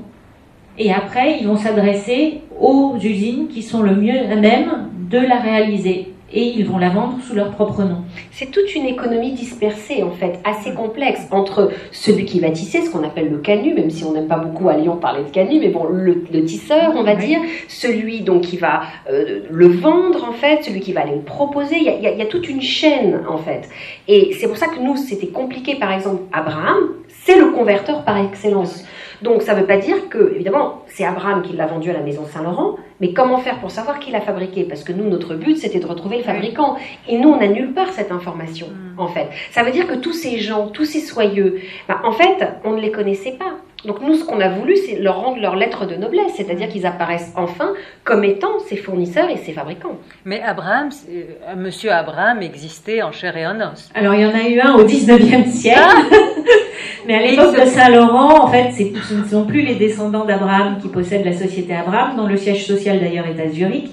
Et 0.78 0.90
après, 0.90 1.38
ils 1.38 1.46
vont 1.46 1.58
s'adresser 1.58 2.40
aux 2.58 2.96
usines 2.96 3.48
qui 3.48 3.62
sont 3.62 3.82
le 3.82 3.94
mieux 3.94 4.18
à 4.30 4.36
même 4.36 4.88
de 5.10 5.18
la 5.18 5.38
réaliser. 5.38 6.11
Et 6.34 6.42
ils 6.42 6.64
vont 6.66 6.78
la 6.78 6.88
vendre 6.88 7.18
sous 7.26 7.34
leur 7.34 7.50
propre 7.50 7.82
nom. 7.82 7.98
C'est 8.30 8.50
toute 8.50 8.74
une 8.74 8.86
économie 8.86 9.32
dispersée, 9.32 10.02
en 10.02 10.10
fait, 10.12 10.40
assez 10.44 10.72
complexe, 10.72 11.26
entre 11.30 11.70
celui 11.90 12.24
qui 12.24 12.40
va 12.40 12.50
tisser, 12.50 12.80
ce 12.80 12.90
qu'on 12.90 13.04
appelle 13.04 13.30
le 13.30 13.38
canut, 13.38 13.74
même 13.74 13.90
si 13.90 14.02
on 14.04 14.12
n'aime 14.12 14.28
pas 14.28 14.36
beaucoup 14.38 14.68
à 14.68 14.76
Lyon 14.76 14.96
parler 14.96 15.24
de 15.24 15.30
canut, 15.30 15.60
mais 15.60 15.68
bon, 15.68 15.84
le, 15.84 16.24
le 16.32 16.44
tisseur, 16.44 16.92
on 16.96 17.02
va 17.02 17.14
Oui. 17.16 17.26
dire, 17.26 17.40
celui 17.68 18.20
donc 18.22 18.42
qui 18.42 18.56
va 18.56 18.82
euh, 19.10 19.40
le 19.50 19.68
vendre, 19.68 20.24
en 20.28 20.32
fait, 20.32 20.64
celui 20.64 20.80
qui 20.80 20.92
va 20.92 21.02
aller 21.02 21.16
le 21.16 21.22
proposer, 21.22 21.76
il 21.76 21.84
y, 21.84 21.88
a, 21.88 21.94
il 21.96 22.02
y 22.02 22.06
a- 22.06 22.12
il 22.12 22.18
y 22.18 22.22
a 22.22 22.26
toute 22.26 22.48
une 22.48 22.62
chaîne, 22.62 23.20
en 23.28 23.36
fait. 23.38 23.68
Et 24.08 24.34
c'est 24.40 24.46
pour 24.48 24.56
ça 24.56 24.68
que 24.68 24.80
nous, 24.80 24.96
c'était 24.96 25.26
compliqué, 25.28 25.74
par 25.76 25.92
exemple, 25.92 26.22
Abraham, 26.32 26.78
c'est 27.24 27.38
le 27.38 27.50
converteur 27.52 28.04
par 28.04 28.16
excellence. 28.18 28.84
Donc 29.22 29.42
ça 29.42 29.54
ne 29.54 29.60
veut 29.60 29.66
pas 29.66 29.76
dire 29.78 30.08
que, 30.08 30.32
évidemment, 30.34 30.82
c'est 30.88 31.04
Abraham 31.04 31.42
qui 31.42 31.54
l'a 31.54 31.66
vendu 31.66 31.90
à 31.90 31.92
la 31.92 32.00
maison 32.00 32.26
Saint-Laurent, 32.26 32.76
mais 33.00 33.12
comment 33.12 33.38
faire 33.38 33.58
pour 33.60 33.70
savoir 33.70 33.98
qui 33.98 34.10
l'a 34.10 34.20
fabriqué? 34.20 34.64
Parce 34.64 34.84
que 34.84 34.92
nous, 34.92 35.08
notre 35.08 35.34
but, 35.34 35.56
c'était 35.56 35.78
de 35.80 35.86
retrouver 35.86 36.18
le 36.18 36.22
fabricant. 36.24 36.76
Et 37.08 37.18
nous, 37.18 37.28
on 37.30 37.38
n'a 37.38 37.48
nulle 37.48 37.72
part 37.72 37.92
cette 37.92 38.12
information, 38.12 38.66
Mm. 38.68 39.00
en 39.00 39.08
fait. 39.08 39.28
Ça 39.50 39.62
veut 39.62 39.70
dire 39.70 39.86
que 39.86 39.94
tous 39.94 40.12
ces 40.12 40.38
gens, 40.38 40.68
tous 40.68 40.84
ces 40.84 41.00
soyeux, 41.00 41.60
bah, 41.88 42.00
en 42.04 42.12
fait, 42.12 42.44
on 42.64 42.72
ne 42.72 42.80
les 42.80 42.90
connaissait 42.90 43.32
pas. 43.32 43.54
Donc 43.84 44.00
nous, 44.00 44.14
ce 44.14 44.24
qu'on 44.24 44.40
a 44.40 44.48
voulu, 44.48 44.76
c'est 44.76 44.98
leur 45.00 45.20
rendre 45.20 45.40
leur 45.40 45.56
lettre 45.56 45.86
de 45.86 45.96
noblesse, 45.96 46.32
c'est-à-dire 46.36 46.68
qu'ils 46.68 46.86
apparaissent 46.86 47.32
enfin 47.36 47.72
comme 48.04 48.22
étant 48.24 48.58
ses 48.68 48.76
fournisseurs 48.76 49.28
et 49.28 49.36
ses 49.36 49.52
fabricants. 49.52 49.96
Mais 50.24 50.40
Abraham, 50.40 50.90
euh, 51.10 51.22
Monsieur 51.56 51.90
Abraham 51.92 52.42
existait 52.42 53.02
en 53.02 53.10
chair 53.12 53.36
et 53.36 53.46
en 53.46 53.56
os. 53.60 53.90
Alors, 53.94 54.14
il 54.14 54.20
y 54.20 54.26
en 54.26 54.34
a 54.34 54.48
eu 54.48 54.60
un 54.60 54.74
au 54.74 54.84
19e 54.84 55.46
siècle. 55.46 55.80
Mais 57.06 57.14
à 57.16 57.22
l'époque 57.22 57.58
de 57.60 57.66
Saint-Laurent, 57.66 58.44
en 58.44 58.48
fait, 58.48 58.70
ce 58.72 59.14
ne 59.14 59.24
sont 59.24 59.44
plus 59.44 59.62
les 59.62 59.74
descendants 59.74 60.24
d'Abraham 60.24 60.78
qui 60.80 60.88
possèdent 60.88 61.24
la 61.24 61.32
société 61.32 61.74
Abraham, 61.74 62.16
dont 62.16 62.26
le 62.28 62.36
siège 62.36 62.64
social 62.64 63.00
d'ailleurs 63.00 63.26
est 63.26 63.40
à 63.42 63.48
Zurich. 63.50 63.90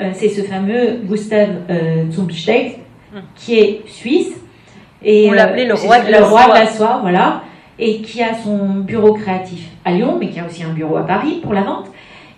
Euh, 0.00 0.10
c'est 0.14 0.28
ce 0.28 0.42
fameux 0.42 1.00
Gustav 1.04 1.48
euh, 1.70 2.04
Zumsteck, 2.10 2.78
Mhm. 3.12 3.22
qui 3.36 3.58
est 3.58 3.82
suisse. 3.86 4.32
Et, 5.02 5.28
On 5.30 5.32
l'appelait 5.32 5.64
le 5.66 5.76
c'est 5.76 5.86
roi 5.86 6.00
de 6.00 6.10
la 6.10 6.18
le 6.20 6.24
roi 6.26 6.44
de 6.46 6.52
la 6.54 6.66
soie, 6.66 6.98
voilà. 7.02 7.42
Et 7.78 8.00
qui 8.02 8.22
a 8.22 8.34
son 8.34 8.80
bureau 8.80 9.14
créatif 9.14 9.68
à 9.84 9.92
Lyon, 9.92 10.16
mais 10.18 10.30
qui 10.30 10.40
a 10.40 10.46
aussi 10.46 10.62
un 10.64 10.72
bureau 10.72 10.96
à 10.96 11.06
Paris 11.06 11.40
pour 11.42 11.52
la 11.52 11.62
vente. 11.62 11.86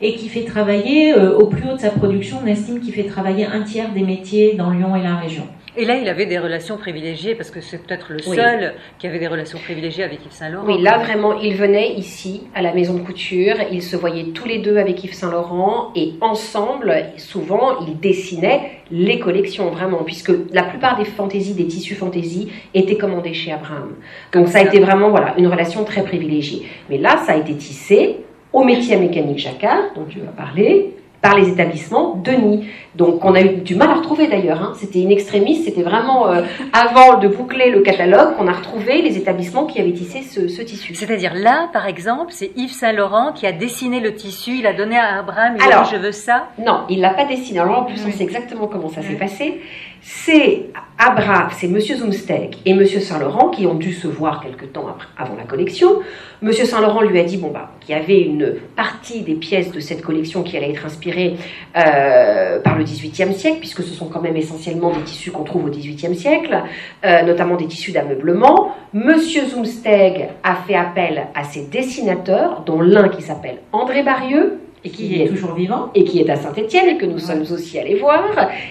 Et 0.03 0.15
qui 0.15 0.29
fait 0.29 0.45
travailler, 0.45 1.13
euh, 1.13 1.37
au 1.37 1.47
plus 1.47 1.69
haut 1.69 1.75
de 1.75 1.81
sa 1.81 1.91
production, 1.91 2.39
on 2.43 2.47
estime 2.47 2.81
qu'il 2.81 2.95
fait 2.95 3.05
travailler 3.05 3.45
un 3.45 3.63
tiers 3.63 3.93
des 3.93 4.03
métiers 4.03 4.55
dans 4.55 4.71
Lyon 4.71 4.97
et 4.97 5.03
la 5.03 5.17
région. 5.17 5.45
Et 5.77 5.85
là, 5.85 5.97
il 5.97 6.09
avait 6.09 6.27
des 6.27 6.39
relations 6.39 6.77
privilégiées, 6.77 7.35
parce 7.35 7.51
que 7.51 7.61
c'est 7.61 7.79
peut-être 7.79 8.07
le 8.11 8.19
Oui. 8.27 8.37
seul 8.37 8.75
qui 8.99 9.07
avait 9.07 9.19
des 9.19 9.29
relations 9.29 9.59
privilégiées 9.59 10.03
avec 10.05 10.25
Yves 10.25 10.33
Saint-Laurent. 10.33 10.67
Oui, 10.67 10.83
là 10.83 10.99
vraiment, 10.99 11.39
ils 11.41 11.55
venaient 11.55 11.95
ici 11.95 12.43
à 12.55 12.63
la 12.63 12.73
maison 12.75 12.95
de 12.95 13.01
couture, 13.01 13.55
ils 13.71 13.83
se 13.83 13.97
voyaient 13.97 14.33
tous 14.35 14.49
les 14.49 14.59
deux 14.59 14.79
avec 14.79 15.03
Yves 15.05 15.15
Saint 15.15 15.31
Laurent 15.31 15.93
et 15.95 16.15
ensemble, 16.21 16.95
souvent, 17.19 17.87
ils 17.87 17.99
dessinaient 18.01 18.73
les 18.91 19.21
collections 19.21 19.71
vraiment, 19.71 20.03
puisque 20.05 20.33
la 20.53 20.65
plupart 20.65 20.99
des 20.99 21.05
fantaisies, 21.05 21.55
des 21.55 21.67
tissus 21.67 21.95
fantaisies 21.95 22.51
étaient 22.75 22.97
commandés 22.97 23.35
chez 23.35 23.53
Abraham. 23.53 23.95
Donc 24.33 24.49
ça 24.49 24.59
a 24.59 24.63
été 24.63 24.81
vraiment 24.81 25.11
voilà 25.11 25.35
une 25.39 25.47
relation 25.47 25.85
très 25.85 26.03
privilégiée. 26.03 26.67
Mais 26.89 26.99
là, 26.99 27.19
ça 27.25 27.33
a 27.33 27.37
été 27.37 27.55
tissé 27.55 28.17
au 28.53 28.65
métier 28.65 28.97
à 28.97 28.99
mécanique 28.99 29.39
Jacquard, 29.39 29.95
dont 29.95 30.05
tu 30.09 30.19
vas 30.19 30.33
parler, 30.33 30.97
par 31.23 31.37
les 31.37 31.49
établissements 31.49 32.17
Denis. 32.25 32.67
Donc 32.95 33.25
on 33.25 33.35
a 33.35 33.41
eu 33.43 33.57
du 33.59 33.75
mal 33.75 33.91
à 33.91 33.95
retrouver 33.95 34.27
d'ailleurs. 34.27 34.63
hein. 34.63 34.73
C'était 34.77 35.05
in 35.05 35.11
extremis, 35.11 35.57
c'était 35.57 35.83
vraiment 35.83 36.29
euh, 36.29 36.43
avant 36.73 37.19
de 37.19 37.29
boucler 37.29 37.71
le 37.71 37.81
catalogue 37.81 38.37
qu'on 38.37 38.49
a 38.49 38.53
retrouvé 38.53 39.03
les 39.03 39.17
établissements 39.17 39.65
qui 39.67 39.81
avaient 39.81 39.93
tissé 39.93 40.23
ce, 40.23 40.49
ce 40.49 40.63
tissu. 40.63 40.95
C'est-à-dire 40.95 41.35
là, 41.35 41.69
par 41.73 41.87
exemple, 41.87 42.33
c'est 42.33 42.51
Yves 42.57 42.73
Saint-Laurent 42.73 43.33
qui 43.33 43.47
a 43.47 43.53
dessiné 43.53 44.01
le 44.01 44.15
tissu, 44.15 44.59
il 44.59 44.67
a 44.67 44.73
donné 44.73 44.97
à 44.97 45.19
Abraham, 45.19 45.55
il 45.59 45.63
Alors, 45.63 45.81
a 45.81 45.85
dit 45.85 45.91
je 45.93 45.97
veux 46.01 46.13
ça. 46.13 46.49
Non, 46.59 46.81
il 46.89 47.01
l'a 47.01 47.11
pas 47.11 47.27
dessiné. 47.27 47.61
Alors 47.61 47.81
en 47.81 47.85
plus, 47.85 48.01
on 48.07 48.11
sait 48.11 48.25
exactement 48.25 48.67
comment 48.67 48.89
ça 48.89 49.03
s'est 49.03 49.15
passé. 49.15 49.61
C'est 50.03 50.71
Abraham, 50.99 51.49
c'est 51.53 51.69
Monsieur 51.69 51.97
Zumsteck 51.97 52.59
et 52.65 52.73
Monsieur 52.73 53.01
Saint-Laurent 53.01 53.51
qui 53.51 53.67
ont 53.67 53.75
dû 53.75 53.93
se 53.93 54.07
voir 54.09 54.41
quelque 54.43 54.65
temps 54.65 54.89
après- 54.89 55.09
avant 55.19 55.37
la 55.37 55.45
collection. 55.45 55.97
Monsieur 56.41 56.65
Saint-Laurent 56.65 57.03
lui 57.03 57.21
a 57.21 57.25
dit 57.25 57.37
bon 57.37 57.51
bah 57.51 57.73
qu'il 57.81 57.95
y 57.95 57.99
avait 57.99 58.23
une 58.23 58.55
partie 58.77 59.21
des 59.21 59.35
pièces 59.35 59.71
de 59.73 59.79
cette 59.81 60.01
collection 60.01 60.43
qui 60.43 60.57
allait 60.57 60.71
être 60.71 60.87
inspirée 60.87 61.10
inspiré 61.11 61.37
euh, 61.77 62.61
par 62.61 62.77
le 62.77 62.85
XVIIIe 62.85 63.35
siècle, 63.35 63.59
puisque 63.59 63.83
ce 63.83 63.95
sont 63.95 64.07
quand 64.07 64.21
même 64.21 64.37
essentiellement 64.37 64.91
des 64.91 65.03
tissus 65.03 65.31
qu'on 65.31 65.45
trouve 65.45 65.67
au 65.67 65.71
XVIIIe 65.71 66.15
siècle, 66.17 66.63
euh, 67.05 67.23
notamment 67.23 67.57
des 67.57 67.67
tissus 67.67 67.93
d'ameublement. 67.93 68.75
Monsieur 68.93 69.47
Zumsteg 69.47 70.29
a 70.43 70.55
fait 70.67 70.75
appel 70.75 71.27
à 71.35 71.45
ses 71.45 71.67
dessinateurs, 71.67 72.63
dont 72.65 72.81
l'un 72.81 73.09
qui 73.09 73.23
s'appelle 73.23 73.59
André 73.73 74.03
Barieux, 74.03 74.61
et 74.83 74.89
qui, 74.89 75.21
est, 75.21 75.27
toujours 75.27 75.53
vivant. 75.55 75.91
Et 75.95 76.05
qui 76.05 76.21
est 76.21 76.31
à 76.31 76.37
Saint-Étienne 76.37 76.89
et 76.89 76.97
que 76.97 77.05
nous 77.05 77.19
sommes 77.19 77.43
aussi 77.43 77.79
allés 77.79 77.97
voir. 77.97 78.25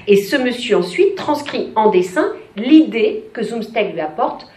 Et 0.07 0.15
ce 0.15 0.35
monsieur 0.37 0.77
ensuite 0.77 1.13
transcrit 1.15 1.69
en 1.75 1.91
dessin 1.91 2.25
l'idée 2.57 3.25
que 3.31 3.43
Zumsteg 3.43 3.93
lui 3.93 4.01
apporte 4.01 4.47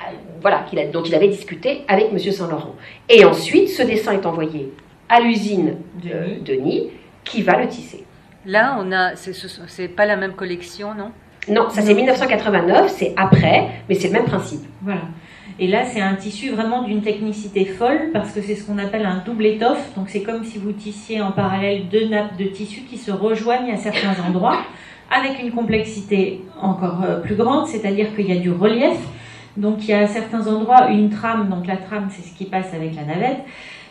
euh, 0.00 0.12
voilà, 0.40 0.66
a, 0.76 0.84
dont 0.86 1.04
il 1.04 1.14
avait 1.14 1.28
discuté 1.28 1.82
avec 1.86 2.08
M. 2.10 2.18
Saint-Laurent. 2.18 2.74
Et 3.08 3.24
ensuite, 3.24 3.68
ce 3.68 3.82
dessin 3.82 4.14
est 4.14 4.26
envoyé 4.26 4.72
à 5.08 5.20
l'usine 5.20 5.76
de 6.02 6.44
Denis, 6.44 6.90
qui 7.26 7.42
va 7.42 7.60
le 7.60 7.68
tisser. 7.68 8.04
Là, 8.46 8.78
on 8.80 8.90
a, 8.92 9.16
c'est 9.16 9.88
pas 9.88 10.06
la 10.06 10.16
même 10.16 10.32
collection, 10.32 10.94
non? 10.94 11.10
Non, 11.48 11.68
ça 11.68 11.82
c'est 11.82 11.94
1989, 11.94 12.92
c'est 12.96 13.12
après, 13.16 13.68
mais 13.88 13.94
c'est 13.94 14.08
le 14.08 14.14
même 14.14 14.24
principe. 14.24 14.62
Voilà. 14.82 15.02
Et 15.58 15.68
là, 15.68 15.84
c'est 15.86 16.00
un 16.00 16.14
tissu 16.14 16.50
vraiment 16.50 16.82
d'une 16.82 17.02
technicité 17.02 17.64
folle 17.64 18.10
parce 18.12 18.32
que 18.32 18.42
c'est 18.42 18.54
ce 18.54 18.64
qu'on 18.64 18.78
appelle 18.78 19.06
un 19.06 19.22
double 19.24 19.46
étoffe. 19.46 19.94
Donc, 19.96 20.10
c'est 20.10 20.22
comme 20.22 20.44
si 20.44 20.58
vous 20.58 20.72
tissiez 20.72 21.22
en 21.22 21.32
parallèle 21.32 21.88
deux 21.88 22.08
nappes 22.08 22.36
de 22.36 22.44
tissu 22.44 22.80
qui 22.80 22.98
se 22.98 23.10
rejoignent 23.10 23.72
à 23.72 23.76
certains 23.76 24.14
endroits 24.26 24.58
avec 25.10 25.40
une 25.40 25.52
complexité 25.52 26.42
encore 26.60 27.02
euh, 27.04 27.20
plus 27.20 27.36
grande, 27.36 27.68
c'est-à-dire 27.68 28.14
qu'il 28.14 28.26
y 28.26 28.36
a 28.36 28.40
du 28.40 28.50
relief. 28.50 28.98
Donc, 29.56 29.78
il 29.84 29.90
y 29.90 29.92
a 29.94 30.00
à 30.00 30.06
certains 30.06 30.46
endroits 30.46 30.90
une 30.90 31.10
trame. 31.10 31.48
Donc, 31.48 31.66
la 31.66 31.76
trame, 31.76 32.08
c'est 32.10 32.28
ce 32.28 32.36
qui 32.36 32.44
passe 32.44 32.74
avec 32.74 32.94
la 32.94 33.04
navette. 33.04 33.38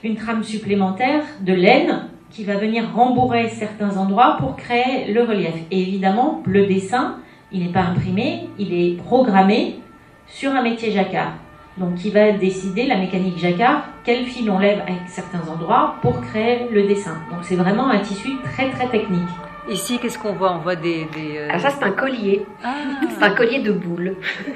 Une 0.04 0.16
trame 0.16 0.44
supplémentaire 0.44 1.24
de 1.42 1.54
laine 1.54 2.10
qui 2.32 2.44
va 2.44 2.58
venir 2.58 2.92
rembourrer 2.94 3.50
certains 3.50 3.98
endroits 3.98 4.38
pour 4.40 4.56
créer 4.56 5.12
le 5.14 5.24
relief. 5.24 5.54
Et 5.72 5.82
évidemment, 5.82 6.44
le 6.46 6.66
dessin, 6.66 7.18
il 7.52 7.64
n'est 7.64 7.72
pas 7.72 7.82
imprimé, 7.82 8.50
il 8.60 8.74
est 8.74 8.98
programmé 8.98 9.80
sur 10.28 10.52
un 10.52 10.62
métier 10.62 10.92
jacquard. 10.92 11.34
Donc, 11.78 11.96
qui 11.96 12.10
va 12.10 12.32
décider, 12.32 12.88
la 12.88 12.98
mécanique 12.98 13.38
jacquard, 13.38 13.84
quel 14.04 14.26
fil 14.26 14.50
on 14.50 14.60
lève 14.60 14.80
à 14.80 15.08
certains 15.10 15.46
endroits 15.52 15.96
pour 16.02 16.22
créer 16.22 16.68
le 16.72 16.88
dessin. 16.88 17.18
Donc, 17.32 17.40
c'est 17.44 17.58
vraiment 17.58 17.90
un 17.90 18.00
tissu 18.00 18.32
très 18.44 18.70
très 18.70 18.88
technique. 18.88 19.30
Ici, 19.68 19.98
qu'est-ce 19.98 20.20
qu'on 20.20 20.34
voit? 20.34 20.54
On 20.54 20.60
voit 20.60 20.76
des. 20.76 21.08
Euh, 21.18 21.48
Alors, 21.50 21.60
ça, 21.60 21.72
c'est 21.72 21.84
un 21.84 21.92
collier. 21.92 22.46
Ah. 22.64 22.76
C'est 23.10 23.24
un 23.24 23.32
collier 23.32 23.60
de 23.60 23.72
boules. 23.72 24.16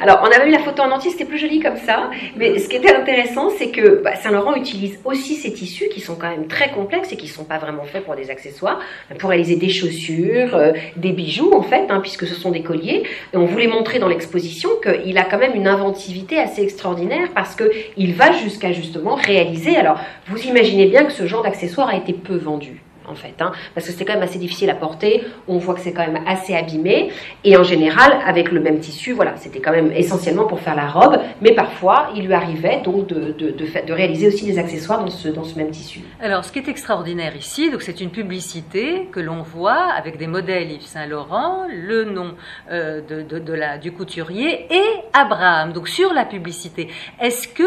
Alors, 0.00 0.20
on 0.22 0.26
avait 0.34 0.46
vu 0.46 0.50
la 0.50 0.60
photo 0.60 0.82
en 0.82 0.90
entier, 0.90 1.10
c'était 1.10 1.26
plus 1.26 1.36
joli 1.36 1.60
comme 1.60 1.76
ça. 1.76 2.10
Mais 2.36 2.58
ce 2.58 2.70
qui 2.70 2.76
était 2.76 2.94
intéressant, 2.94 3.50
c'est 3.50 3.70
que 3.70 4.02
bah, 4.02 4.16
Saint-Laurent 4.16 4.54
utilise 4.54 4.98
aussi 5.04 5.34
ces 5.34 5.52
tissus 5.52 5.90
qui 5.90 6.00
sont 6.00 6.14
quand 6.14 6.30
même 6.30 6.46
très 6.46 6.70
complexes 6.70 7.12
et 7.12 7.16
qui 7.16 7.26
ne 7.26 7.30
sont 7.30 7.44
pas 7.44 7.58
vraiment 7.58 7.84
faits 7.84 8.04
pour 8.04 8.16
des 8.16 8.30
accessoires, 8.30 8.80
pour 9.18 9.28
réaliser 9.28 9.56
des 9.56 9.68
chaussures, 9.68 10.56
euh, 10.56 10.72
des 10.96 11.12
bijoux, 11.12 11.52
en 11.52 11.62
fait, 11.62 11.86
hein, 11.90 12.00
puisque 12.00 12.26
ce 12.26 12.34
sont 12.34 12.52
des 12.52 12.62
colliers. 12.62 13.02
Et 13.34 13.36
on 13.36 13.44
voulait 13.44 13.68
montrer 13.68 13.98
dans 13.98 14.08
l'exposition 14.08 14.70
qu'il 14.82 15.18
a 15.18 15.24
quand 15.24 15.38
même 15.38 15.54
une 15.54 15.68
inventivité 15.68 16.38
assez 16.38 16.62
extraordinaire 16.62 17.28
parce 17.34 17.54
qu'il 17.54 18.14
va 18.14 18.32
jusqu'à 18.32 18.72
justement 18.72 19.16
réaliser. 19.16 19.76
Alors, 19.76 20.00
vous 20.28 20.40
imaginez 20.44 20.86
bien 20.86 21.04
que 21.04 21.12
ce 21.12 21.26
genre 21.26 21.42
d'accessoire 21.42 21.90
a 21.90 21.96
été 21.96 22.14
peu 22.14 22.36
vendu 22.36 22.80
en 23.08 23.14
fait, 23.14 23.34
hein, 23.40 23.52
parce 23.74 23.86
que 23.86 23.92
c'était 23.92 24.04
quand 24.04 24.14
même 24.14 24.22
assez 24.22 24.38
difficile 24.38 24.70
à 24.70 24.74
porter. 24.74 25.24
On 25.48 25.58
voit 25.58 25.74
que 25.74 25.80
c'est 25.80 25.92
quand 25.92 26.06
même 26.06 26.22
assez 26.26 26.54
abîmé. 26.54 27.10
Et 27.44 27.56
en 27.56 27.62
général, 27.62 28.18
avec 28.26 28.50
le 28.50 28.60
même 28.60 28.78
tissu, 28.80 29.12
voilà, 29.12 29.36
c'était 29.36 29.60
quand 29.60 29.72
même 29.72 29.92
essentiellement 29.92 30.44
pour 30.44 30.60
faire 30.60 30.76
la 30.76 30.88
robe. 30.88 31.18
Mais 31.40 31.52
parfois, 31.52 32.10
il 32.14 32.26
lui 32.26 32.34
arrivait 32.34 32.80
donc 32.84 33.06
de, 33.06 33.32
de, 33.32 33.50
de, 33.50 33.92
réaliser 33.92 34.28
aussi 34.28 34.46
des 34.46 34.58
accessoires 34.58 35.04
dans 35.04 35.10
ce, 35.10 35.28
dans 35.28 35.44
ce 35.44 35.56
même 35.56 35.70
tissu. 35.70 36.00
Alors, 36.20 36.44
ce 36.44 36.52
qui 36.52 36.58
est 36.58 36.68
extraordinaire 36.68 37.36
ici, 37.36 37.70
donc 37.70 37.82
c'est 37.82 38.00
une 38.00 38.10
publicité 38.10 39.08
que 39.12 39.20
l'on 39.20 39.42
voit 39.42 39.92
avec 39.96 40.18
des 40.18 40.26
modèles 40.26 40.70
Yves 40.70 40.82
Saint 40.82 41.06
Laurent, 41.06 41.66
le 41.68 42.04
nom 42.04 42.34
euh, 42.70 43.00
de, 43.00 43.52
la, 43.52 43.78
du 43.78 43.92
couturier 43.92 44.66
et 44.70 44.84
Abraham. 45.12 45.72
Donc 45.72 45.88
sur 45.88 46.12
la 46.12 46.24
publicité, 46.24 46.88
est-ce 47.20 47.48
que 47.48 47.62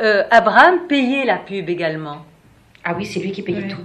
euh, 0.00 0.24
Abraham 0.30 0.86
payait 0.88 1.24
la 1.24 1.36
pub 1.36 1.68
également? 1.68 2.24
Ah 2.84 2.94
oui, 2.96 3.06
c'est 3.06 3.20
lui 3.20 3.32
qui 3.32 3.42
payait 3.42 3.68
tout 3.68 3.82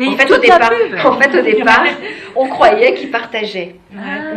en 0.00 0.16
fait, 0.16 0.30
au 0.30 0.38
départ, 0.38 0.70
en 1.04 1.20
fait, 1.20 1.38
au 1.38 1.42
départ, 1.42 1.84
on 2.34 2.48
croyait 2.48 2.94
qu'ils 2.94 3.10
partageaient. 3.10 3.76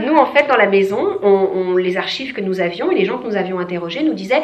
Nous, 0.05 0.15
en 0.15 0.25
fait, 0.27 0.47
dans 0.47 0.57
la 0.57 0.67
maison, 0.67 1.17
on, 1.21 1.75
les 1.75 1.97
archives 1.97 2.33
que 2.33 2.41
nous 2.41 2.61
avions 2.61 2.91
et 2.91 2.95
les 2.95 3.05
gens 3.05 3.17
que 3.17 3.27
nous 3.27 3.35
avions 3.35 3.59
interrogés 3.59 4.03
nous 4.03 4.13
disaient 4.13 4.41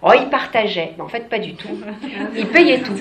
Oh, 0.00 0.12
ils 0.14 0.28
partageaient. 0.28 0.92
Mais 0.96 1.02
en 1.02 1.08
fait, 1.08 1.28
pas 1.28 1.38
du 1.38 1.54
tout. 1.54 1.68
Ils 2.36 2.46
payaient 2.46 2.78
tout. 2.78 2.94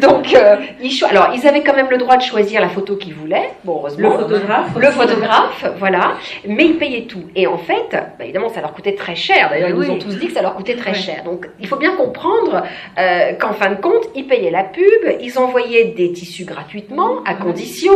Donc, 0.00 0.34
euh, 0.34 0.56
ils 0.82 0.92
alors, 1.08 1.30
ils 1.34 1.46
avaient 1.46 1.62
quand 1.62 1.74
même 1.74 1.88
le 1.88 1.96
droit 1.96 2.16
de 2.16 2.22
choisir 2.22 2.60
la 2.60 2.68
photo 2.68 2.96
qu'ils 2.96 3.14
voulaient. 3.14 3.52
Bon, 3.64 3.76
heureusement. 3.78 4.10
Le 4.10 4.18
photographe. 4.18 4.70
Le 4.76 4.90
photographe, 4.90 5.64
voilà. 5.78 6.14
Mais 6.46 6.66
ils 6.66 6.76
payaient 6.76 7.06
tout. 7.06 7.22
Et 7.34 7.46
en 7.46 7.56
fait, 7.56 7.88
bah, 7.90 8.24
évidemment, 8.24 8.50
ça 8.50 8.60
leur 8.60 8.74
coûtait 8.74 8.94
très 8.94 9.14
cher. 9.14 9.48
D'ailleurs, 9.48 9.70
ils 9.70 9.74
nous 9.74 9.90
ont 9.90 9.98
tous 9.98 10.16
dit 10.16 10.26
que 10.26 10.32
ça 10.34 10.42
leur 10.42 10.54
coûtait 10.54 10.76
très 10.76 10.92
cher. 10.92 11.22
Donc, 11.24 11.48
il 11.58 11.66
faut 11.66 11.76
bien 11.76 11.96
comprendre 11.96 12.64
euh, 12.98 13.32
qu'en 13.40 13.52
fin 13.52 13.70
de 13.70 13.76
compte, 13.76 14.04
ils 14.14 14.26
payaient 14.26 14.50
la 14.50 14.64
pub, 14.64 14.84
ils 15.20 15.38
envoyaient 15.38 15.94
des 15.96 16.12
tissus 16.12 16.44
gratuitement, 16.44 17.22
à 17.24 17.34
condition. 17.34 17.94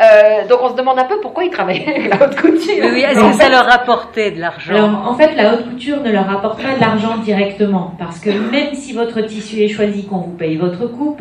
Euh, 0.00 0.46
donc, 0.48 0.60
on 0.62 0.70
se 0.70 0.76
demande 0.76 0.98
un 0.98 1.04
peu 1.04 1.20
pourquoi 1.20 1.44
ils 1.44 1.50
travaillaient 1.50 1.88
avec 1.88 2.08
la 2.08 2.26
haute 2.26 2.36
couture. 2.36 2.84
Oui, 2.92 3.02
est-ce 3.02 3.20
que 3.20 3.32
ça 3.32 3.50
leur 3.50 3.66
rapportait 3.66 4.30
de 4.30 4.40
l'argent 4.40 4.74
Alors, 4.74 5.08
en 5.08 5.14
fait, 5.14 5.34
la 5.34 5.54
haute 5.54 5.68
couture 5.68 6.00
ne 6.00 6.10
leur 6.10 6.30
apporte 6.30 6.62
pas 6.62 6.74
de 6.74 6.80
l'argent 6.80 7.18
directement 7.18 7.73
parce 7.98 8.18
que 8.18 8.30
même 8.30 8.74
si 8.74 8.92
votre 8.92 9.20
tissu 9.22 9.60
est 9.60 9.68
choisi, 9.68 10.04
qu'on 10.04 10.18
vous 10.18 10.32
paye 10.32 10.56
votre 10.56 10.86
coupe, 10.86 11.20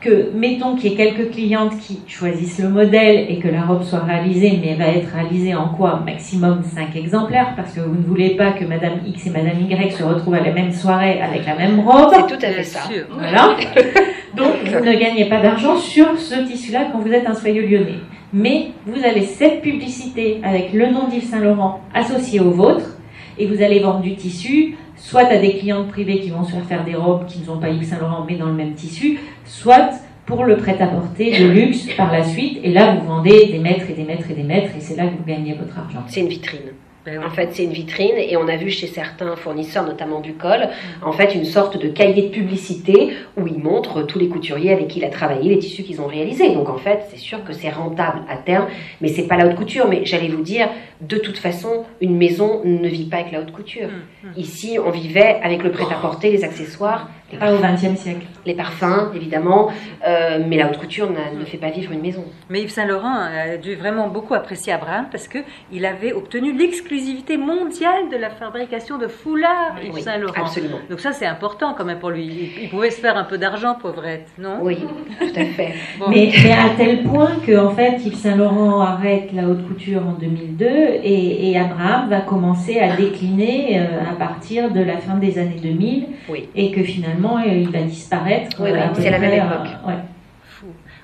que 0.00 0.30
mettons 0.34 0.76
qu'il 0.76 0.90
y 0.90 0.94
ait 0.94 0.96
quelques 0.96 1.30
clientes 1.30 1.78
qui 1.78 2.00
choisissent 2.06 2.58
le 2.58 2.70
modèle 2.70 3.26
et 3.28 3.38
que 3.38 3.48
la 3.48 3.62
robe 3.62 3.82
soit 3.82 4.00
réalisée, 4.00 4.58
mais 4.60 4.70
elle 4.70 4.78
va 4.78 4.88
être 4.88 5.12
réalisée 5.14 5.54
en 5.54 5.68
quoi? 5.68 6.02
Maximum 6.04 6.62
5 6.64 6.96
exemplaires, 6.96 7.52
parce 7.54 7.74
que 7.74 7.80
vous 7.80 7.96
ne 7.96 8.06
voulez 8.06 8.30
pas 8.30 8.52
que 8.52 8.64
Madame 8.64 9.00
X 9.06 9.26
et 9.26 9.30
Madame 9.30 9.60
Y 9.60 9.92
se 9.92 10.02
retrouvent 10.02 10.34
à 10.34 10.40
la 10.40 10.52
même 10.52 10.72
soirée 10.72 11.20
avec 11.20 11.44
la 11.44 11.54
même 11.54 11.80
robe. 11.80 12.12
C'est 12.14 12.34
tout 12.34 12.44
à 12.44 12.50
fait 12.50 12.64
ça. 12.64 12.80
Voilà. 13.10 13.56
Donc 14.36 14.54
vous 14.64 14.84
ne 14.84 14.98
gagnez 14.98 15.26
pas 15.26 15.40
d'argent 15.42 15.76
sur 15.76 16.18
ce 16.18 16.46
tissu-là 16.46 16.86
quand 16.92 17.00
vous 17.00 17.12
êtes 17.12 17.26
un 17.26 17.34
soyeux 17.34 17.66
lyonnais. 17.66 17.98
Mais 18.32 18.68
vous 18.86 19.04
avez 19.04 19.22
cette 19.22 19.60
publicité 19.60 20.40
avec 20.42 20.72
le 20.72 20.86
nom 20.86 21.08
d'Yves 21.08 21.24
Saint 21.24 21.40
Laurent 21.40 21.80
associé 21.92 22.40
au 22.40 22.52
vôtre, 22.52 22.96
et 23.38 23.46
vous 23.46 23.62
allez 23.62 23.80
vendre 23.80 24.00
du 24.00 24.14
tissu 24.14 24.76
soit 25.00 25.26
à 25.26 25.38
des 25.38 25.56
clientes 25.56 25.88
privées 25.88 26.20
qui 26.20 26.30
vont 26.30 26.44
se 26.44 26.52
faire 26.52 26.64
faire 26.64 26.84
des 26.84 26.94
robes 26.94 27.26
qui 27.26 27.40
ne 27.40 27.44
sont 27.44 27.58
pas 27.58 27.70
Yves 27.70 27.84
Saint 27.84 27.98
Laurent 27.98 28.24
mais 28.28 28.36
dans 28.36 28.46
le 28.46 28.52
même 28.52 28.74
tissu, 28.74 29.18
soit 29.44 29.90
pour 30.26 30.44
le 30.44 30.56
prêt-à-porter 30.56 31.40
de 31.40 31.48
luxe 31.48 31.88
par 31.96 32.12
la 32.12 32.22
suite. 32.22 32.60
Et 32.62 32.72
là, 32.72 32.94
vous 32.94 33.06
vendez 33.06 33.46
des 33.46 33.58
mètres 33.58 33.90
et 33.90 33.94
des 33.94 34.04
mètres 34.04 34.30
et 34.30 34.34
des 34.34 34.44
mètres 34.44 34.76
et 34.76 34.80
c'est 34.80 34.96
là 34.96 35.06
que 35.06 35.16
vous 35.16 35.24
gagnez 35.26 35.54
votre 35.54 35.76
argent. 35.76 36.04
C'est 36.06 36.20
une 36.20 36.28
vitrine. 36.28 36.60
Ben 37.06 37.22
en 37.24 37.30
fait, 37.30 37.50
c'est 37.52 37.64
une 37.64 37.72
vitrine 37.72 38.16
et 38.16 38.36
on 38.36 38.46
a 38.46 38.56
vu 38.56 38.70
chez 38.70 38.86
certains 38.86 39.34
fournisseurs, 39.34 39.84
notamment 39.84 40.20
du 40.20 40.34
col, 40.34 40.60
mm. 40.60 41.06
en 41.06 41.12
fait, 41.12 41.34
une 41.34 41.46
sorte 41.46 41.78
de 41.78 41.88
cahier 41.88 42.22
de 42.24 42.28
publicité 42.28 43.14
où 43.38 43.46
ils 43.46 43.58
montrent 43.58 44.02
tous 44.02 44.18
les 44.18 44.28
couturiers 44.28 44.72
avec 44.72 44.88
qui 44.88 44.98
il 44.98 45.04
a 45.04 45.08
travaillé, 45.08 45.48
les 45.48 45.58
tissus 45.58 45.82
qu'ils 45.82 46.00
ont 46.00 46.06
réalisés. 46.06 46.50
Donc, 46.54 46.68
en 46.68 46.76
fait, 46.76 47.06
c'est 47.10 47.18
sûr 47.18 47.42
que 47.42 47.52
c'est 47.54 47.70
rentable 47.70 48.20
à 48.28 48.36
terme, 48.36 48.66
mais 49.00 49.08
c'est 49.08 49.26
pas 49.26 49.36
la 49.36 49.46
haute 49.46 49.56
couture. 49.56 49.88
Mais 49.88 50.04
j'allais 50.04 50.28
vous 50.28 50.42
dire, 50.42 50.68
de 51.00 51.16
toute 51.16 51.38
façon, 51.38 51.84
une 52.02 52.16
maison 52.16 52.60
ne 52.64 52.88
vit 52.88 53.06
pas 53.06 53.18
avec 53.18 53.32
la 53.32 53.40
haute 53.40 53.52
couture. 53.52 53.88
Mm, 53.88 54.28
mm. 54.28 54.32
Ici, 54.36 54.78
on 54.84 54.90
vivait 54.90 55.40
avec 55.42 55.62
le 55.62 55.70
prêt-à-porter, 55.70 56.30
les 56.30 56.44
accessoires. 56.44 57.08
Pas 57.36 57.52
au 57.52 57.58
XXe 57.58 57.98
siècle. 57.98 58.26
Les 58.46 58.54
parfums, 58.54 59.10
évidemment, 59.14 59.70
euh, 60.06 60.38
mais 60.46 60.56
la 60.56 60.68
haute 60.68 60.78
couture 60.78 61.10
ne 61.10 61.44
fait 61.44 61.58
pas 61.58 61.70
vivre 61.70 61.92
une 61.92 62.00
maison. 62.00 62.24
Mais 62.48 62.62
Yves 62.62 62.70
Saint 62.70 62.86
Laurent 62.86 63.14
a 63.14 63.56
dû 63.56 63.74
vraiment 63.74 64.08
beaucoup 64.08 64.34
apprécier 64.34 64.72
Abraham 64.72 65.06
parce 65.10 65.28
que 65.28 65.38
il 65.72 65.84
avait 65.84 66.12
obtenu 66.12 66.56
l'exclusivité 66.56 67.36
mondiale 67.36 68.08
de 68.10 68.16
la 68.16 68.30
fabrication 68.30 68.98
de 68.98 69.08
foulards 69.08 69.76
Yves 69.82 70.00
Saint 70.00 70.18
Laurent. 70.18 70.42
Absolument. 70.42 70.78
Donc 70.88 71.00
ça, 71.00 71.12
c'est 71.12 71.26
important 71.26 71.74
quand 71.76 71.84
même 71.84 71.98
pour 71.98 72.10
lui. 72.10 72.50
Il, 72.62 72.70
pouvait 72.70 72.90
se 72.90 73.00
faire 73.00 73.16
un 73.16 73.24
peu 73.24 73.38
d'argent, 73.38 73.74
pauvrette, 73.74 74.28
non? 74.38 74.58
Oui, 74.62 74.78
tout 75.18 75.26
à 75.36 75.44
fait. 75.44 75.74
Mais, 76.08 76.30
mais, 76.42 76.52
à 76.52 76.70
tel 76.76 77.02
point 77.02 77.30
que 77.46 77.56
en 77.56 77.70
fait, 77.70 77.98
Yves 78.04 78.14
Saint 78.14 78.36
Laurent 78.36 78.80
arrête 78.80 79.32
la 79.32 79.46
haute 79.46 79.66
couture 79.66 80.02
en 80.06 80.12
2002 80.12 80.66
et, 81.02 81.58
Abraham 81.58 82.08
va 82.08 82.20
commencer 82.20 82.78
à 82.78 82.96
décliner 82.96 83.80
euh, 83.80 84.10
à 84.10 84.14
partir 84.14 84.70
de 84.70 84.80
la 84.80 84.96
fin 84.98 85.16
des 85.16 85.38
années 85.38 85.60
2000 85.62 86.06
et 86.54 86.70
que 86.70 86.82
finalement 86.82 87.19
euh, 87.24 87.46
il 87.46 87.70
va 87.70 87.82
disparaître. 87.82 88.56
Oui, 88.60 88.70
euh, 88.70 88.86
c'est 88.94 89.10
la 89.10 89.18
même 89.18 89.34
époque. 89.34 89.68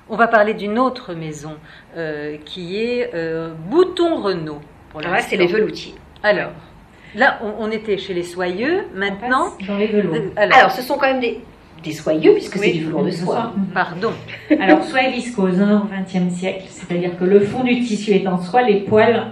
On 0.09 0.15
va 0.15 0.27
parler 0.27 0.53
d'une 0.53 0.79
autre 0.79 1.13
maison 1.13 1.55
qui 2.45 2.77
est 2.77 3.11
Bouton 3.69 4.21
Renault. 4.21 4.61
Alors 4.97 5.11
là, 5.11 5.21
c'est 5.21 5.35
les 5.35 5.47
veloutiers. 5.47 5.95
Alors, 6.23 6.51
là, 7.13 7.39
on, 7.59 7.69
était 7.71 7.97
chez 7.97 8.13
les 8.13 8.23
soyeux. 8.23 8.85
Maintenant, 8.95 9.53
dans 9.67 9.77
les 9.77 9.87
velours. 9.87 10.15
Alors, 10.37 10.71
ce 10.71 10.81
sont 10.81 10.95
quand 10.95 11.07
même 11.07 11.19
des, 11.19 11.41
des 11.83 11.91
soyeux 11.91 12.33
puisque 12.33 12.57
c'est 12.57 12.71
du 12.71 12.85
velours 12.85 13.03
de 13.03 13.11
soie. 13.11 13.53
Pardon. 13.73 14.13
Alors, 14.59 14.83
soie 14.83 15.03
et 15.03 15.11
viscose 15.11 15.59
hein, 15.59 15.85
au 15.85 16.17
XXe 16.17 16.33
siècle, 16.33 16.65
c'est-à-dire 16.69 17.17
que 17.17 17.25
le 17.25 17.41
fond 17.41 17.63
du 17.63 17.81
tissu 17.81 18.11
est 18.11 18.27
en 18.27 18.41
soie, 18.41 18.63
les 18.63 18.81
poils 18.81 19.31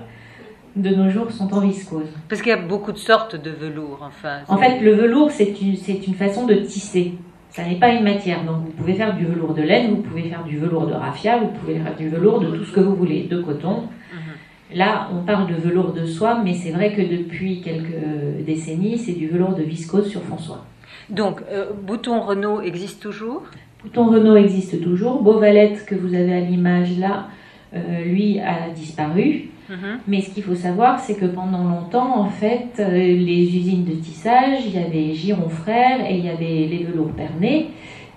de 0.75 0.89
nos 0.89 1.09
jours 1.09 1.31
sont 1.31 1.53
en 1.53 1.61
viscose. 1.61 2.07
Parce 2.27 2.41
qu'il 2.41 2.49
y 2.49 2.53
a 2.53 2.57
beaucoup 2.57 2.91
de 2.91 2.97
sortes 2.97 3.35
de 3.35 3.51
velours, 3.51 3.99
enfin. 4.01 4.39
En 4.47 4.57
fait, 4.57 4.79
le 4.81 4.93
velours, 4.93 5.31
c'est 5.31 5.53
une, 5.61 5.75
une 6.07 6.13
façon 6.15 6.45
de 6.45 6.55
tisser. 6.55 7.13
Ça 7.49 7.63
n'est 7.63 7.79
pas 7.79 7.93
une 7.93 8.03
matière. 8.03 8.43
Donc 8.43 8.57
vous 8.65 8.71
pouvez 8.71 8.93
faire 8.95 9.15
du 9.15 9.25
velours 9.25 9.53
de 9.53 9.61
laine, 9.61 9.91
vous 9.91 10.01
pouvez 10.01 10.23
faire 10.23 10.43
du 10.43 10.57
velours 10.57 10.87
de 10.87 10.93
raffia, 10.93 11.37
vous 11.37 11.47
pouvez 11.47 11.75
faire 11.79 11.95
du 11.95 12.09
velours 12.09 12.41
de 12.41 12.47
tout 12.47 12.65
ce 12.65 12.73
que 12.73 12.81
vous 12.81 12.95
voulez, 12.95 13.23
de 13.23 13.41
coton. 13.41 13.83
Mhm. 13.83 14.77
Là, 14.77 15.09
on 15.13 15.23
parle 15.23 15.47
de 15.47 15.55
velours 15.55 15.93
de 15.93 16.05
soie, 16.05 16.41
mais 16.43 16.53
c'est 16.53 16.71
vrai 16.71 16.93
que 16.93 17.01
depuis 17.01 17.61
quelques 17.61 18.43
décennies, 18.45 18.97
c'est 18.97 19.13
du 19.13 19.27
velours 19.29 19.53
de 19.53 19.63
viscose 19.63 20.09
sur 20.09 20.21
fond 20.23 20.37
soie. 20.37 20.65
Donc, 21.09 21.41
euh, 21.49 21.71
Bouton 21.81 22.19
Renault 22.19 22.61
existe 22.61 23.01
toujours? 23.01 23.43
Bouton 23.83 24.07
Renault 24.07 24.35
existe 24.35 24.81
toujours. 24.81 25.21
Beauvalette, 25.21 25.85
que 25.85 25.95
vous 25.95 26.13
avez 26.13 26.33
à 26.33 26.39
l'image 26.41 26.97
là, 26.97 27.27
euh, 27.73 28.03
lui 28.03 28.39
a 28.39 28.69
disparu. 28.75 29.51
Mhm. 29.69 29.99
Mais 30.07 30.21
ce 30.21 30.29
qu'il 30.33 30.43
faut 30.43 30.55
savoir, 30.55 30.99
c'est 30.99 31.15
que 31.15 31.25
pendant 31.25 31.63
longtemps, 31.63 32.19
en 32.19 32.29
fait, 32.29 32.79
euh, 32.79 32.89
les 32.91 33.57
usines 33.57 33.85
de 33.85 33.93
tissage, 33.93 34.59
il 34.65 34.75
y 34.75 34.77
avait 34.77 35.13
Giron 35.13 35.49
Frères 35.49 36.05
et 36.09 36.17
il 36.17 36.25
y 36.25 36.29
avait 36.29 36.67
les 36.67 36.83
velours 36.83 37.11
Pernet, 37.11 37.67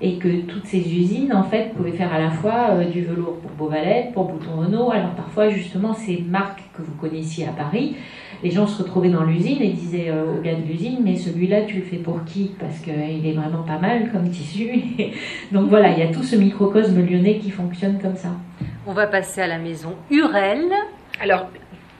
et 0.00 0.16
que 0.16 0.42
toutes 0.42 0.66
ces 0.66 0.78
usines, 0.78 1.32
en 1.32 1.42
fait, 1.42 1.72
pouvaient 1.74 1.92
faire 1.92 2.12
à 2.12 2.20
la 2.20 2.30
fois 2.30 2.70
euh, 2.70 2.84
du 2.84 3.02
velours 3.02 3.38
pour 3.38 3.50
Beauvalette, 3.52 4.12
pour 4.12 4.24
Bouton 4.24 4.60
Renault. 4.60 4.90
Alors 4.90 5.10
parfois, 5.10 5.48
justement, 5.48 5.92
ces 5.92 6.22
marques 6.28 6.62
que 6.76 6.82
vous 6.82 6.94
connaissiez 7.00 7.46
à 7.48 7.52
Paris, 7.52 7.96
les 8.44 8.50
gens 8.50 8.66
se 8.66 8.82
retrouvaient 8.82 9.08
dans 9.08 9.24
l'usine 9.24 9.60
et 9.60 9.70
disaient 9.70 10.10
euh, 10.10 10.38
au 10.38 10.40
gars 10.40 10.54
de 10.54 10.62
l'usine, 10.62 10.98
mais 11.02 11.16
celui-là, 11.16 11.62
tu 11.62 11.78
le 11.78 11.82
fais 11.82 11.96
pour 11.96 12.24
qui? 12.24 12.52
Parce 12.60 12.78
qu'il 12.78 13.26
est 13.26 13.32
vraiment 13.32 13.64
pas 13.64 13.78
mal 13.78 14.12
comme 14.12 14.30
tissu. 14.30 14.68
Donc 15.52 15.68
voilà, 15.68 15.90
il 15.90 15.98
y 15.98 16.02
a 16.02 16.12
tout 16.12 16.22
ce 16.22 16.36
microcosme 16.36 17.04
lyonnais 17.04 17.38
qui 17.38 17.50
fonctionne 17.50 17.98
comme 18.00 18.16
ça. 18.16 18.30
On 18.86 18.92
va 18.92 19.06
passer 19.06 19.40
à 19.40 19.48
la 19.48 19.58
maison 19.58 19.94
Hurel. 20.10 20.70
Alors, 21.20 21.46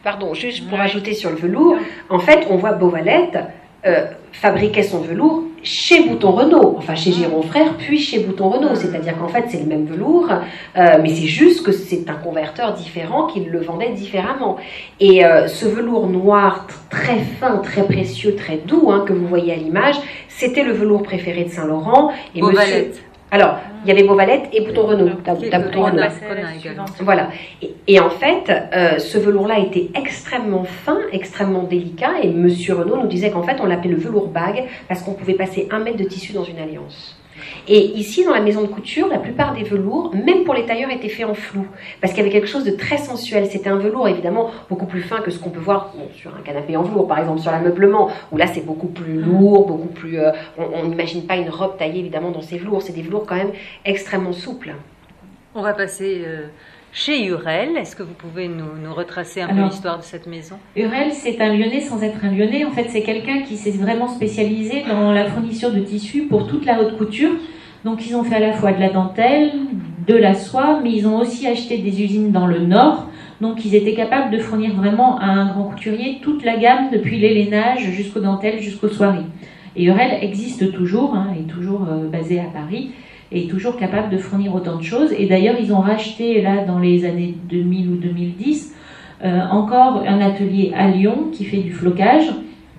pardon, 0.05 0.35
juste 0.35 0.69
pour 0.69 0.79
Ouais. 0.79 0.85
ajouter 0.85 1.15
sur 1.15 1.31
le 1.31 1.37
velours, 1.37 1.77
en 2.09 2.19
fait, 2.19 2.47
on 2.51 2.57
voit 2.57 2.73
Beauvalette 2.73 3.39
euh, 3.87 4.07
fabriquer 4.33 4.83
son 4.83 4.99
velours 4.99 5.45
chez 5.63 6.03
Bouton 6.09 6.33
Renault, 6.33 6.75
enfin 6.79 6.95
chez 6.95 7.11
Giron 7.13 7.43
Frères, 7.43 7.75
puis 7.79 7.99
chez 7.99 8.21
Bouton 8.21 8.49
Renault. 8.49 8.75
C'est-à-dire 8.75 9.17
qu'en 9.19 9.29
fait, 9.29 9.45
c'est 9.49 9.59
le 9.61 9.67
même 9.67 9.87
velours, 9.87 10.31
euh, 10.31 10.99
mais 11.03 11.09
c'est 11.09 11.27
juste 11.27 11.65
que 11.65 11.73
c'est 11.73 12.09
un 12.09 12.15
converteur 12.15 12.75
différent 12.75 13.27
qui 13.27 13.41
le 13.41 13.61
vendait 13.61 13.91
différemment. 13.91 14.57
Et 15.01 15.25
euh, 15.25 15.47
ce 15.49 15.67
velours 15.67 16.09
noir 16.09 16.67
très 16.91 17.19
fin, 17.41 17.59
très 17.59 17.85
précieux, 17.85 18.37
très 18.37 18.57
doux, 18.57 18.91
hein, 18.91 19.05
que 19.07 19.13
vous 19.13 19.27
voyez 19.27 19.53
à 19.53 19.57
l'image, 19.57 19.97
c'était 20.29 20.63
le 20.63 20.73
velours 20.73 21.03
préféré 21.03 21.45
de 21.45 21.51
Saint-Laurent. 21.51 22.13
Et 22.35 22.43
monsieur-. 22.43 22.93
Alors, 23.31 23.59
il 23.85 23.89
y 23.89 23.91
avait 23.93 24.05
Beauvalette 24.05 24.49
et 24.53 24.63
Bouton 24.63 24.87
Renault. 24.87 25.17
Bouton 25.17 25.81
on 25.81 25.85
Renault. 25.85 26.03
Voilà. 27.01 27.29
Et, 27.61 27.75
et 27.87 28.01
en 28.01 28.11
fait, 28.11 28.51
euh, 28.51 28.99
ce 28.99 29.19
velours-là 29.19 29.59
était 29.59 29.91
extrêmement 29.95 30.65
fin, 30.65 30.99
extrêmement 31.13 31.65
délicat. 31.65 32.21
Et 32.23 32.29
Monsieur 32.29 32.75
Renault 32.75 32.97
nous 33.03 33.07
disait 33.07 33.31
qu'en 33.31 33.43
fait, 33.43 33.59
on 33.61 33.67
l'appelait 33.67 33.91
le 33.91 33.97
velours 33.99 34.29
bague 34.29 34.65
parce 34.89 35.03
qu'on 35.03 35.13
pouvait 35.13 35.35
passer 35.35 35.69
un 35.71 35.79
mètre 35.81 35.99
de 35.99 36.05
tissu 36.05 36.33
dans 36.33 36.45
une 36.45 36.59
alliance. 36.59 37.18
Et 37.67 37.79
ici, 37.97 38.25
dans 38.25 38.33
la 38.33 38.41
maison 38.41 38.63
de 38.63 38.67
couture, 38.67 39.09
la 39.09 39.19
plupart 39.19 39.55
des 39.55 39.63
velours, 39.63 40.15
même 40.15 40.45
pour 40.45 40.55
les 40.55 40.65
tailleurs, 40.67 40.91
étaient 40.91 41.09
faits 41.09 41.27
en 41.27 41.35
flou. 41.35 41.67
Parce 42.01 42.13
qu'il 42.13 42.23
y 42.23 42.27
avait 42.27 42.33
quelque 42.33 42.49
chose 42.49 42.65
de 42.65 42.71
très 42.71 42.99
sensuel. 42.99 43.47
C'était 43.47 43.71
un 43.71 43.79
velours, 43.79 44.09
évidemment, 44.09 44.51
beaucoup 44.69 44.87
plus 44.87 45.03
fin 45.03 45.21
que 45.21 45.31
ce 45.31 45.39
qu'on 45.39 45.51
peut 45.51 45.61
voir 45.61 45.93
bon, 45.95 46.09
sur 46.15 46.35
un 46.35 46.41
canapé 46.41 46.77
en 46.77 46.83
velours, 46.83 47.07
par 47.07 47.19
exemple, 47.19 47.41
sur 47.41 47.51
l'ameublement, 47.51 48.11
où 48.33 48.37
là, 48.37 48.47
c'est 48.47 48.65
beaucoup 48.65 48.89
plus 48.89 49.21
lourd, 49.21 49.67
beaucoup 49.67 49.89
plus... 49.89 50.19
euh, 50.19 50.33
on 50.57 50.79
on 50.79 50.89
n'imagine 50.89 51.27
pas 51.27 51.37
une 51.37 51.51
robe 51.51 51.77
taillée, 51.77 52.01
évidemment, 52.01 52.31
dans 52.31 52.43
ces 52.43 52.59
velours. 52.59 52.83
C'est 52.83 52.93
des 52.93 53.03
velours 53.03 53.27
quand 53.27 53.37
même 53.37 53.53
extrêmement 53.85 54.33
souples. 54.33 54.75
On 55.55 55.63
va 55.63 55.73
passer 55.73 56.23
euh, 56.25 56.47
chez 56.93 57.25
Hurel. 57.25 57.77
Est-ce 57.77 57.97
que 57.97 58.03
vous 58.03 58.15
pouvez 58.15 58.49
nous, 58.49 58.77
nous 58.83 58.95
retracer 58.95 59.41
un 59.41 59.49
peu 59.49 59.63
l'histoire 59.63 59.99
de 59.99 60.05
cette 60.05 60.27
maison? 60.27 60.57
Hurel, 60.77 61.13
c'est 61.13 61.41
un 61.41 61.55
lyonnais 61.55 61.81
sans 61.81 62.03
être 62.03 62.25
un 62.25 62.31
lyonnais. 62.31 62.65
En 62.65 62.71
fait, 62.71 62.87
c'est 62.89 63.03
quelqu'un 63.03 63.43
qui 63.43 63.57
s'est 63.57 63.71
vraiment 63.71 64.09
spécialisé 64.09 64.85
dans 64.89 65.13
la 65.13 65.27
fourniture 65.27 65.73
de 65.73 65.81
tissus 65.81 66.23
pour 66.23 66.47
toute 66.47 66.65
la 66.65 66.81
haute 66.81 66.97
couture. 66.97 67.33
Donc, 67.85 68.07
ils 68.07 68.17
ont 68.17 68.25
fait 68.25 68.37
à 68.37 68.41
la 68.41 68.53
fois 68.53 68.73
de 68.73 68.81
la 68.81 68.91
dentelle, 68.91 69.53
de 70.07 70.15
la 70.15 70.35
soie, 70.35 70.81
mais 70.83 70.93
ils 70.93 71.07
ont 71.07 71.19
aussi 71.19 71.47
acheté 71.47 71.79
des 71.79 72.03
usines 72.03 72.33
dans 72.33 72.47
le 72.47 72.61
nord. 72.61 73.07
Donc, 73.41 73.65
ils 73.65 73.75
étaient 73.77 73.95
capables 73.95 74.33
de 74.33 74.39
fournir 74.39 74.75
vraiment 74.75 75.19
à 75.21 75.27
un 75.27 75.47
grand 75.47 75.65
couturier 75.65 76.19
toute 76.21 76.45
la 76.45 76.57
gamme, 76.57 76.91
depuis 76.93 77.19
l'élénage 77.19 77.83
jusqu'aux 77.91 78.21
dentelles, 78.21 78.61
jusqu'aux 78.61 78.89
soieries. 78.89 79.27
Et 79.77 79.85
Hurel 79.85 80.19
existe 80.23 80.73
toujours, 80.73 81.15
hein, 81.15 81.29
est 81.39 81.49
toujours 81.49 81.87
euh, 81.89 82.09
basé 82.09 82.41
à 82.41 82.47
Paris, 82.53 82.91
et 83.33 83.45
est 83.45 83.49
toujours 83.49 83.77
capable 83.77 84.11
de 84.11 84.19
fournir 84.19 84.55
autant 84.55 84.77
de 84.77 84.83
choses. 84.83 85.13
Et 85.13 85.27
d'ailleurs, 85.27 85.57
ils 85.61 85.73
ont 85.73 85.81
racheté, 85.81 86.41
là, 86.41 86.65
dans 86.65 86.79
les 86.79 87.05
années 87.05 87.35
2000 87.49 87.89
ou 87.89 87.97
2010, 87.97 88.75
euh, 89.25 89.41
encore 89.51 90.05
un 90.07 90.21
atelier 90.21 90.73
à 90.77 90.89
Lyon 90.89 91.31
qui 91.33 91.45
fait 91.45 91.59
du 91.59 91.73
flocage 91.73 92.31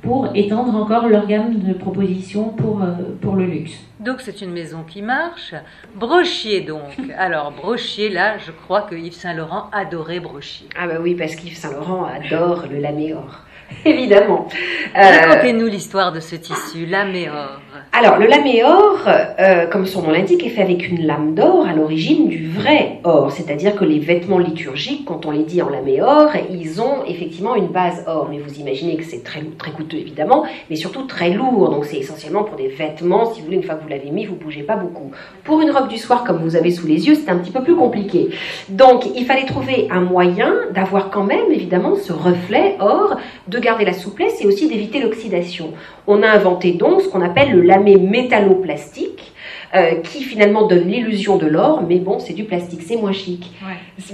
pour 0.01 0.29
étendre 0.33 0.75
encore 0.75 1.07
leur 1.07 1.27
gamme 1.27 1.59
de 1.59 1.73
propositions 1.73 2.49
pour, 2.49 2.81
euh, 2.81 2.93
pour 3.21 3.35
le 3.35 3.45
luxe. 3.45 3.73
Donc 3.99 4.21
c'est 4.21 4.41
une 4.41 4.51
maison 4.51 4.83
qui 4.87 5.01
marche. 5.01 5.53
Brochier 5.95 6.61
donc. 6.61 6.97
Alors 7.17 7.51
Brochier, 7.51 8.09
là, 8.09 8.37
je 8.37 8.51
crois 8.51 8.83
que 8.83 8.95
Yves 8.95 9.13
Saint 9.13 9.33
Laurent 9.33 9.69
adorait 9.73 10.21
Brochier. 10.21 10.67
Ah 10.79 10.87
bah 10.87 10.95
oui, 11.01 11.15
parce 11.15 11.35
qu'Yves 11.35 11.57
Saint 11.57 11.73
Laurent 11.73 12.05
adore 12.05 12.65
le 12.71 12.79
laméor, 12.79 13.43
évidemment. 13.85 14.47
Euh, 14.95 15.01
Racontez-nous 15.01 15.67
l'histoire 15.67 16.13
de 16.13 16.21
ce 16.21 16.37
tissu, 16.37 16.85
l'améor. 16.85 17.59
Alors, 17.91 18.17
le 18.17 18.27
laméor, 18.27 18.99
euh, 19.07 19.65
comme 19.67 19.85
son 19.85 20.03
nom 20.03 20.11
l'indique, 20.11 20.45
est 20.45 20.49
fait 20.49 20.61
avec 20.61 20.87
une 20.87 21.05
lame 21.05 21.33
d'or 21.33 21.67
à 21.67 21.73
l'origine 21.73 22.29
du 22.29 22.47
vrai 22.47 22.99
or. 23.03 23.31
C'est-à-dire 23.31 23.75
que 23.75 23.83
les 23.83 23.99
vêtements 23.99 24.37
liturgiques, 24.37 25.05
quand 25.05 25.25
on 25.25 25.31
les 25.31 25.43
dit 25.43 25.61
en 25.61 25.69
laméor, 25.69 26.29
ils 26.49 26.81
ont 26.81 27.03
effectivement 27.05 27.55
une 27.55 27.67
base 27.67 28.03
or. 28.07 28.27
Mais 28.29 28.39
vous 28.39 28.59
imaginez 28.59 28.95
que 28.95 29.03
c'est 29.03 29.23
très, 29.23 29.41
coûteux, 29.75 29.97
évidemment, 29.97 30.45
mais 30.69 30.75
surtout 30.75 31.03
très 31.07 31.31
lourd. 31.31 31.69
Donc, 31.71 31.83
c'est 31.85 31.97
essentiellement 31.97 32.43
pour 32.43 32.55
des 32.55 32.69
vêtements. 32.69 33.33
Si 33.33 33.39
vous 33.39 33.47
voulez, 33.47 33.57
une 33.57 33.63
fois 33.63 33.75
que 33.75 33.83
vous 33.83 33.89
l'avez 33.89 34.11
mis, 34.11 34.25
vous 34.25 34.35
bougez 34.35 34.63
pas 34.63 34.77
beaucoup. 34.77 35.11
Pour 35.43 35.59
une 35.59 35.71
robe 35.71 35.89
du 35.89 35.97
soir, 35.97 36.23
comme 36.23 36.37
vous 36.37 36.55
avez 36.55 36.71
sous 36.71 36.87
les 36.87 37.07
yeux, 37.07 37.15
c'est 37.15 37.29
un 37.29 37.37
petit 37.37 37.51
peu 37.51 37.63
plus 37.63 37.75
compliqué. 37.75 38.29
Donc, 38.69 39.07
il 39.13 39.25
fallait 39.25 39.45
trouver 39.45 39.87
un 39.91 40.01
moyen 40.01 40.53
d'avoir 40.73 41.09
quand 41.09 41.23
même, 41.23 41.51
évidemment, 41.51 41.95
ce 41.95 42.13
reflet 42.13 42.77
or, 42.79 43.17
de 43.47 43.59
garder 43.59 43.83
la 43.83 43.93
souplesse 43.93 44.41
et 44.41 44.47
aussi 44.47 44.69
d'éviter 44.69 45.01
l'oxydation. 45.01 45.73
On 46.11 46.23
a 46.23 46.27
inventé 46.27 46.71
donc 46.71 47.01
ce 47.01 47.07
qu'on 47.07 47.21
appelle 47.21 47.51
le 47.51 47.61
lamé 47.61 47.95
métalloplastique, 47.95 49.31
euh, 49.75 50.01
qui 50.01 50.23
finalement 50.23 50.65
donne 50.65 50.87
l'illusion 50.87 51.37
de 51.37 51.45
l'or, 51.45 51.83
mais 51.87 51.99
bon, 51.99 52.17
c'est 52.17 52.33
du 52.33 52.45
plastique, 52.45 52.81
c'est 52.81 52.95
moins 52.95 53.11
chic. 53.11 53.51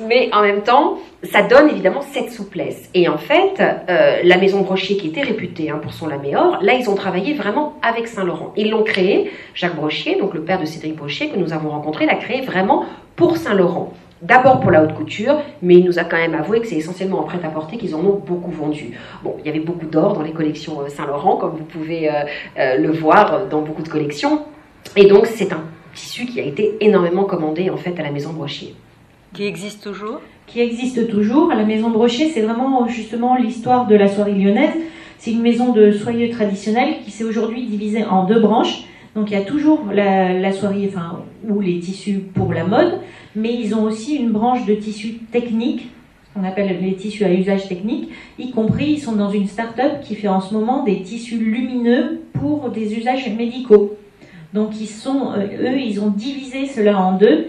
Mais 0.09 0.27
en 0.33 0.41
même 0.41 0.63
temps, 0.63 0.97
ça 1.23 1.43
donne 1.43 1.69
évidemment 1.69 2.01
cette 2.01 2.33
souplesse. 2.33 2.89
Et 2.93 3.07
en 3.07 3.17
fait, 3.17 3.61
euh, 3.61 4.17
la 4.25 4.37
maison 4.37 4.59
Brochier, 4.59 4.97
qui 4.97 5.07
était 5.07 5.21
réputée 5.21 5.69
hein, 5.69 5.79
pour 5.81 5.93
son 5.93 6.07
laméor, 6.07 6.57
là, 6.61 6.73
ils 6.73 6.89
ont 6.89 6.95
travaillé 6.95 7.33
vraiment 7.33 7.79
avec 7.81 8.09
Saint-Laurent. 8.09 8.51
Ils 8.57 8.71
l'ont 8.71 8.83
créé, 8.83 9.31
Jacques 9.53 9.77
Brochier, 9.77 10.17
donc 10.19 10.33
le 10.33 10.41
père 10.41 10.59
de 10.59 10.65
Cédric 10.65 10.97
Brochier, 10.97 11.29
que 11.29 11.37
nous 11.37 11.53
avons 11.53 11.69
rencontré, 11.69 12.05
l'a 12.05 12.15
créé 12.15 12.41
vraiment 12.41 12.83
pour 13.15 13.37
Saint-Laurent. 13.37 13.93
D'abord 14.27 14.59
pour 14.59 14.71
la 14.71 14.83
haute 14.83 14.95
couture, 14.95 15.35
mais 15.61 15.75
il 15.75 15.85
nous 15.85 15.99
a 15.99 16.03
quand 16.03 16.17
même 16.17 16.33
avoué 16.33 16.59
que 16.59 16.67
c'est 16.67 16.77
essentiellement 16.77 17.19
en 17.19 17.23
prêt-à-porter 17.23 17.77
qu'ils 17.77 17.93
en 17.93 17.99
ont 17.99 18.19
beaucoup 18.25 18.49
vendu. 18.49 18.97
Bon, 19.23 19.35
il 19.39 19.45
y 19.45 19.49
avait 19.49 19.59
beaucoup 19.59 19.85
d'or 19.85 20.13
dans 20.13 20.23
les 20.23 20.31
collections 20.31 20.81
euh, 20.81 20.89
Saint-Laurent, 20.89 21.35
comme 21.35 21.51
vous 21.51 21.63
pouvez 21.65 22.09
euh, 22.09 22.13
euh, 22.57 22.77
le 22.77 22.91
voir 22.91 23.47
dans 23.47 23.61
beaucoup 23.61 23.83
de 23.83 23.87
collections. 23.87 24.41
Et 24.95 25.05
donc, 25.05 25.27
c'est 25.27 25.53
un 25.53 25.63
tissu 25.93 26.25
qui 26.25 26.39
a 26.39 26.43
été 26.43 26.75
énormément 26.81 27.25
commandé 27.25 27.69
en 27.69 27.77
fait 27.77 27.99
à 27.99 28.03
la 28.03 28.11
maison 28.11 28.33
Brochier. 28.33 28.73
Qui 29.33 29.45
existe 29.45 29.83
toujours? 29.83 30.21
Qui 30.47 30.59
existe 30.61 31.07
toujours. 31.07 31.51
À 31.51 31.55
la 31.55 31.63
maison 31.63 31.91
Brochet, 31.91 32.29
c'est 32.29 32.41
vraiment 32.41 32.87
justement 32.87 33.35
l'histoire 33.35 33.85
de 33.85 33.95
la 33.95 34.07
soirée 34.07 34.33
lyonnaise. 34.33 34.73
C'est 35.19 35.31
une 35.31 35.41
maison 35.41 35.71
de 35.71 35.91
soyeux 35.91 36.29
traditionnelle 36.29 36.95
qui 37.03 37.11
s'est 37.11 37.23
aujourd'hui 37.23 37.65
divisée 37.65 38.03
en 38.05 38.23
deux 38.25 38.39
branches. 38.39 38.85
Donc 39.15 39.29
il 39.29 39.33
y 39.33 39.41
a 39.41 39.45
toujours 39.45 39.81
la, 39.93 40.33
la 40.33 40.51
soirée, 40.51 40.89
enfin, 40.91 41.19
ou 41.47 41.61
les 41.61 41.79
tissus 41.79 42.19
pour 42.33 42.53
la 42.53 42.65
mode, 42.65 42.99
mais 43.35 43.53
ils 43.53 43.75
ont 43.75 43.83
aussi 43.83 44.15
une 44.15 44.31
branche 44.31 44.65
de 44.65 44.75
tissus 44.75 45.19
techniques, 45.31 45.89
ce 46.27 46.39
qu'on 46.39 46.45
appelle 46.45 46.77
les 46.81 46.95
tissus 46.95 47.23
à 47.23 47.31
usage 47.31 47.67
technique, 47.67 48.09
y 48.39 48.51
compris 48.51 48.93
ils 48.93 48.99
sont 48.99 49.15
dans 49.15 49.29
une 49.29 49.47
start-up 49.47 50.01
qui 50.01 50.15
fait 50.15 50.27
en 50.27 50.41
ce 50.41 50.53
moment 50.53 50.83
des 50.83 51.01
tissus 51.01 51.37
lumineux 51.37 52.21
pour 52.33 52.69
des 52.69 52.95
usages 52.95 53.29
médicaux. 53.35 53.97
Donc 54.53 54.79
ils 54.79 54.87
sont, 54.87 55.33
euh, 55.33 55.71
eux, 55.73 55.79
ils 55.79 55.99
ont 55.99 56.09
divisé 56.09 56.65
cela 56.65 56.99
en 56.99 57.17
deux 57.17 57.47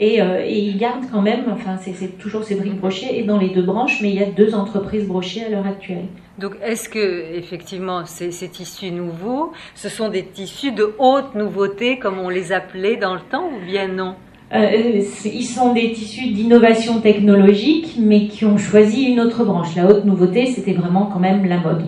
et, 0.00 0.20
euh, 0.22 0.44
ils 0.44 0.76
gardent 0.76 1.06
quand 1.10 1.22
même, 1.22 1.44
enfin 1.52 1.76
c'est 1.80 2.18
toujours 2.18 2.44
Cédric 2.44 2.74
Brochet 2.74 3.18
et 3.18 3.24
dans 3.24 3.38
les 3.38 3.50
deux 3.50 3.62
branches, 3.62 4.00
mais 4.00 4.10
il 4.10 4.16
y 4.16 4.22
a 4.22 4.26
deux 4.26 4.54
entreprises 4.54 5.06
Brochet 5.06 5.44
à 5.44 5.48
l'heure 5.50 5.66
actuelle. 5.66 6.06
Donc, 6.38 6.52
est-ce 6.62 6.88
que 6.88 7.34
effectivement 7.34 8.04
ces, 8.06 8.30
ces 8.30 8.48
tissus 8.48 8.92
nouveaux, 8.92 9.52
ce 9.74 9.88
sont 9.88 10.08
des 10.08 10.24
tissus 10.24 10.70
de 10.70 10.94
haute 10.98 11.34
nouveauté, 11.34 11.98
comme 11.98 12.20
on 12.20 12.28
les 12.28 12.52
appelait 12.52 12.96
dans 12.96 13.14
le 13.14 13.20
temps, 13.20 13.48
ou 13.48 13.66
bien 13.66 13.88
non? 13.88 14.14
Euh, 14.54 15.02
c'est- 15.04 15.28
ils 15.28 15.44
sont 15.44 15.74
des 15.74 15.92
tissus 15.92 16.28
d'innovation 16.28 17.00
technologique, 17.00 17.96
mais 17.98 18.28
qui 18.28 18.44
ont 18.46 18.56
choisi 18.56 19.02
une 19.04 19.20
autre 19.20 19.44
branche. 19.44 19.76
La 19.76 19.86
haute 19.86 20.04
nouveauté, 20.06 20.46
c'était 20.46 20.72
vraiment 20.72 21.06
quand 21.12 21.18
même 21.20 21.44
la 21.46 21.58
mode. 21.58 21.84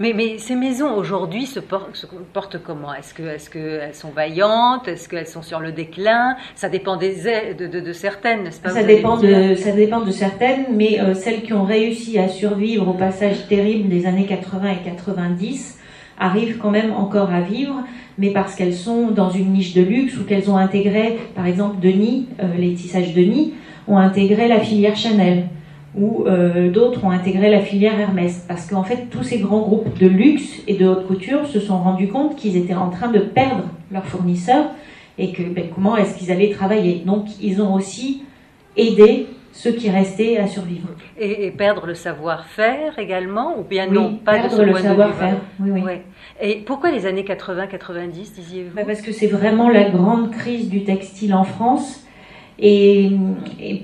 mais, 0.00 0.14
mais 0.14 0.38
ces 0.38 0.54
maisons 0.56 0.94
aujourd'hui 0.96 1.44
se, 1.44 1.60
por- 1.60 1.90
se 1.92 2.06
portent 2.32 2.56
comment? 2.62 2.94
Est-ce 2.94 3.12
que, 3.12 3.22
est-ce 3.22 3.50
qu'elles 3.50 3.94
sont 3.94 4.08
vaillantes? 4.10 4.88
Est-ce 4.88 5.08
qu'elles 5.10 5.26
sont 5.26 5.42
sur 5.42 5.60
le 5.60 5.72
déclin? 5.72 6.36
Ça 6.54 6.70
dépend 6.70 6.96
des, 6.96 7.14
de, 7.58 7.66
de, 7.66 7.80
de 7.80 7.92
certaines, 7.92 8.44
n'est-ce 8.44 8.60
pas? 8.60 8.70
Dépend, 8.82 9.16
de, 9.18 9.54
ça 9.56 9.72
dépend 9.72 10.00
de 10.00 10.10
certaines, 10.10 10.64
mais 10.74 11.00
euh, 11.00 11.12
celles 11.14 11.42
qui 11.42 11.52
ont 11.52 11.64
réussi 11.64 12.18
à 12.18 12.28
survivre 12.28 12.88
au 12.88 12.94
passage 12.94 13.46
terrible 13.48 13.90
des 13.90 14.06
années 14.06 14.24
80 14.26 14.70
et 14.70 14.84
90 14.88 15.78
arrivent 16.20 16.58
quand 16.58 16.70
même 16.70 16.92
encore 16.92 17.30
à 17.30 17.40
vivre, 17.40 17.82
mais 18.18 18.30
parce 18.30 18.54
qu'elles 18.54 18.74
sont 18.74 19.10
dans 19.10 19.30
une 19.30 19.52
niche 19.52 19.74
de 19.74 19.82
luxe 19.82 20.16
ou 20.18 20.24
qu'elles 20.24 20.50
ont 20.50 20.56
intégré, 20.56 21.18
par 21.34 21.46
exemple, 21.46 21.80
Denis, 21.80 22.28
euh, 22.40 22.54
les 22.56 22.74
tissages 22.74 23.14
Denis, 23.14 23.54
ont 23.88 23.96
intégré 23.96 24.46
la 24.46 24.60
filière 24.60 24.94
Chanel 24.94 25.46
ou 25.96 26.24
euh, 26.26 26.70
d'autres 26.70 27.04
ont 27.04 27.10
intégré 27.10 27.50
la 27.50 27.60
filière 27.60 27.98
Hermès. 27.98 28.44
Parce 28.46 28.66
qu'en 28.66 28.84
fait, 28.84 29.08
tous 29.10 29.24
ces 29.24 29.38
grands 29.38 29.62
groupes 29.62 29.98
de 29.98 30.06
luxe 30.06 30.62
et 30.68 30.74
de 30.74 30.86
haute 30.86 31.06
couture 31.06 31.46
se 31.46 31.58
sont 31.58 31.78
rendus 31.78 32.08
compte 32.08 32.36
qu'ils 32.36 32.56
étaient 32.56 32.74
en 32.74 32.90
train 32.90 33.10
de 33.10 33.18
perdre 33.18 33.64
leurs 33.90 34.06
fournisseurs 34.06 34.66
et 35.18 35.32
que 35.32 35.42
ben, 35.42 35.64
comment 35.74 35.96
est-ce 35.96 36.16
qu'ils 36.16 36.30
allaient 36.30 36.50
travailler? 36.50 37.02
Donc, 37.04 37.26
ils 37.42 37.60
ont 37.60 37.74
aussi 37.74 38.22
aidé 38.76 39.26
ceux 39.62 39.72
qui 39.72 39.90
restaient 39.90 40.38
à 40.38 40.46
survivre. 40.46 40.88
Et, 41.18 41.50
perdre 41.50 41.86
le 41.86 41.94
savoir-faire 41.94 42.98
également, 42.98 43.58
ou 43.58 43.62
bien 43.62 43.86
non, 43.86 44.14
pas 44.16 44.32
perdre 44.32 44.64
le 44.64 44.74
savoir-faire. 44.74 45.36
Oui, 45.58 45.82
oui. 45.84 45.92
Et 46.40 46.62
pourquoi 46.64 46.90
les 46.90 47.04
années 47.04 47.24
80-90, 47.24 48.10
disiez-vous? 48.34 48.74
Ben, 48.74 48.86
Parce 48.86 49.02
que 49.02 49.12
c'est 49.12 49.26
vraiment 49.26 49.68
la 49.68 49.90
grande 49.90 50.30
crise 50.30 50.70
du 50.70 50.84
textile 50.84 51.34
en 51.34 51.44
France 51.44 52.06
et, 52.58 53.10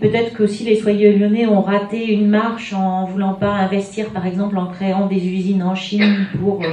peut-être 0.01 0.35
qu'aussi 0.35 0.65
les 0.65 0.77
soyeux 0.77 1.13
lyonnais 1.13 1.47
ont 1.47 1.61
raté 1.61 2.11
une 2.11 2.29
marche 2.29 2.73
en 2.73 3.05
voulant 3.05 3.35
pas 3.35 3.53
investir, 3.53 4.07
par 4.11 4.27
exemple, 4.27 4.57
en 4.57 4.67
créant 4.67 5.07
des 5.07 5.27
usines 5.29 5.63
en 5.63 5.75
Chine 5.75 6.27
pour, 6.41 6.63
euh, 6.63 6.69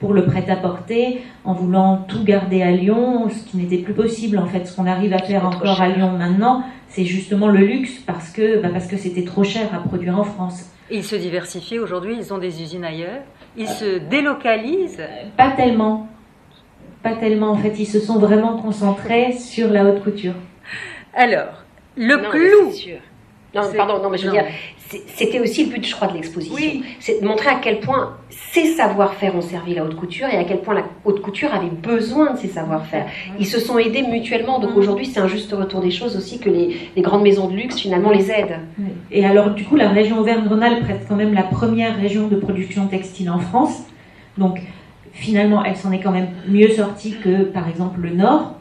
pour 0.00 0.12
le 0.12 0.24
prêt-à-porter, 0.24 1.20
en 1.44 1.52
voulant 1.52 2.04
tout 2.08 2.24
garder 2.24 2.62
à 2.62 2.72
Lyon, 2.72 3.28
ce 3.30 3.48
qui 3.48 3.58
n'était 3.58 3.78
plus 3.78 3.94
possible. 3.94 4.38
En 4.38 4.46
fait, 4.46 4.66
ce 4.66 4.74
qu'on 4.74 4.86
arrive 4.86 5.12
à 5.12 5.18
faire 5.18 5.46
encore 5.46 5.80
à 5.80 5.88
Lyon 5.88 6.12
maintenant, 6.18 6.64
c'est 6.90 7.04
justement 7.04 7.48
le 7.48 7.58
luxe 7.64 7.98
parce 8.06 8.30
que 8.30 8.60
bah, 8.60 8.68
parce 8.72 8.86
que 8.86 8.96
c'était 8.96 9.24
trop 9.24 9.44
cher 9.44 9.72
à 9.74 9.78
produire 9.78 10.18
en 10.18 10.24
France. 10.24 10.70
Ils 10.90 11.04
se 11.04 11.16
diversifient 11.16 11.78
aujourd'hui, 11.78 12.16
ils 12.18 12.34
ont 12.34 12.38
des 12.38 12.62
usines 12.62 12.84
ailleurs, 12.84 13.22
ils 13.56 13.68
se 13.68 13.98
délocalisent 13.98 15.02
Pas 15.36 15.52
tellement. 15.52 16.08
Pas 17.02 17.14
tellement, 17.14 17.52
en 17.52 17.56
fait, 17.56 17.78
ils 17.78 17.86
se 17.86 17.98
sont 17.98 18.18
vraiment 18.18 18.58
concentrés 18.58 19.32
sur 19.32 19.70
la 19.70 19.84
haute 19.84 20.02
couture. 20.02 20.34
Alors, 21.14 21.64
le 21.96 22.18
clou. 22.18 22.72
Non, 23.54 23.62
pardon, 23.74 24.02
non, 24.02 24.10
mais 24.10 24.18
je 24.18 24.26
veux 24.26 24.32
dire, 24.32 24.44
c'était 25.06 25.38
aussi 25.38 25.64
le 25.64 25.70
but, 25.70 25.86
je 25.86 25.94
crois, 25.94 26.08
de 26.08 26.14
l'exposition. 26.14 26.56
C'est 26.98 27.20
de 27.20 27.26
montrer 27.26 27.48
à 27.48 27.56
quel 27.62 27.80
point 27.80 28.16
ces 28.52 28.66
savoir-faire 28.74 29.36
ont 29.36 29.40
servi 29.40 29.74
la 29.74 29.84
haute 29.84 29.94
couture 29.94 30.26
et 30.28 30.36
à 30.36 30.44
quel 30.44 30.60
point 30.60 30.74
la 30.74 30.84
haute 31.04 31.22
couture 31.22 31.54
avait 31.54 31.70
besoin 31.70 32.32
de 32.32 32.38
ces 32.38 32.48
savoir-faire. 32.48 33.06
Ils 33.38 33.46
se 33.46 33.60
sont 33.60 33.78
aidés 33.78 34.02
mutuellement, 34.02 34.58
donc 34.58 34.74
mm. 34.74 34.78
aujourd'hui, 34.78 35.06
c'est 35.06 35.20
un 35.20 35.28
juste 35.28 35.52
retour 35.52 35.80
des 35.80 35.92
choses 35.92 36.16
aussi 36.16 36.40
que 36.40 36.50
les, 36.50 37.02
grandes 37.02 37.22
maisons 37.22 37.48
de 37.48 37.54
luxe, 37.54 37.78
finalement, 37.78 38.10
les 38.10 38.30
aident. 38.30 38.58
Et 39.10 39.24
alors, 39.24 39.50
du 39.50 39.64
coup, 39.64 39.76
la 39.76 39.88
région 39.88 40.18
Auvergne-Rhône-Alpes 40.18 40.84
reste 40.86 41.06
quand 41.08 41.16
même 41.16 41.34
la 41.34 41.44
première 41.44 41.96
région 41.96 42.26
de 42.26 42.36
production 42.36 42.86
textile 42.88 43.30
en 43.30 43.38
France. 43.38 43.84
Donc, 44.38 44.60
finalement, 45.12 45.64
elle 45.64 45.76
s'en 45.76 45.92
est 45.92 46.00
quand 46.00 46.12
même 46.12 46.28
mieux 46.48 46.70
sortie 46.70 47.14
que, 47.22 47.44
par 47.44 47.68
exemple, 47.68 48.00
le 48.00 48.10
Nord 48.10 48.54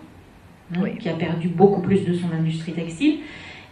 qui 0.99 1.09
a 1.09 1.13
perdu 1.13 1.47
beaucoup 1.47 1.81
plus 1.81 2.05
de 2.05 2.13
son 2.13 2.27
industrie 2.31 2.73
textile. 2.73 3.19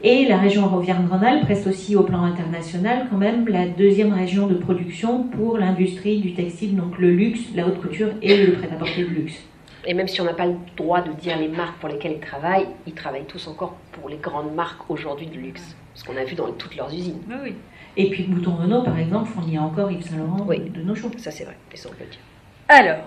Et 0.04 0.28
la 0.28 0.38
région 0.38 0.72
Auvergne-Rhône-Alpes 0.72 1.48
reste 1.48 1.66
aussi 1.66 1.96
au 1.96 2.04
plan 2.04 2.24
international 2.24 3.08
quand 3.10 3.18
même 3.18 3.48
la 3.48 3.68
deuxième 3.68 4.14
région 4.14 4.46
de 4.46 4.54
production 4.54 5.24
pour 5.24 5.58
l'industrie 5.58 6.20
du 6.20 6.36
textile, 6.36 6.76
donc 6.76 7.00
le 7.00 7.12
luxe, 7.12 7.40
la 7.56 7.66
haute 7.66 7.82
couture 7.82 8.10
et 8.22 8.46
le 8.46 8.54
prêt-à-porter 8.54 9.04
de 9.04 9.10
luxe. 9.10 9.42
Et 9.88 9.96
même 9.96 10.08
si 10.08 10.22
on 10.22 10.26
n'a 10.26 10.34
pas 10.34 10.46
le 10.46 10.56
droit 10.76 11.02
de 11.02 11.12
dire 11.14 11.40
les 11.40 11.48
marques 11.48 11.80
pour 11.80 11.90
lesquelles 11.90 12.12
ils 12.12 12.20
travaillent, 12.20 12.68
ils 12.86 12.94
travaillent 12.94 13.26
tous 13.26 13.48
encore 13.48 13.76
pour 13.94 14.08
les 14.08 14.18
grandes 14.18 14.54
marques 14.54 14.88
aujourd'hui 14.90 15.28
de 15.28 15.38
luxe, 15.38 15.76
ce 15.96 16.04
qu'on 16.04 16.16
a 16.16 16.24
vu 16.24 16.36
dans 16.36 16.52
toutes 16.52 16.76
leurs 16.76 16.94
usines. 16.94 17.22
Oui, 17.44 17.56
Et 17.96 18.12
puis 18.12 18.24
Bouton 18.24 18.56
Renault, 18.56 18.84
par 18.84 19.00
exemple, 19.00 19.30
fournit 19.30 19.58
encore 19.58 19.90
Yves 19.90 20.04
Saint 20.04 20.18
Laurent 20.18 20.46
de, 20.46 20.82
nos 20.84 20.94
choses. 20.94 21.12
Ça 21.18 21.32
c'est 21.32 21.46
vrai, 21.46 21.58
et 21.74 21.78
ça 21.78 21.90
on 21.92 21.96
peut 21.96 22.06
dire. 22.06 22.20
Alors, 22.68 23.00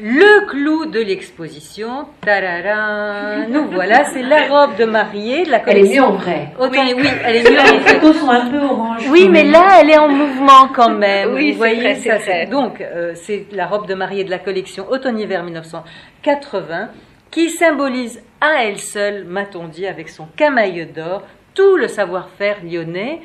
le 0.00 0.46
clou 0.46 0.86
de 0.86 1.00
l'exposition, 1.00 2.06
nous 3.48 3.68
voilà, 3.70 4.04
c'est 4.04 4.22
la 4.22 4.46
robe 4.46 4.76
de 4.76 4.84
mariée 4.84 5.44
de 5.44 5.50
la 5.50 5.58
collection. 5.58 5.84
Elle 5.84 5.92
est 5.92 5.96
mieux 5.96 6.02
en 6.02 6.12
vrai. 6.12 6.52
oui. 6.60 7.08
elle 7.24 7.36
est 7.36 7.50
mieux 7.50 7.58
en 7.58 7.72
Les 7.72 7.80
photos 7.80 8.16
sont 8.16 8.30
un 8.30 8.46
peu 8.48 8.58
orange. 8.58 9.08
Oui, 9.10 9.28
mais 9.28 9.44
là, 9.44 9.80
elle 9.80 9.90
est 9.90 9.98
en 9.98 10.08
mouvement 10.08 10.68
quand 10.74 10.90
même. 10.90 11.34
oui, 11.34 11.52
Vous 11.52 11.58
voyez, 11.58 11.96
ça, 11.96 12.18
c'est 12.20 12.46
Donc, 12.46 12.80
euh, 12.80 13.12
c'est 13.14 13.46
la 13.52 13.66
robe 13.66 13.86
de 13.88 13.94
mariée 13.94 14.24
de 14.24 14.30
la 14.30 14.38
collection 14.38 14.88
automne-hiver 14.88 15.42
1980 15.42 16.90
qui 17.30 17.50
symbolise 17.50 18.22
à 18.40 18.64
elle 18.64 18.78
seule, 18.78 19.24
m'a-t-on 19.24 19.66
dit, 19.68 19.86
avec 19.86 20.08
son 20.08 20.26
camaille 20.36 20.86
d'or, 20.86 21.22
tout 21.54 21.76
le 21.76 21.88
savoir-faire 21.88 22.58
lyonnais 22.64 23.20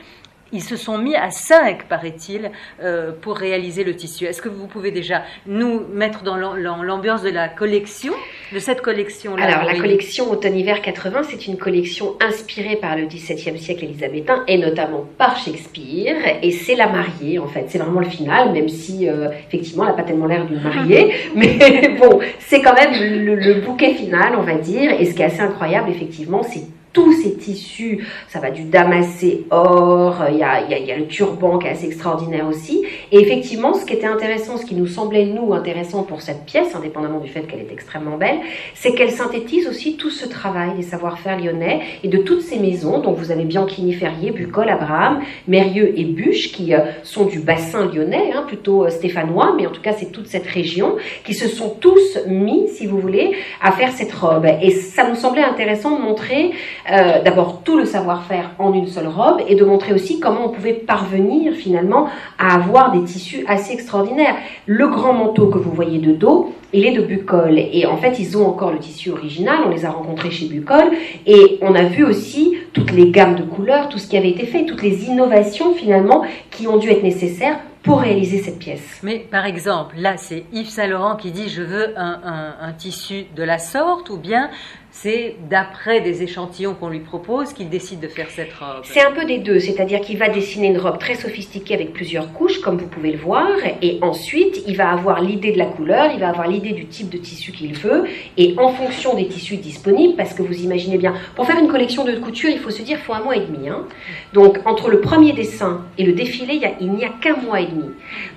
ils 0.53 0.61
se 0.63 0.75
sont 0.77 0.97
mis 0.97 1.15
à 1.15 1.31
5, 1.31 1.87
paraît-il, 1.87 2.51
euh, 2.81 3.11
pour 3.19 3.35
réaliser 3.35 3.83
le 3.83 3.95
tissu. 3.95 4.25
Est-ce 4.25 4.41
que 4.41 4.49
vous 4.49 4.67
pouvez 4.67 4.91
déjà 4.91 5.23
nous 5.47 5.81
mettre 5.91 6.23
dans 6.23 6.37
l'ambiance 6.37 7.23
de 7.23 7.29
la 7.29 7.49
collection, 7.49 8.13
de 8.53 8.59
cette 8.59 8.81
collection-là 8.81 9.43
Alors, 9.43 9.63
la 9.63 9.79
collection 9.79 10.31
Automne-Hiver 10.31 10.81
80, 10.81 11.23
c'est 11.23 11.47
une 11.47 11.57
collection 11.57 12.15
inspirée 12.21 12.75
par 12.75 12.95
le 12.95 13.07
XVIIe 13.07 13.57
siècle 13.57 13.85
élisabétain 13.85 14.43
et 14.47 14.57
notamment 14.57 15.05
par 15.17 15.37
Shakespeare. 15.37 16.15
Et 16.43 16.51
c'est 16.51 16.75
la 16.75 16.87
mariée, 16.87 17.39
en 17.39 17.47
fait. 17.47 17.65
C'est 17.69 17.79
vraiment 17.79 17.99
le 17.99 18.09
final, 18.09 18.53
même 18.53 18.69
si, 18.69 19.09
euh, 19.09 19.29
effectivement, 19.47 19.83
elle 19.85 19.91
n'a 19.91 19.95
pas 19.95 20.03
tellement 20.03 20.27
l'air 20.27 20.45
d'une 20.45 20.61
mariée. 20.61 21.13
mais 21.35 21.97
bon, 21.99 22.19
c'est 22.37 22.61
quand 22.61 22.75
même 22.75 22.91
le, 22.93 23.35
le 23.35 23.53
bouquet 23.55 23.95
final, 23.95 24.35
on 24.37 24.43
va 24.43 24.55
dire. 24.55 24.91
Et 24.99 25.05
ce 25.05 25.15
qui 25.15 25.23
est 25.23 25.25
assez 25.25 25.41
incroyable, 25.41 25.89
effectivement, 25.89 26.43
c'est 26.43 26.63
tous 26.93 27.11
ces 27.13 27.33
tissus, 27.33 28.07
ça 28.29 28.39
va 28.39 28.51
du 28.51 28.63
damassé 28.63 29.45
or, 29.49 30.23
il 30.29 30.37
y 30.37 30.43
a, 30.43 30.61
y 30.61 30.91
a, 30.91 30.97
le 30.97 31.07
turban 31.07 31.57
qui 31.57 31.67
est 31.67 31.71
assez 31.71 31.87
extraordinaire 31.87 32.47
aussi. 32.47 32.83
Et 33.11 33.19
effectivement, 33.19 33.73
ce 33.73 33.85
qui 33.85 33.93
était 33.93 34.07
intéressant, 34.07 34.57
ce 34.57 34.65
qui 34.65 34.75
nous 34.75 34.87
semblait 34.87 35.25
nous 35.25 35.53
intéressant 35.53 36.03
pour 36.03 36.21
cette 36.21 36.45
pièce, 36.45 36.75
indépendamment 36.75 37.19
du 37.19 37.29
fait 37.29 37.41
qu'elle 37.41 37.61
est 37.61 37.71
extrêmement 37.71 38.17
belle, 38.17 38.37
c'est 38.75 38.93
qu'elle 38.93 39.11
synthétise 39.11 39.67
aussi 39.67 39.97
tout 39.97 40.11
ce 40.11 40.27
travail 40.27 40.75
des 40.77 40.83
savoir-faire 40.83 41.39
lyonnais 41.39 41.81
et 42.03 42.07
de 42.07 42.19
toutes 42.19 42.41
ces 42.41 42.59
maisons. 42.59 42.99
Donc 42.99 43.17
vous 43.17 43.31
avez 43.31 43.43
Bianchini 43.43 43.93
Ferrier, 43.93 44.31
Bucol, 44.31 44.69
Abraham, 44.69 45.21
Mérieux 45.47 45.93
et 45.97 46.05
Buche 46.05 46.51
qui 46.51 46.73
euh, 46.73 46.79
sont 47.01 47.25
du 47.25 47.39
bassin 47.39 47.89
lyonnais, 47.91 48.31
hein, 48.35 48.43
plutôt 48.47 48.85
euh, 48.85 48.89
stéphanois, 48.89 49.55
mais 49.57 49.65
en 49.65 49.71
tout 49.71 49.81
cas 49.81 49.93
c'est 49.93 50.11
toute 50.11 50.27
cette 50.27 50.47
région 50.47 50.97
qui 51.23 51.33
se 51.33 51.47
sont 51.47 51.71
tous 51.79 52.19
mis, 52.27 52.69
si 52.69 52.85
vous 52.85 52.99
voulez, 52.99 53.31
à 53.61 53.71
faire 53.71 53.91
cette 53.91 54.13
robe. 54.13 54.47
Et 54.61 54.71
ça 54.71 55.09
nous 55.09 55.15
semblait 55.15 55.43
intéressant 55.43 55.97
de 55.97 56.03
montrer 56.03 56.51
euh, 56.91 57.21
d'abord 57.23 57.61
tout 57.63 57.77
le 57.77 57.85
savoir-faire 57.85 58.51
en 58.59 58.73
une 58.73 58.87
seule 58.87 59.07
robe 59.07 59.41
et 59.47 59.55
de 59.55 59.63
montrer 59.63 59.93
aussi 59.93 60.19
comment 60.19 60.47
on 60.47 60.49
pouvait 60.49 60.73
parvenir 60.73 61.53
finalement 61.53 62.07
à 62.37 62.55
avoir 62.55 62.91
des 62.91 63.03
tissus 63.03 63.45
assez 63.47 63.73
extraordinaires. 63.73 64.35
Le 64.65 64.87
grand 64.87 65.13
manteau 65.13 65.47
que 65.47 65.57
vous 65.57 65.71
voyez 65.71 65.99
de 65.99 66.11
dos, 66.11 66.53
il 66.73 66.85
est 66.85 66.91
de 66.91 67.01
Bucol 67.01 67.57
et 67.57 67.85
en 67.85 67.97
fait 67.97 68.19
ils 68.19 68.37
ont 68.37 68.47
encore 68.47 68.71
le 68.71 68.79
tissu 68.79 69.11
original, 69.11 69.59
on 69.65 69.69
les 69.69 69.85
a 69.85 69.91
rencontrés 69.91 70.31
chez 70.31 70.47
Bucol 70.47 70.91
et 71.25 71.59
on 71.61 71.73
a 71.73 71.83
vu 71.83 72.03
aussi 72.03 72.57
toutes 72.73 72.91
les 72.91 73.11
gammes 73.11 73.35
de 73.35 73.43
couleurs, 73.43 73.87
tout 73.87 73.97
ce 73.97 74.07
qui 74.07 74.17
avait 74.17 74.31
été 74.31 74.45
fait, 74.45 74.65
toutes 74.65 74.81
les 74.81 75.05
innovations 75.05 75.73
finalement 75.73 76.23
qui 76.51 76.67
ont 76.67 76.77
dû 76.77 76.89
être 76.89 77.03
nécessaires 77.03 77.59
pour 77.83 77.99
réaliser 77.99 78.39
cette 78.39 78.59
pièce. 78.59 79.01
Mais 79.03 79.19
par 79.19 79.45
exemple, 79.45 79.95
là, 79.97 80.15
c'est 80.15 80.45
Yves 80.53 80.69
Saint 80.69 80.87
Laurent 80.87 81.17
qui 81.17 81.31
dit 81.31 81.49
je 81.49 81.61
veux 81.61 81.93
un, 81.97 82.55
un 82.59 82.71
tissu 82.71 83.25
de 83.35 83.43
la 83.43 83.59
sorte, 83.59 84.09
ou 84.09 84.17
bien 84.17 84.49
c'est 84.93 85.37
d'après 85.49 86.01
des 86.01 86.21
échantillons 86.21 86.75
qu'on 86.75 86.87
lui 86.87 86.99
propose 86.99 87.51
qu'il 87.51 87.67
décide 87.67 87.99
de 87.99 88.07
faire 88.07 88.29
cette 88.29 88.53
robe. 88.53 88.83
C'est 88.83 89.01
un 89.01 89.11
peu 89.11 89.25
des 89.25 89.39
deux, 89.39 89.59
c'est-à-dire 89.59 90.01
qu'il 90.01 90.19
va 90.19 90.29
dessiner 90.29 90.67
une 90.67 90.77
robe 90.77 90.99
très 90.99 91.15
sophistiquée 91.15 91.73
avec 91.73 91.93
plusieurs 91.93 92.31
couches, 92.31 92.61
comme 92.61 92.77
vous 92.77 92.87
pouvez 92.87 93.11
le 93.11 93.17
voir, 93.17 93.49
et 93.81 93.97
ensuite 94.03 94.61
il 94.67 94.77
va 94.77 94.91
avoir 94.91 95.19
l'idée 95.19 95.51
de 95.51 95.57
la 95.57 95.65
couleur, 95.65 96.11
il 96.13 96.19
va 96.19 96.29
avoir 96.29 96.47
l'idée 96.47 96.73
du 96.73 96.85
type 96.85 97.09
de 97.09 97.17
tissu 97.17 97.51
qu'il 97.51 97.73
veut, 97.73 98.03
et 98.37 98.53
en 98.57 98.69
fonction 98.69 99.15
des 99.15 99.27
tissus 99.27 99.57
disponibles, 99.57 100.15
parce 100.15 100.35
que 100.35 100.43
vous 100.43 100.61
imaginez 100.61 100.99
bien, 100.99 101.15
pour 101.35 101.47
faire 101.47 101.57
une 101.57 101.69
collection 101.69 102.05
de 102.05 102.15
couture, 102.15 102.51
il 102.51 102.59
faut 102.59 102.69
se 102.69 102.83
dire, 102.83 102.99
il 103.01 103.03
faut 103.03 103.13
un 103.13 103.23
mois 103.23 103.35
et 103.35 103.41
demi. 103.47 103.69
Hein. 103.69 103.87
Donc 104.33 104.59
entre 104.65 104.91
le 104.91 105.01
premier 105.01 105.33
dessin 105.33 105.85
et 105.97 106.03
le 106.03 106.13
défilé, 106.13 106.61
il 106.79 106.91
n'y 106.91 107.03
a, 107.03 107.09
qu'un 107.09 107.37
mois 107.37 107.61
et 107.61 107.65
demi. 107.65 107.89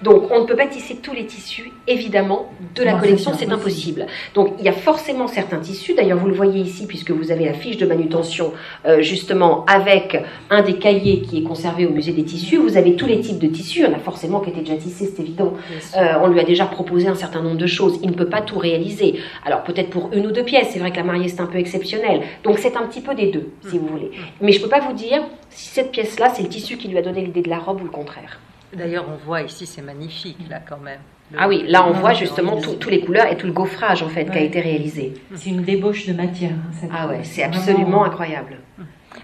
Donc 0.03 0.31
on 0.31 0.41
ne 0.41 0.47
peut 0.47 0.57
pas 0.57 0.67
tisser 0.67 0.97
tous 0.97 1.13
les 1.13 1.27
tissus, 1.27 1.71
évidemment, 1.87 2.51
de 2.75 2.83
la 2.83 2.95
collection, 2.95 3.33
c'est 3.39 3.53
impossible. 3.53 4.07
Donc 4.33 4.55
il 4.59 4.65
y 4.65 4.69
a 4.71 4.73
forcément 4.73 5.29
certains 5.29 5.59
tissus, 5.59 5.93
d'ailleurs 5.93 6.19
vous 6.19 6.29
le 6.29 6.35
voyez 6.35 6.46
ici, 6.55 6.87
puisque 6.87 7.11
vous 7.11 7.31
avez 7.31 7.45
la 7.45 7.53
fiche 7.53 7.77
de 7.77 7.87
manutention, 7.87 8.53
euh, 8.87 9.03
justement, 9.03 9.65
avec 9.67 10.23
un 10.51 10.63
des 10.63 10.75
cahiers 10.75 11.23
qui 11.23 11.39
est 11.39 11.43
conservé 11.43 11.87
au 11.87 11.91
musée 11.91 12.13
des 12.13 12.25
tissus. 12.25 12.57
Vous 12.57 12.77
avez 12.77 12.97
tous 12.97 13.07
les 13.07 13.21
types 13.21 13.39
de 13.39 13.49
tissus. 13.49 13.81
Il 13.81 13.85
y 13.85 13.87
en 13.87 13.95
a 13.95 13.99
forcément 13.99 14.41
qui 14.41 14.51
étaient 14.51 14.61
déjà 14.61 14.77
tissés, 14.77 15.11
c'est 15.15 15.23
évident. 15.23 15.55
Euh, 15.97 16.15
on 16.23 16.29
lui 16.29 16.41
a 16.41 16.45
déjà 16.45 16.67
proposé 16.67 17.09
un 17.09 17.15
certain 17.15 17.43
nombre 17.43 17.57
de 17.57 17.67
choses. 17.67 17.99
Il 18.03 18.11
ne 18.11 18.15
peut 18.15 18.29
pas 18.29 18.43
tout 18.43 18.59
réaliser. 18.59 19.21
Alors, 19.45 19.63
peut-être 19.65 19.91
pour 19.91 20.11
une 20.13 20.27
ou 20.27 20.33
deux 20.33 20.45
pièces. 20.45 20.69
C'est 20.71 20.79
vrai 20.79 20.91
que 20.91 20.97
la 20.97 21.05
mariée, 21.05 21.29
c'est 21.29 21.41
un 21.41 21.47
peu 21.47 21.59
exceptionnel. 21.59 22.23
Donc, 22.45 22.59
c'est 22.59 22.77
un 22.77 22.87
petit 22.87 23.01
peu 23.01 23.15
des 23.15 23.31
deux, 23.31 23.51
si 23.69 23.79
vous 23.79 23.87
voulez. 23.87 24.11
Mais 24.41 24.53
je 24.53 24.59
ne 24.59 24.65
peux 24.65 24.71
pas 24.71 24.81
vous 24.81 24.95
dire 24.95 25.23
si 25.51 25.69
cette 25.69 25.91
pièce-là, 25.91 26.31
c'est 26.35 26.43
le 26.43 26.49
tissu 26.49 26.77
qui 26.77 26.89
lui 26.89 26.99
a 26.99 27.03
donné 27.03 27.23
l'idée 27.23 27.43
de 27.43 27.51
la 27.51 27.59
robe 27.59 27.81
ou 27.81 27.85
le 27.85 27.91
contraire. 27.91 28.39
D'ailleurs, 28.73 29.07
on 29.09 29.25
voit 29.25 29.43
ici, 29.43 29.65
c'est 29.67 29.83
magnifique, 29.83 30.39
là, 30.51 30.61
quand 30.69 30.79
même 30.79 31.01
ah 31.37 31.49
oui, 31.49 31.64
là 31.66 31.87
on 31.87 31.93
voit 31.93 32.12
justement 32.12 32.61
toutes 32.61 32.87
les 32.87 33.01
couleurs 33.01 33.27
et 33.27 33.37
tout 33.37 33.47
le 33.47 33.53
gaufrage 33.53 34.03
en 34.03 34.09
fait 34.09 34.31
qui 34.31 34.39
a 34.39 34.43
été 34.43 34.61
réalisé. 34.61 35.14
C'est 35.35 35.51
une 35.51 35.62
débauche 35.62 36.07
de 36.07 36.12
matière. 36.12 36.53
Hein, 36.53 36.89
ah 36.93 37.09
ouais, 37.09 37.20
c'est 37.22 37.43
absolument 37.43 38.05
incroyable. 38.05 38.59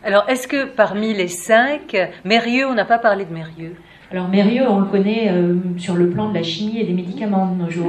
Alors 0.03 0.29
est-ce 0.29 0.49
que 0.49 0.65
parmi 0.65 1.15
les 1.15 1.29
cinq, 1.29 1.97
Mérieux, 2.25 2.67
on 2.67 2.75
n'a 2.75 2.85
pas 2.85 2.99
parlé 2.99 3.25
de 3.25 3.33
Mérieux? 3.33 3.77
Alors 4.13 4.29
Mérieux, 4.29 4.65
on 4.69 4.81
le 4.81 4.85
connaît 4.85 5.31
euh, 5.31 5.55
sur 5.79 5.95
le 5.95 6.11
plan 6.11 6.29
de 6.29 6.35
la 6.35 6.43
chimie 6.43 6.79
et 6.79 6.85
des 6.85 6.93
médicaments 6.93 7.51
de 7.51 7.65
nos 7.65 7.71
jours. 7.71 7.87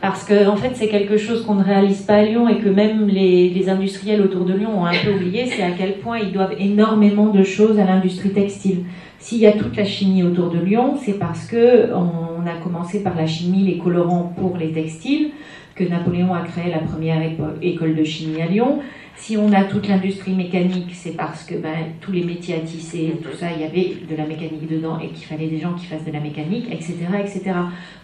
Parce 0.00 0.24
que 0.24 0.48
en 0.48 0.56
fait, 0.56 0.72
c'est 0.74 0.88
quelque 0.88 1.16
chose 1.16 1.46
qu'on 1.46 1.54
ne 1.54 1.62
réalise 1.62 2.02
pas 2.02 2.14
à 2.14 2.24
Lyon 2.24 2.48
et 2.48 2.58
que 2.58 2.68
même 2.68 3.06
les, 3.06 3.50
les 3.50 3.68
industriels 3.68 4.20
autour 4.20 4.46
de 4.46 4.52
Lyon 4.52 4.80
ont 4.80 4.84
un 4.84 4.94
peu 5.04 5.12
oublié, 5.14 5.46
c'est 5.46 5.62
à 5.62 5.70
quel 5.70 5.98
point 5.98 6.18
ils 6.18 6.32
doivent 6.32 6.56
énormément 6.58 7.28
de 7.28 7.44
choses 7.44 7.78
à 7.78 7.84
l'industrie 7.84 8.30
textile. 8.30 8.80
S'il 9.20 9.38
y 9.38 9.46
a 9.46 9.52
toute 9.52 9.76
la 9.76 9.84
chimie 9.84 10.24
autour 10.24 10.50
de 10.50 10.58
Lyon, 10.58 10.96
c'est 11.00 11.20
parce 11.20 11.46
que 11.46 11.92
on 11.94 12.44
a 12.48 12.56
commencé 12.60 13.04
par 13.04 13.14
la 13.14 13.28
chimie, 13.28 13.62
les 13.62 13.78
colorants 13.78 14.34
pour 14.36 14.56
les 14.56 14.72
textiles, 14.72 15.30
que 15.76 15.84
Napoléon 15.84 16.34
a 16.34 16.40
créé 16.40 16.68
la 16.68 16.78
première 16.78 17.22
école 17.62 17.94
de 17.94 18.02
chimie 18.02 18.42
à 18.42 18.46
Lyon. 18.46 18.80
Si 19.16 19.36
on 19.36 19.52
a 19.52 19.64
toute 19.64 19.88
l'industrie 19.88 20.34
mécanique, 20.34 20.92
c'est 20.92 21.16
parce 21.16 21.44
que 21.44 21.54
ben, 21.54 21.92
tous 22.00 22.12
les 22.12 22.24
métiers 22.24 22.56
à 22.56 22.60
tisser, 22.60 23.14
tout 23.22 23.36
ça, 23.36 23.46
il 23.54 23.62
y 23.62 23.64
avait 23.64 23.96
de 24.10 24.16
la 24.16 24.26
mécanique 24.26 24.68
dedans 24.68 24.98
et 24.98 25.08
qu'il 25.08 25.24
fallait 25.24 25.46
des 25.46 25.60
gens 25.60 25.74
qui 25.74 25.86
fassent 25.86 26.04
de 26.04 26.12
la 26.12 26.20
mécanique, 26.20 26.66
etc., 26.70 26.96
etc. 27.20 27.52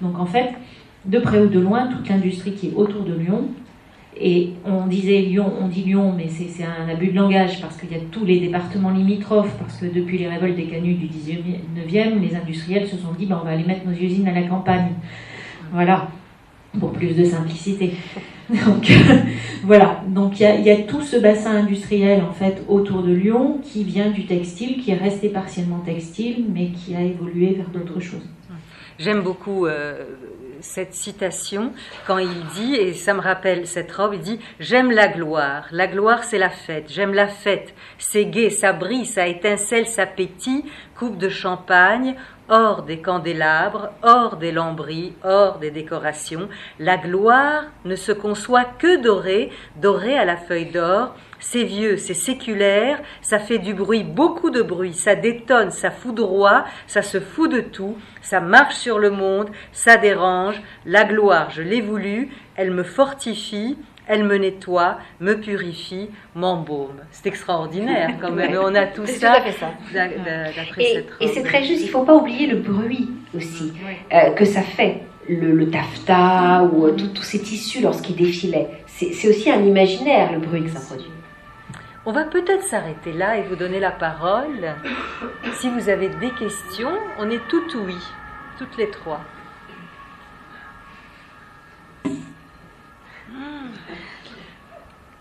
Donc 0.01 0.19
en 0.19 0.27
fait, 0.27 0.53
de 1.05 1.19
près 1.19 1.41
ou 1.41 1.49
de 1.49 1.59
loin, 1.59 1.89
toute 1.89 2.09
l'industrie 2.09 2.53
qui 2.53 2.69
est 2.69 2.75
autour 2.75 3.03
de 3.03 3.15
Lyon, 3.15 3.49
et 4.19 4.51
on 4.65 4.87
disait 4.87 5.21
Lyon, 5.23 5.53
on 5.61 5.69
dit 5.69 5.83
Lyon, 5.83 6.13
mais 6.17 6.29
c'est 6.29 6.65
un 6.65 6.89
abus 6.89 7.09
de 7.09 7.17
langage 7.17 7.61
parce 7.61 7.77
qu'il 7.77 7.91
y 7.91 7.95
a 7.95 8.01
tous 8.11 8.25
les 8.25 8.41
départements 8.41 8.91
limitrophes, 8.91 9.55
parce 9.59 9.77
que 9.77 9.87
depuis 9.87 10.19
les 10.19 10.29
révoltes 10.29 10.57
des 10.57 10.67
canuts 10.67 10.95
du 10.95 11.07
19e, 11.07 12.21
les 12.21 12.35
industriels 12.35 12.87
se 12.87 12.97
sont 12.97 13.13
dit 13.19 13.27
ben, 13.27 13.39
on 13.41 13.45
va 13.45 13.53
aller 13.53 13.65
mettre 13.65 13.87
nos 13.87 13.95
usines 13.95 14.29
à 14.29 14.33
la 14.33 14.43
campagne. 14.43 14.93
Voilà 15.73 16.09
pour 16.79 16.93
plus 16.93 17.15
de 17.15 17.25
simplicité. 17.25 17.95
Donc 18.51 18.91
voilà, 19.65 20.03
donc 20.09 20.41
il 20.41 20.63
y, 20.63 20.71
a 20.71 20.77
tout 20.83 21.03
ce 21.03 21.17
bassin 21.17 21.53
industriel 21.53 22.23
en 22.23 22.33
fait 22.33 22.63
autour 22.69 23.03
de 23.03 23.13
Lyon 23.13 23.61
qui 23.63 23.85
vient 23.85 24.11
du 24.11 24.27
textile, 24.27 24.83
qui 24.83 24.91
est 24.91 24.97
resté 24.97 25.29
partiellement 25.29 25.81
textile, 25.81 26.47
mais 26.53 26.71
qui 26.71 26.97
a 26.97 27.01
évolué 27.01 27.55
vers 27.55 27.69
d'autres 27.69 28.01
choses. 28.01 28.27
J'aime 28.99 29.23
beaucoup 29.23 29.67
euh, 29.67 30.05
cette 30.61 30.95
citation 30.95 31.73
quand 32.07 32.19
il 32.19 32.45
dit, 32.55 32.75
et 32.75 32.93
ça 32.93 33.15
me 33.15 33.21
rappelle 33.21 33.67
cette 33.67 33.91
robe, 33.93 34.13
il 34.15 34.21
dit 34.21 34.41
J'aime 34.59 34.91
la 34.91 35.09
gloire. 35.09 35.67
La 35.71 35.87
gloire, 35.87 36.25
c'est 36.25 36.39
la 36.39 36.51
fête. 36.51 36.93
J'aime 36.93 37.15
la 37.15 37.29
fête. 37.29 37.75
C'est 37.99 38.27
gai, 38.27 38.51
ça 38.51 38.73
brille, 38.73 39.07
ça 39.07 39.27
étincelle, 39.27 39.87
ça 39.87 40.07
pétille. 40.07 40.65
Coupe 40.99 41.17
de 41.17 41.31
champagne, 41.31 42.15
hors 42.51 42.83
des 42.83 42.99
candélabres, 42.99 43.91
hors 44.03 44.37
des 44.37 44.53
lambris, 44.53 45.15
hors 45.25 45.59
des 45.59 45.71
décorations. 45.71 46.49
La 46.79 46.99
gloire 46.99 47.65
ne 47.85 47.95
se 47.95 48.13
conçoit 48.13 48.65
que 48.65 49.01
dorée, 49.01 49.51
dorée 49.77 50.19
à 50.19 50.25
la 50.25 50.37
feuille 50.37 50.71
d'or. 50.71 51.15
C'est 51.39 51.65
vieux, 51.65 51.97
c'est 51.97 52.13
séculaire, 52.13 53.01
ça 53.23 53.39
fait 53.39 53.59
du 53.59 53.73
bruit, 53.73 54.05
beaucoup 54.05 54.51
de 54.51 54.61
bruit, 54.61 54.93
ça 54.93 55.15
détonne, 55.15 55.71
ça 55.71 55.91
foudroie, 55.91 56.67
ça 56.87 57.01
se 57.01 57.19
fout 57.19 57.51
de 57.51 57.61
tout, 57.61 57.97
ça 58.21 58.41
marche 58.41 58.75
sur 58.75 58.99
le 58.99 59.09
monde, 59.09 59.49
ça 59.73 59.97
dérange. 59.97 60.61
La 60.85 61.05
gloire, 61.05 61.49
je 61.49 61.63
l'ai 61.63 61.81
voulu, 61.81 62.29
elle 62.57 62.73
me 62.73 62.83
fortifie, 62.83 63.79
elle 64.11 64.25
me 64.25 64.37
nettoie, 64.37 64.99
me 65.21 65.35
purifie, 65.35 66.11
m'embaume. 66.35 67.01
C'est 67.13 67.29
extraordinaire 67.29 68.11
quand 68.21 68.33
même. 68.33 68.59
On 68.61 68.75
a 68.75 68.87
tout 68.87 69.07
ça. 69.07 69.37
et, 70.79 71.05
et 71.21 71.29
c'est 71.29 71.45
très 71.45 71.63
juste, 71.63 71.83
il 71.83 71.87
ne 71.87 71.91
faut 71.93 72.03
pas 72.03 72.17
oublier 72.17 72.49
le 72.49 72.57
bruit 72.57 73.09
aussi 73.37 73.73
euh, 74.13 74.33
que 74.33 74.45
ça 74.45 74.63
fait. 74.63 75.03
Le, 75.29 75.71
taffetas 75.71 76.65
ou 76.65 76.87
euh, 76.87 76.97
tous 77.15 77.23
ces 77.23 77.41
tissus 77.41 77.81
lorsqu'ils 77.83 78.17
défilaient. 78.17 78.69
C'est 78.87 79.29
aussi 79.29 79.49
un 79.49 79.63
imaginaire, 79.63 80.33
le 80.33 80.41
bruit 80.41 80.65
que 80.65 80.71
ça 80.71 80.81
produit. 80.81 81.11
On 82.05 82.11
va 82.11 82.25
peut-être 82.25 82.65
s'arrêter 82.65 83.13
là 83.13 83.37
et 83.37 83.43
vous 83.43 83.55
donner 83.55 83.79
la 83.79 83.93
parole. 83.93 84.75
Si 85.55 85.71
vous 85.71 85.89
avez 85.89 86.09
des 86.09 86.31
questions, 86.31 86.91
on 87.21 87.31
est 87.31 87.47
tout 87.49 87.63
oui, 87.87 87.95
toutes 88.59 88.77
les 88.77 88.91
trois. 88.91 89.21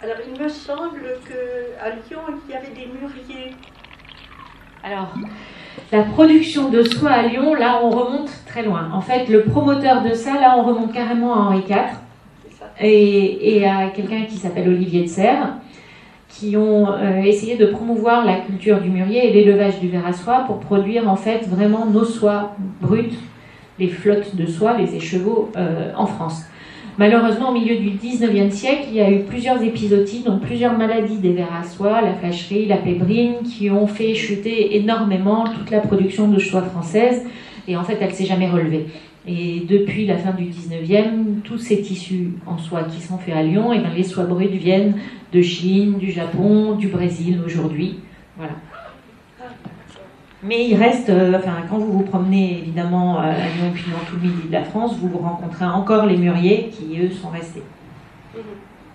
Alors, 0.01 0.15
il 0.25 0.41
me 0.41 0.47
semble 0.47 1.01
qu'à 1.27 1.89
Lyon, 1.89 2.21
il 2.47 2.53
y 2.53 2.55
avait 2.55 2.67
des 2.67 2.87
mûriers. 2.87 3.53
Alors, 4.81 5.13
la 5.91 6.03
production 6.03 6.69
de 6.69 6.83
soie 6.83 7.09
à 7.09 7.23
Lyon, 7.23 7.53
là, 7.53 7.81
on 7.83 7.89
remonte 7.89 8.29
très 8.45 8.63
loin. 8.63 8.89
En 8.93 9.01
fait, 9.01 9.27
le 9.27 9.43
promoteur 9.43 10.01
de 10.01 10.13
ça, 10.13 10.39
là, 10.39 10.55
on 10.57 10.63
remonte 10.63 10.93
carrément 10.93 11.35
à 11.35 11.39
Henri 11.39 11.63
IV 11.67 11.75
et, 12.79 13.57
et, 13.57 13.67
à 13.67 13.89
quelqu'un 13.89 14.23
qui 14.23 14.37
s'appelle 14.37 14.69
Olivier 14.69 15.01
de 15.01 15.07
Serre, 15.09 15.55
qui 16.29 16.55
ont 16.55 16.93
euh, 16.93 17.17
essayé 17.23 17.57
de 17.57 17.65
promouvoir 17.65 18.23
la 18.23 18.37
culture 18.37 18.79
du 18.79 18.89
mûrier 18.89 19.29
et 19.29 19.33
l'élevage 19.33 19.81
du 19.81 19.89
verre 19.89 20.07
à 20.07 20.13
soie 20.13 20.45
pour 20.47 20.61
produire 20.61 21.09
en 21.09 21.17
fait 21.17 21.45
vraiment 21.45 21.85
nos 21.85 22.05
soies 22.05 22.55
brutes, 22.79 23.19
les 23.77 23.89
flottes 23.89 24.33
de 24.33 24.45
soie, 24.45 24.77
les 24.77 24.95
écheveaux 24.95 25.51
euh, 25.57 25.91
en 25.97 26.05
France. 26.05 26.45
Malheureusement, 26.99 27.51
au 27.51 27.53
milieu 27.53 27.77
du 27.77 27.91
19e 27.91 28.51
siècle, 28.51 28.87
il 28.89 28.95
y 28.95 28.99
a 28.99 29.09
eu 29.09 29.19
plusieurs 29.19 29.63
épisodies, 29.63 30.21
donc 30.21 30.41
plusieurs 30.41 30.77
maladies 30.77 31.15
des 31.15 31.31
vers 31.31 31.55
à 31.55 31.63
soie, 31.63 32.01
la 32.01 32.13
fâcherie, 32.13 32.65
la 32.65 32.75
pébrine, 32.75 33.35
qui 33.45 33.71
ont 33.71 33.87
fait 33.87 34.13
chuter 34.15 34.75
énormément 34.75 35.45
toute 35.45 35.71
la 35.71 35.79
production 35.79 36.27
de 36.27 36.37
soie 36.39 36.61
française. 36.61 37.25
Et 37.69 37.77
en 37.77 37.85
fait, 37.85 37.97
elle 38.01 38.13
s'est 38.13 38.25
jamais 38.25 38.49
relevée. 38.49 38.87
Et 39.25 39.61
depuis 39.65 40.07
la 40.07 40.17
fin 40.17 40.33
du 40.33 40.43
19e, 40.43 41.39
tous 41.45 41.57
ces 41.57 41.81
tissus 41.81 42.31
en 42.45 42.57
soie 42.57 42.83
qui 42.83 43.01
sont 43.01 43.17
faits 43.17 43.33
à 43.33 43.43
Lyon, 43.43 43.71
et 43.71 43.77
eh 43.77 43.79
bien 43.79 43.93
les 43.95 44.03
soies 44.03 44.25
brutes 44.25 44.51
viennent 44.51 44.95
de 45.31 45.41
Chine, 45.41 45.99
du 45.99 46.11
Japon, 46.11 46.75
du 46.75 46.89
Brésil 46.89 47.39
aujourd'hui. 47.45 47.95
Voilà. 48.35 48.55
Mais 50.41 50.67
il 50.67 50.75
reste, 50.75 51.09
euh, 51.09 51.37
enfin, 51.37 51.63
quand 51.69 51.77
vous 51.77 51.91
vous 51.91 52.03
promenez 52.03 52.59
évidemment 52.59 53.19
à 53.19 53.31
Lyon 53.33 53.71
puis 53.73 53.85
dans 53.91 54.05
tout 54.05 54.15
le 54.15 54.29
midi 54.29 54.47
de 54.47 54.53
la 54.53 54.63
France, 54.63 54.95
vous 54.97 55.09
vous 55.09 55.17
rencontrez 55.17 55.65
encore 55.65 56.05
les 56.05 56.15
mûriers 56.15 56.69
qui, 56.69 56.99
eux, 57.01 57.11
sont 57.11 57.29
restés. 57.29 57.63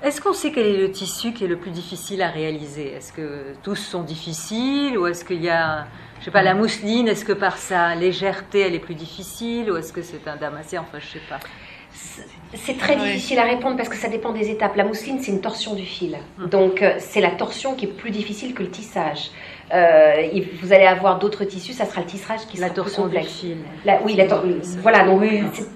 Est-ce 0.02 0.20
qu'on 0.20 0.32
sait 0.32 0.52
quel 0.52 0.66
est 0.66 0.78
le 0.78 0.90
tissu 0.90 1.32
qui 1.32 1.44
est 1.44 1.48
le 1.48 1.56
plus 1.56 1.70
difficile 1.70 2.22
à 2.22 2.28
réaliser? 2.28 2.92
Est-ce 2.92 3.12
que 3.12 3.54
tous 3.62 3.76
sont 3.76 4.02
difficiles? 4.02 4.98
Ou 4.98 5.06
est-ce 5.06 5.24
qu'il 5.24 5.42
y 5.42 5.50
a, 5.50 5.86
je 6.20 6.26
sais 6.26 6.30
pas, 6.30 6.42
la 6.42 6.54
mousseline, 6.54 7.08
est-ce 7.08 7.24
que 7.24 7.32
par 7.32 7.56
sa 7.56 7.94
légèreté 7.94 8.60
elle 8.60 8.74
est 8.74 8.80
plus 8.80 8.94
difficile? 8.94 9.70
Ou 9.70 9.76
est-ce 9.76 9.92
que 9.92 10.02
c'est 10.02 10.26
un 10.28 10.36
damassé 10.36 10.78
Enfin, 10.78 10.98
je 10.98 11.06
sais 11.06 11.22
pas. 11.28 11.40
C'est 12.54 12.76
très 12.76 12.96
difficile 12.96 13.38
à 13.38 13.44
répondre 13.44 13.76
parce 13.76 13.88
que 13.88 13.96
ça 13.96 14.08
dépend 14.08 14.32
des 14.32 14.50
étapes. 14.50 14.76
La 14.76 14.84
mousseline, 14.84 15.20
c'est 15.20 15.32
une 15.32 15.40
torsion 15.40 15.74
du 15.74 15.84
fil. 15.84 16.18
Hum. 16.38 16.48
Donc, 16.48 16.82
euh, 16.82 16.94
c'est 16.98 17.20
la 17.20 17.30
torsion 17.30 17.74
qui 17.74 17.86
est 17.86 17.88
plus 17.88 18.10
difficile 18.10 18.54
que 18.54 18.62
le 18.62 18.70
tissage. 18.70 19.30
Euh, 19.72 20.28
vous 20.62 20.72
allez 20.72 20.84
avoir 20.84 21.18
d'autres 21.18 21.44
tissus, 21.44 21.72
ça 21.72 21.86
sera 21.86 22.02
le 22.02 22.06
tissage 22.06 22.40
qui 22.48 22.58
sera 22.58 22.68
la 22.68 22.74
plus 22.74 22.94
complexe. 22.94 23.44
La, 23.84 24.00
oui, 24.04 24.14
la 24.14 24.26
voilà, 24.82 25.04
donc 25.04 25.22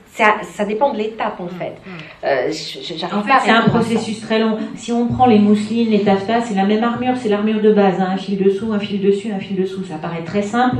ça, 0.06 0.36
ça, 0.42 0.64
dépend 0.64 0.92
de 0.92 0.98
l'étape 0.98 1.40
en 1.40 1.44
mm, 1.44 1.58
fait. 1.58 1.74
Mm. 1.86 1.90
Euh, 2.24 3.16
en 3.16 3.22
fait, 3.22 3.32
c'est 3.44 3.50
un 3.50 3.62
processus 3.62 4.20
très 4.20 4.38
long. 4.38 4.58
Si 4.76 4.92
on 4.92 5.06
prend 5.06 5.26
les 5.26 5.38
mousselines, 5.38 5.90
les 5.90 6.02
taffetas, 6.02 6.42
c'est 6.42 6.54
la 6.54 6.64
même 6.64 6.84
armure, 6.84 7.14
c'est 7.16 7.28
l'armure 7.28 7.62
de 7.62 7.72
base, 7.72 8.00
hein. 8.00 8.08
un 8.12 8.16
fil 8.18 8.42
dessous, 8.42 8.72
un 8.72 8.78
fil 8.78 9.00
dessus, 9.00 9.32
un 9.32 9.38
fil 9.38 9.56
dessous. 9.56 9.84
Ça 9.84 9.96
paraît 9.96 10.22
très 10.24 10.42
simple. 10.42 10.76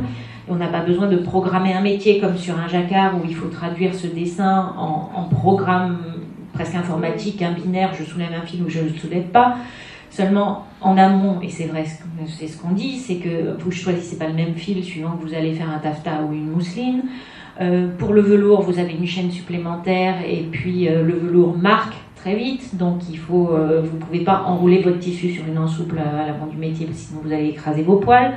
On 0.51 0.57
n'a 0.57 0.69
pas 0.69 0.81
besoin 0.81 1.09
de 1.09 1.17
programmer 1.17 1.73
un 1.75 1.83
métier 1.83 2.21
comme 2.21 2.37
sur 2.37 2.59
un 2.59 2.69
jacquard 2.69 3.15
où 3.17 3.27
il 3.27 3.35
faut 3.35 3.49
traduire 3.49 3.95
ce 3.95 4.07
dessin 4.07 4.75
en, 4.79 5.11
en 5.15 5.25
programme 5.25 5.99
presque 6.59 6.75
informatique, 6.75 7.41
un 7.43 7.53
binaire, 7.53 7.93
je 7.95 8.05
soulève 8.05 8.31
un 8.33 8.45
fil 8.45 8.63
ou 8.63 8.69
je 8.69 8.81
ne 8.81 8.89
le 8.89 8.95
soulève 8.99 9.27
pas. 9.27 9.57
Seulement, 10.11 10.67
en 10.81 10.97
amont, 10.97 11.41
et 11.43 11.49
c'est 11.49 11.67
vrai, 11.67 11.85
c'est 12.27 12.47
ce 12.47 12.61
qu'on 12.61 12.73
dit, 12.73 12.99
c'est 12.99 13.17
que 13.17 13.57
vous 13.59 13.71
choisissez 13.71 14.17
pas 14.17 14.27
le 14.27 14.35
même 14.35 14.55
fil 14.55 14.83
suivant 14.83 15.13
que 15.13 15.27
vous 15.27 15.35
allez 15.35 15.53
faire 15.55 15.71
un 15.71 15.79
taffetas 15.79 16.23
ou 16.23 16.33
une 16.33 16.51
mousseline. 16.51 17.03
Euh, 17.61 17.89
pour 17.99 18.13
le 18.13 18.21
velours, 18.21 18.63
vous 18.63 18.79
avez 18.79 18.93
une 18.93 19.07
chaîne 19.07 19.31
supplémentaire 19.31 20.17
et 20.25 20.45
puis 20.51 20.89
euh, 20.89 21.03
le 21.03 21.15
velours 21.15 21.57
marque 21.57 21.95
très 22.15 22.37
vite, 22.37 22.77
donc 22.77 23.03
il 23.11 23.19
faut, 23.19 23.51
euh, 23.51 23.83
vous 23.83 23.97
ne 23.97 24.01
pouvez 24.01 24.21
pas 24.21 24.45
enrouler 24.47 24.81
votre 24.81 24.99
tissu 24.99 25.31
sur 25.31 25.45
une 25.47 25.59
ensouple 25.59 25.99
à 25.99 26.27
l'avant 26.27 26.47
du 26.47 26.57
métier, 26.57 26.89
sinon 26.93 27.21
vous 27.25 27.33
allez 27.33 27.49
écraser 27.49 27.83
vos 27.83 27.97
poils. 27.97 28.35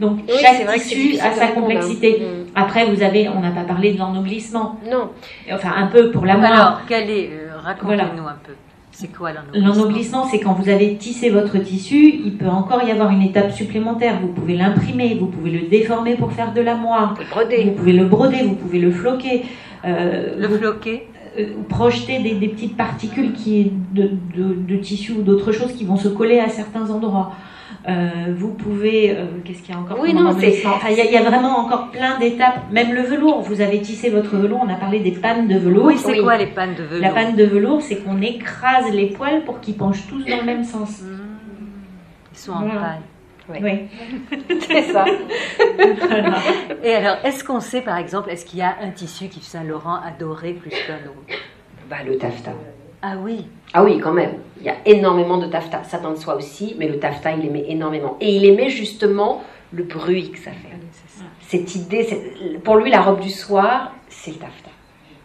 Donc 0.00 0.20
chaque 0.40 0.66
tissu 0.74 1.18
a 1.20 1.32
sa 1.32 1.48
complexité. 1.48 2.20
Mm. 2.20 2.50
Après, 2.54 2.86
vous 2.86 3.02
avez, 3.02 3.28
on 3.28 3.40
n'a 3.40 3.50
pas 3.50 3.64
parlé 3.64 3.92
de 3.92 3.98
l'ennoblissement. 3.98 4.80
Non. 4.90 5.10
Enfin, 5.52 5.72
un 5.76 5.86
peu 5.86 6.10
pour 6.10 6.24
la 6.24 6.34
Alors, 6.34 6.80
quel 6.88 7.10
est, 7.10 7.30
racontez-nous 7.62 8.26
un 8.26 8.38
peu. 8.44 8.54
C'est 8.96 9.12
quoi 9.12 9.30
l'ennoblissement 9.52 10.24
c'est 10.30 10.38
quand 10.38 10.52
vous 10.52 10.68
avez 10.68 10.96
tissé 10.96 11.28
votre 11.28 11.58
tissu, 11.58 12.20
il 12.24 12.36
peut 12.36 12.46
encore 12.46 12.82
y 12.84 12.92
avoir 12.92 13.10
une 13.10 13.22
étape 13.22 13.50
supplémentaire. 13.50 14.20
Vous 14.20 14.28
pouvez 14.28 14.56
l'imprimer, 14.56 15.16
vous 15.18 15.26
pouvez 15.26 15.50
le 15.50 15.68
déformer 15.68 16.14
pour 16.14 16.32
faire 16.32 16.54
de 16.54 16.60
la 16.60 16.76
moire. 16.76 17.16
Vous 17.18 17.72
pouvez 17.72 17.92
le 17.92 18.04
broder, 18.04 18.44
vous 18.44 18.54
pouvez 18.54 18.78
le 18.78 18.92
floquer. 18.92 19.42
Euh, 19.84 20.36
le 20.38 20.48
floquer 20.48 21.08
euh, 21.36 21.46
projeter 21.68 22.20
des, 22.20 22.48
petites 22.48 22.76
particules 22.76 23.32
qui, 23.32 23.72
de, 23.92 24.10
de, 24.36 24.54
de 24.54 24.76
tissu 24.76 25.12
ou 25.12 25.22
d'autres 25.22 25.50
choses 25.50 25.72
qui 25.72 25.84
vont 25.84 25.96
se 25.96 26.06
coller 26.06 26.38
à 26.38 26.48
certains 26.48 26.88
endroits. 26.90 27.32
Euh, 27.86 28.34
vous 28.34 28.54
pouvez, 28.54 29.10
euh, 29.10 29.26
qu'est-ce 29.44 29.60
qu'il 29.62 29.74
y 29.74 29.76
a 29.76 29.80
encore 29.80 30.00
Oui, 30.00 30.14
non, 30.14 30.34
c'est. 30.38 30.62
il 30.90 31.12
y, 31.12 31.16
a 31.16 31.22
vraiment 31.22 31.58
encore 31.58 31.90
plein 31.90 32.18
d'étapes. 32.18 32.70
Même 32.70 32.94
le 32.94 33.02
velours, 33.02 33.42
vous 33.42 33.60
avez 33.60 33.80
tissé 33.82 34.08
votre 34.08 34.36
velours. 34.36 34.60
On 34.64 34.70
a 34.70 34.76
parlé 34.76 35.00
des 35.00 35.12
pannes 35.12 35.48
de 35.48 35.58
velours. 35.58 35.86
Oui, 35.86 35.98
c'est 35.98 36.18
quoi 36.18 36.38
les 36.38 36.46
pannes 36.46 36.74
de 36.74 36.82
velours 36.82 37.02
La 37.02 37.10
panne 37.10 37.36
de 37.36 37.44
velours, 37.44 37.82
c'est 37.82 37.96
qu'on 37.96 38.22
écrase 38.22 38.90
les 38.90 39.08
poils 39.08 39.44
pour 39.44 39.60
qu'ils 39.60 39.76
penchent 39.76 40.06
tous 40.08 40.24
dans 40.24 40.38
le 40.38 40.44
même 40.44 40.64
sens. 40.64 41.02
Mmh. 41.02 41.06
Ils 42.32 42.38
sont 42.38 42.52
en 42.52 42.68
panne. 42.70 43.02
Oui. 43.48 43.88
C'est 44.60 44.84
ça. 44.84 45.04
Voilà. 46.08 46.38
Et 46.82 46.94
alors, 46.94 47.16
est-ce 47.24 47.44
qu'on 47.44 47.60
sait, 47.60 47.82
par 47.82 47.98
exemple, 47.98 48.30
est-ce 48.30 48.46
qu'il 48.46 48.60
y 48.60 48.62
a 48.62 48.76
un 48.80 48.90
tissu 48.90 49.28
qu'Yves 49.28 49.42
Saint-Laurent 49.44 50.00
adorait 50.02 50.52
plus 50.52 50.70
qu'un 50.70 51.04
autre? 51.06 51.38
Bah, 51.90 51.96
le 52.06 52.16
taffetas. 52.16 52.52
Ah 53.06 53.16
oui, 53.22 53.46
Ah 53.74 53.84
oui, 53.84 53.98
quand 54.02 54.12
même. 54.12 54.32
Il 54.58 54.64
y 54.64 54.70
a 54.70 54.76
énormément 54.86 55.36
de 55.36 55.46
taffetas. 55.46 55.84
Satin 55.84 56.12
de 56.12 56.16
soie 56.16 56.36
aussi, 56.36 56.74
mais 56.78 56.88
le 56.88 56.98
taffetas, 56.98 57.32
il 57.32 57.44
aimait 57.44 57.66
énormément. 57.68 58.16
Et 58.18 58.34
il 58.34 58.46
aimait 58.46 58.70
justement 58.70 59.42
le 59.72 59.82
bruit 59.82 60.30
que 60.30 60.38
ça 60.38 60.52
fait. 60.52 60.70
ça. 61.06 61.24
Cette 61.46 61.74
idée, 61.74 62.06
pour 62.64 62.76
lui, 62.76 62.90
la 62.90 63.02
robe 63.02 63.20
du 63.20 63.28
soir, 63.28 63.92
c'est 64.08 64.30
le 64.30 64.38
taffetas. 64.38 64.70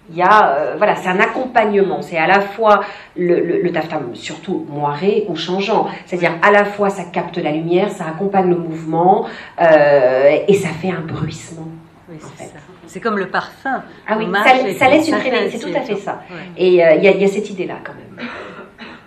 Il 0.09 0.17
y 0.17 0.21
a, 0.21 0.55
euh, 0.55 0.75
voilà, 0.77 0.97
c'est 0.97 1.07
un 1.07 1.21
accompagnement. 1.21 2.01
C'est 2.01 2.17
à 2.17 2.27
la 2.27 2.41
fois 2.41 2.81
le, 3.15 3.39
le, 3.39 3.61
le 3.61 3.71
taffetas, 3.71 4.01
surtout 4.13 4.65
moiré 4.67 5.25
ou 5.29 5.37
changeant. 5.37 5.87
C'est-à-dire, 6.05 6.33
à 6.41 6.51
la 6.51 6.65
fois, 6.65 6.89
ça 6.89 7.05
capte 7.05 7.37
la 7.37 7.51
lumière, 7.53 7.91
ça 7.91 8.07
accompagne 8.07 8.49
le 8.49 8.57
mouvement, 8.57 9.25
euh, 9.61 10.37
et 10.49 10.53
ça 10.55 10.69
fait 10.69 10.91
un 10.91 10.99
bruissement. 11.01 11.67
Oui, 12.09 12.17
c'est 12.19 12.43
fait. 12.43 12.49
ça. 12.49 12.59
C'est 12.87 12.99
comme 12.99 13.17
le 13.17 13.27
parfum. 13.29 13.83
Ah 14.07 14.17
oui, 14.17 14.25
ça, 14.33 14.73
ça 14.79 14.89
laisse 14.89 15.07
une 15.07 15.19
traînée, 15.19 15.49
c'est 15.51 15.59
tout 15.59 15.75
à 15.77 15.81
fait 15.81 15.95
ça. 15.95 16.23
Ouais. 16.31 16.37
Et 16.57 16.83
euh, 16.85 16.95
il 16.95 17.03
y, 17.03 17.07
a- 17.07 17.11
il 17.11 17.21
y 17.21 17.25
a 17.25 17.27
cette 17.27 17.49
idée-là, 17.49 17.77
quand 17.83 17.93
même. 17.93 18.27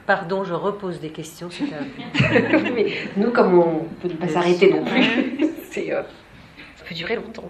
Pardon, 0.06 0.44
je 0.44 0.54
repose 0.54 1.00
des 1.00 1.10
questions. 1.10 1.48
Mais 2.74 2.86
nous, 3.16 3.30
comme 3.30 3.58
on 3.58 3.82
ne 4.04 4.08
peut 4.08 4.14
pas 4.16 4.28
s'arrêter 4.28 4.72
non 4.72 4.84
plus, 4.84 5.04
c'est, 5.70 5.92
euh, 5.92 6.02
ça 6.76 6.84
peut 6.88 6.94
durer 6.94 7.16
longtemps. 7.16 7.48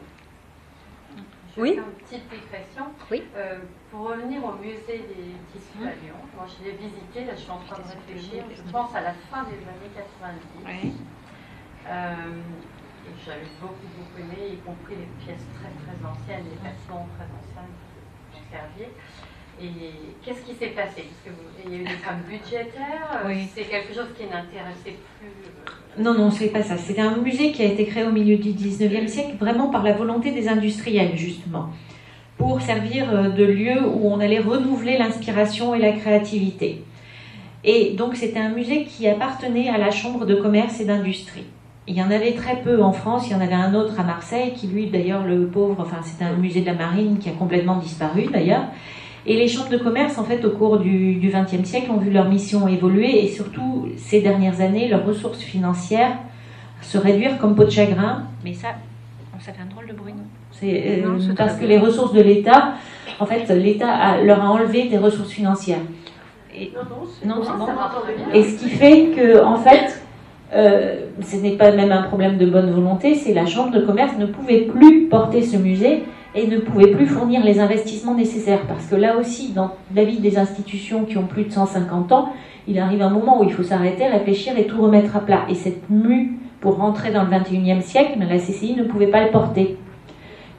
Oui 1.59 1.75
Une 1.77 1.83
petite 2.07 2.25
digression. 2.31 2.85
Oui. 3.11 3.23
Euh, 3.37 3.57
pour 3.91 4.09
revenir 4.09 4.43
au 4.43 4.53
musée 4.53 5.05
des 5.07 5.35
tissus 5.53 5.83
à 5.85 5.93
Lyon, 6.03 6.17
moi 6.35 6.47
je 6.49 6.65
l'ai 6.65 6.73
visité, 6.73 7.27
là 7.27 7.33
je 7.37 7.41
suis 7.43 7.51
en 7.51 7.59
train 7.59 7.77
de 7.77 7.89
réfléchir, 8.15 8.43
je 8.57 8.73
pense 8.73 8.95
à 8.95 9.03
la 9.03 9.13
fin 9.31 9.43
des 9.45 9.61
années 9.69 9.93
90. 9.95 10.95
Euh, 11.89 12.15
j'avais 13.25 13.49
beaucoup 13.61 13.89
beaucoup 13.97 14.17
aimé, 14.19 14.55
y 14.55 14.59
compris 14.65 14.95
les 14.97 15.11
pièces 15.25 15.45
très 15.59 15.73
très 15.83 15.97
anciennes, 16.05 16.47
les 16.49 16.59
vêtements 16.61 17.07
très 17.17 17.29
anciennes 17.29 17.75
qui 18.33 18.39
ont 18.41 18.47
servi. 18.51 18.87
Et 19.61 20.17
qu'est-ce 20.25 20.43
qui 20.43 20.55
s'est 20.55 20.73
passé? 20.75 21.05
Parce 21.07 21.23
que 21.25 21.31
vous- 21.31 21.53
il 21.65 21.73
y 21.73 21.75
a 21.77 21.79
eu 21.81 21.85
des 21.85 22.01
femmes 22.03 22.23
budgétaires, 22.29 23.09
euh, 23.25 23.29
Oui. 23.29 23.47
c'est 23.55 23.65
quelque 23.65 23.95
chose 23.95 24.09
qui 24.17 24.25
n'intéressait 24.25 24.97
plus. 25.19 25.29
euh, 25.29 26.03
Non, 26.03 26.15
non, 26.15 26.31
c'est 26.31 26.49
pas 26.49 26.63
ça. 26.63 26.77
C'est 26.79 26.99
un 26.99 27.17
musée 27.19 27.53
qui 27.53 27.63
a 27.63 27.67
été 27.67 27.85
créé 27.87 28.05
au 28.05 28.13
milieu 28.13 28.37
du 28.39 28.53
19e 28.53 29.07
siècle, 29.09 29.37
vraiment 29.39 29.69
par 29.69 29.83
la 29.83 29.93
volonté 29.93 30.31
des 30.33 30.49
industriels, 30.49 31.17
justement, 31.17 31.69
pour 32.39 32.61
servir 32.63 33.11
euh, 33.15 33.29
de 33.29 33.45
lieu 33.45 33.87
où 33.87 34.09
on 34.11 34.19
allait 34.21 34.39
renouveler 34.41 34.97
l'inspiration 34.99 35.75
et 35.75 35.79
la 35.79 35.93
créativité. 35.93 36.83
Et 37.63 37.93
donc, 37.93 38.17
c'était 38.17 38.41
un 38.41 38.49
musée 38.51 38.85
qui 38.87 39.07
appartenait 39.07 39.69
à 39.69 39.77
la 39.79 39.91
Chambre 39.91 40.25
de 40.27 40.35
commerce 40.35 40.81
et 40.81 40.85
d'industrie. 40.87 41.47
Il 41.89 41.97
y 41.97 42.03
en 42.03 42.11
avait 42.11 42.35
très 42.35 42.57
peu 42.63 42.83
en 42.83 42.93
France, 42.93 43.27
il 43.27 43.33
y 43.33 43.35
en 43.35 43.41
avait 43.41 43.55
un 43.55 43.75
autre 43.75 43.99
à 43.99 44.05
Marseille, 44.05 44.53
qui 44.55 44.69
lui, 44.69 44.87
d'ailleurs, 44.87 45.25
le 45.25 45.47
pauvre, 45.47 45.77
enfin, 45.81 45.99
c'était 46.05 46.25
un 46.25 46.37
musée 46.37 46.61
de 46.61 46.67
la 46.67 46.75
marine 46.75 47.19
qui 47.19 47.29
a 47.29 47.33
complètement 47.33 47.77
disparu, 47.77 48.27
d'ailleurs. 48.33 48.65
Et 49.27 49.37
les 49.37 49.49
chambres 49.49 49.71
de 49.71 49.79
commerce, 49.79 50.19
en 50.19 50.25
fait, 50.25 50.45
au 50.45 50.51
cours 50.51 50.79
du 50.79 51.21
XXe 51.23 51.69
siècle, 51.69 51.91
ont 51.91 51.99
vu 51.99 52.11
leur 52.11 52.29
mission 52.29 52.67
évoluer 52.69 53.25
et 53.25 53.29
surtout, 53.29 53.89
ces 53.97 54.21
dernières 54.21 54.61
années, 54.61 54.89
leurs 54.89 55.05
ressources 55.05 55.41
financières 55.41 56.17
se 56.81 56.99
réduire 56.99 57.39
comme 57.39 57.55
peau 57.55 57.65
de 57.65 57.71
chagrin. 57.71 58.25
Mais 58.45 58.53
ça, 58.53 58.69
ça 59.41 59.53
fait 59.53 59.63
un 59.63 59.67
drôle 59.67 59.87
de 59.87 59.93
bruit, 59.93 60.13
non? 60.13 60.25
C'est 60.51 61.03
euh, 61.05 61.19
c'est 61.19 61.35
parce 61.35 61.57
que 61.57 61.65
les 61.65 61.79
ressources 61.79 62.13
de 62.13 62.21
l'État, 62.21 62.75
en 63.19 63.27
fait, 63.27 63.49
l'État 63.55 64.23
leur 64.23 64.45
a 64.45 64.51
enlevé 64.51 64.89
des 64.89 64.99
ressources 64.99 65.31
financières. 65.31 65.81
Et, 66.55 66.73
Non, 66.75 66.83
non, 66.83 67.07
c'est 67.19 67.27
non, 67.27 67.37
bon, 67.59 67.67
c'est. 68.33 68.39
Et 68.39 68.45
ce 68.45 68.63
qui 68.63 68.69
fait 68.71 69.07
que, 69.17 69.43
en 69.43 69.57
fait, 69.57 70.02
euh, 70.55 71.07
ce 71.23 71.37
n'est 71.37 71.57
pas 71.57 71.73
même 71.73 71.93
un 71.93 72.03
problème 72.03 72.37
de 72.37 72.47
bonne 72.47 72.71
volonté, 72.71 73.15
c'est 73.15 73.33
la 73.33 73.47
Chambre 73.47 73.73
de 73.73 73.81
commerce 73.81 74.13
ne 74.19 74.27
pouvait 74.27 74.63
plus 74.63 75.07
porter 75.07 75.43
ce 75.43 75.57
musée 75.57 76.05
et 76.35 76.47
ne 76.47 76.59
pouvait 76.59 76.91
plus 76.91 77.07
fournir 77.07 77.43
les 77.45 77.61
investissements 77.61 78.15
nécessaires. 78.15 78.67
Parce 78.69 78.87
que 78.87 78.95
là 78.95 79.17
aussi, 79.17 79.53
dans 79.53 79.73
la 79.95 80.05
vie 80.05 80.19
des 80.19 80.39
institutions 80.39 81.05
qui 81.05 81.17
ont 81.17 81.27
plus 81.27 81.45
de 81.45 81.53
150 81.53 82.13
ans, 82.13 82.33
il 82.69 82.79
arrive 82.79 83.03
un 83.03 83.11
moment 83.11 83.41
où 83.41 83.45
il 83.45 83.53
faut 83.53 83.63
s'arrêter, 83.63 84.07
réfléchir 84.07 84.59
et 84.59 84.67
tout 84.67 84.81
remettre 84.81 85.17
à 85.17 85.21
plat. 85.21 85.45
Et 85.49 85.55
cette 85.55 85.91
mue 85.91 86.39
pour 86.61 86.77
rentrer 86.77 87.13
dans 87.13 87.25
le 87.25 87.31
21e 87.31 87.81
siècle, 87.81 88.19
la 88.19 88.39
CCI 88.39 88.77
ne 88.77 88.85
pouvait 88.85 89.09
pas 89.09 89.25
le 89.25 89.31
porter. 89.31 89.77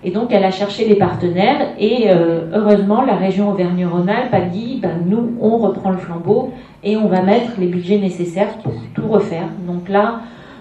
Et 0.03 0.11
donc 0.11 0.31
elle 0.31 0.43
a 0.43 0.51
cherché 0.51 0.87
des 0.87 0.95
partenaires 0.95 1.73
et 1.79 2.09
euh, 2.09 2.49
heureusement 2.53 3.03
la 3.03 3.15
région 3.15 3.51
Auvergne-Rhône-Alpes 3.51 4.33
a 4.33 4.41
dit 4.41 4.79
ben, 4.81 5.03
nous 5.05 5.35
on 5.39 5.57
reprend 5.57 5.91
le 5.91 5.97
flambeau 5.97 6.51
et 6.83 6.97
on 6.97 7.07
va 7.07 7.21
mettre 7.21 7.51
les 7.57 7.67
budgets 7.67 7.99
nécessaires 7.99 8.57
pour 8.57 8.73
tout 8.93 9.07
refaire. 9.07 9.47
Donc 9.65 9.87
là 9.87 10.19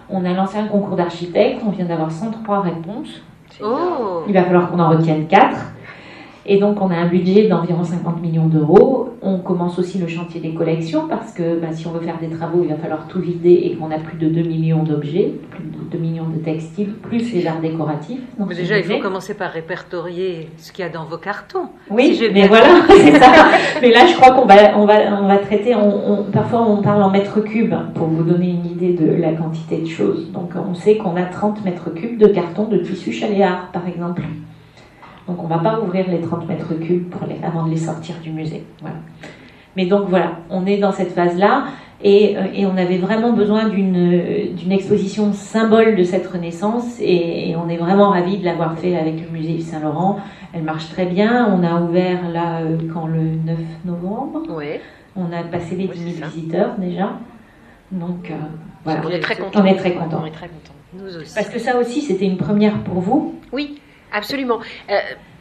on 0.09 0.24
a 0.24 0.32
lancé 0.32 0.59
un 0.59 0.66
concours 0.66 0.97
d'architectes, 0.97 1.62
on 1.66 1.70
vient 1.70 1.86
d'avoir 1.86 2.12
103 2.12 2.61
réponses. 2.61 3.22
Oh 3.62 4.22
Il 4.28 4.34
va 4.34 4.45
falloir 4.45 4.70
qu'on 4.70 4.78
en 4.78 4.90
retienne 4.90 5.26
4. 5.26 5.57
Et 6.45 6.59
donc, 6.59 6.80
on 6.82 6.90
a 6.90 6.97
un 6.97 7.07
budget 7.07 7.47
d'environ 7.49 7.84
50 7.84 8.20
millions 8.20 8.47
d'euros. 8.47 9.11
On 9.22 9.38
commence 9.38 9.78
aussi 9.78 9.99
le 9.99 10.09
chantier 10.09 10.40
des 10.40 10.53
collections 10.55 11.07
parce 11.09 11.32
que 11.32 11.61
bah, 11.61 11.68
si 11.72 11.86
on 11.86 11.93
veut 11.93 12.01
faire 12.01 12.18
des 12.18 12.28
travaux, 12.28 12.61
il 12.64 12.68
va 12.68 12.74
falloir 12.76 13.07
tout 13.07 13.20
vider 13.20 13.53
et 13.64 13.76
qu'on 13.76 13.90
a 13.93 13.99
plus 13.99 14.18
de 14.18 14.28
2 14.28 14.43
millions 14.49 14.82
d'objets, 14.82 15.32
plus 15.51 15.62
de 15.62 15.90
2 15.93 15.99
millions 15.99 16.26
de 16.28 16.38
textiles, 16.38 16.95
plus 16.95 17.32
les 17.32 17.47
arts 17.47 17.61
décoratifs. 17.61 18.20
Donc, 18.38 18.49
Mais 18.49 18.57
Déjà, 18.57 18.76
il 18.78 18.84
faut 18.84 18.99
commencer 18.99 19.34
par 19.34 19.53
répertorier 19.53 20.49
ce 20.57 20.72
qu'il 20.72 20.84
y 20.84 20.88
a 20.88 20.90
dans 20.90 21.05
vos 21.05 21.18
cartons. 21.18 21.68
Oui, 21.90 22.16
si 22.16 22.24
mais 22.32 22.49
voilà, 22.49 22.66
c'est 22.88 23.12
ça. 23.18 23.30
Mais 23.80 23.90
là, 23.93 24.07
je 24.07 24.14
crois 24.16 24.32
qu'on 24.32 24.47
va, 24.47 24.76
on 24.76 24.84
va, 24.86 24.95
on 25.22 25.28
va 25.28 25.36
traiter. 25.38 25.76
On, 25.76 26.12
on- 26.12 26.22
parfois, 26.24 26.62
on 26.68 26.82
parle 26.82 27.03
en 27.05 27.11
mètres 27.11 27.40
cubes 27.40 27.74
pour 27.95 28.09
vous 28.09 28.24
donner 28.24 28.49
une 28.51 28.66
idée 28.66 28.95
de 28.95 29.12
la 29.20 29.32
quantité 29.32 29.78
de 29.78 29.86
choses. 29.86 30.32
Donc, 30.32 30.51
on 30.57 30.74
sait 30.74 30.97
qu'on 30.97 31.14
a 31.14 31.22
30 31.22 31.64
mètres 31.64 31.90
cubes 31.95 32.18
de 32.18 32.26
carton 32.26 32.64
de 32.64 32.78
tissu 32.78 33.12
chaléard, 33.12 33.68
par 33.72 33.86
exemple. 33.86 34.22
Donc, 35.28 35.38
on 35.42 35.44
ne 35.44 35.48
va 35.48 35.58
pas 35.58 35.80
ouvrir 35.80 36.08
les 36.10 36.20
30 36.20 36.48
mètres 36.48 36.74
cubes 36.80 37.08
pour 37.10 37.26
les- 37.26 37.38
avant 37.44 37.64
de 37.66 37.70
les 37.70 37.76
sortir 37.76 38.16
du 38.22 38.30
musée. 38.30 38.64
Voilà. 38.80 38.96
Mais 39.76 39.86
donc, 39.86 40.08
voilà, 40.08 40.32
on 40.50 40.66
est 40.66 40.78
dans 40.78 40.92
cette 40.92 41.12
phase-là. 41.12 41.64
Et, 42.04 42.36
euh, 42.36 42.40
et 42.52 42.66
on 42.66 42.76
avait 42.76 42.98
vraiment 42.98 43.32
besoin 43.32 43.68
d'une 43.68 43.96
euh, 43.96 44.52
d'une 44.56 44.72
exposition 44.72 45.32
symbole 45.32 45.94
de 45.94 46.02
cette 46.02 46.26
renaissance. 46.26 46.98
Et, 47.00 47.50
et 47.50 47.56
on 47.56 47.68
est 47.68 47.76
vraiment 47.76 48.10
ravis 48.10 48.38
de 48.38 48.44
l'avoir 48.44 48.76
fait 48.76 48.96
avec 48.96 49.20
le 49.24 49.30
musée 49.30 49.52
Yves 49.52 49.66
Saint-Laurent. 49.66 50.18
Elle 50.52 50.64
marche 50.64 50.88
très 50.90 51.06
bien. 51.06 51.46
On 51.56 51.62
a 51.62 51.80
ouvert 51.80 52.28
là 52.28 52.60
euh, 52.62 52.76
quand 52.92 53.06
le 53.06 53.20
9 53.46 53.56
novembre. 53.84 54.40
Ouais. 54.50 54.80
On 55.14 55.26
a 55.26 55.44
passé 55.44 55.76
les 55.76 55.84
Oui, 55.84 55.90
10 55.94 55.98
c'est 56.00 56.10
000 56.16 56.20
ça. 56.20 56.26
visiteurs 56.34 56.70
déjà. 56.78 57.10
Donc 57.92 58.30
euh, 58.30 58.34
voilà. 58.84 59.00
On 59.06 59.10
est 59.10 59.20
très 59.20 59.36
contents. 59.36 59.60
On 59.62 59.64
est 59.66 59.76
très 59.76 59.92
contents. 59.92 60.20
On 60.22 60.26
est 60.26 60.30
très 60.30 60.48
contents. 60.48 60.74
Nous 60.94 61.20
aussi. 61.20 61.34
Parce 61.34 61.48
que 61.48 61.60
ça 61.60 61.78
aussi, 61.78 62.00
c'était 62.00 62.26
une 62.26 62.36
première 62.36 62.78
pour 62.82 62.96
vous? 63.00 63.34
Oui, 63.52 63.78
absolument. 64.12 64.60
Euh, 64.90 64.98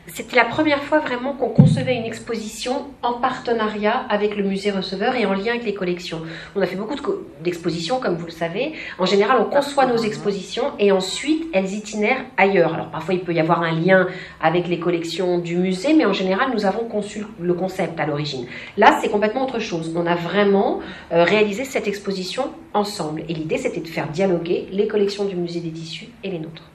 C'était 0.07 0.36
la 0.36 0.45
première 0.45 0.82
fois 0.84 0.97
vraiment 0.99 1.34
qu'on 1.34 1.49
concevait 1.49 1.95
une 1.95 2.05
exposition 2.05 2.88
en 3.03 3.13
partenariat 3.13 3.97
avec 4.09 4.36
le 4.36 4.43
musée 4.43 4.72
receveur 4.72 5.15
et 5.15 5.28
en 5.28 5.34
lien 5.34 5.51
avec 5.51 5.63
les 5.63 5.76
collections. 5.76 6.22
On 6.55 6.61
a 6.61 6.65
fait 6.65 6.76
beaucoup 6.76 6.95
de 6.95 7.01
co- 7.01 7.22
d'expositions, 7.43 7.99
comme 7.99 8.15
vous 8.15 8.26
le 8.26 8.32
savez. 8.32 8.74
En 8.97 9.05
général, 9.05 9.38
on 9.39 9.45
conçoit 9.45 9.86
nos 9.86 9.97
expositions 9.97 10.72
et 10.80 10.91
ensuite 10.91 11.45
elles 11.53 11.72
itinèrent 11.74 12.26
ailleurs. 12.36 12.74
Alors 12.74 12.89
parfois, 12.89 13.13
il 13.13 13.22
peut 13.22 13.32
y 13.34 13.39
avoir 13.39 13.61
un 13.61 13.72
lien 13.80 14.07
avec 14.41 14.67
les 14.67 14.80
collections 14.80 15.38
du 15.38 15.55
musée, 15.57 15.93
mais 15.93 16.05
en 16.05 16.13
général, 16.13 16.49
nous 16.51 16.65
avons 16.65 16.86
conçu 16.86 17.24
le 17.39 17.53
concept 17.53 17.99
à 17.99 18.07
l'origine. 18.07 18.47
Là, 18.78 18.97
c'est 19.01 19.09
complètement 19.09 19.43
autre 19.43 19.59
chose. 19.59 19.93
On 19.95 20.07
a 20.07 20.15
vraiment 20.15 20.80
euh, 21.11 21.24
réalisé 21.24 21.63
cette 21.63 21.88
exposition 21.88 22.49
ensemble. 22.74 23.22
Et 23.30 23.34
l'idée, 23.36 23.59
c'était 23.59 23.82
de 23.82 23.88
faire 23.88 24.07
dialoguer 24.07 24.67
les 24.72 24.88
collections 24.88 25.26
du 25.26 25.36
musée 25.36 25.59
des 25.59 25.72
tissus 25.72 26.09
et 26.24 26.32
les 26.32 26.39
nôtres. 26.39 26.70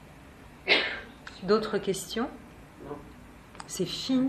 D'autres 1.43 1.79
questions? 1.79 2.27
C'est 3.67 3.85
fini. 3.87 4.29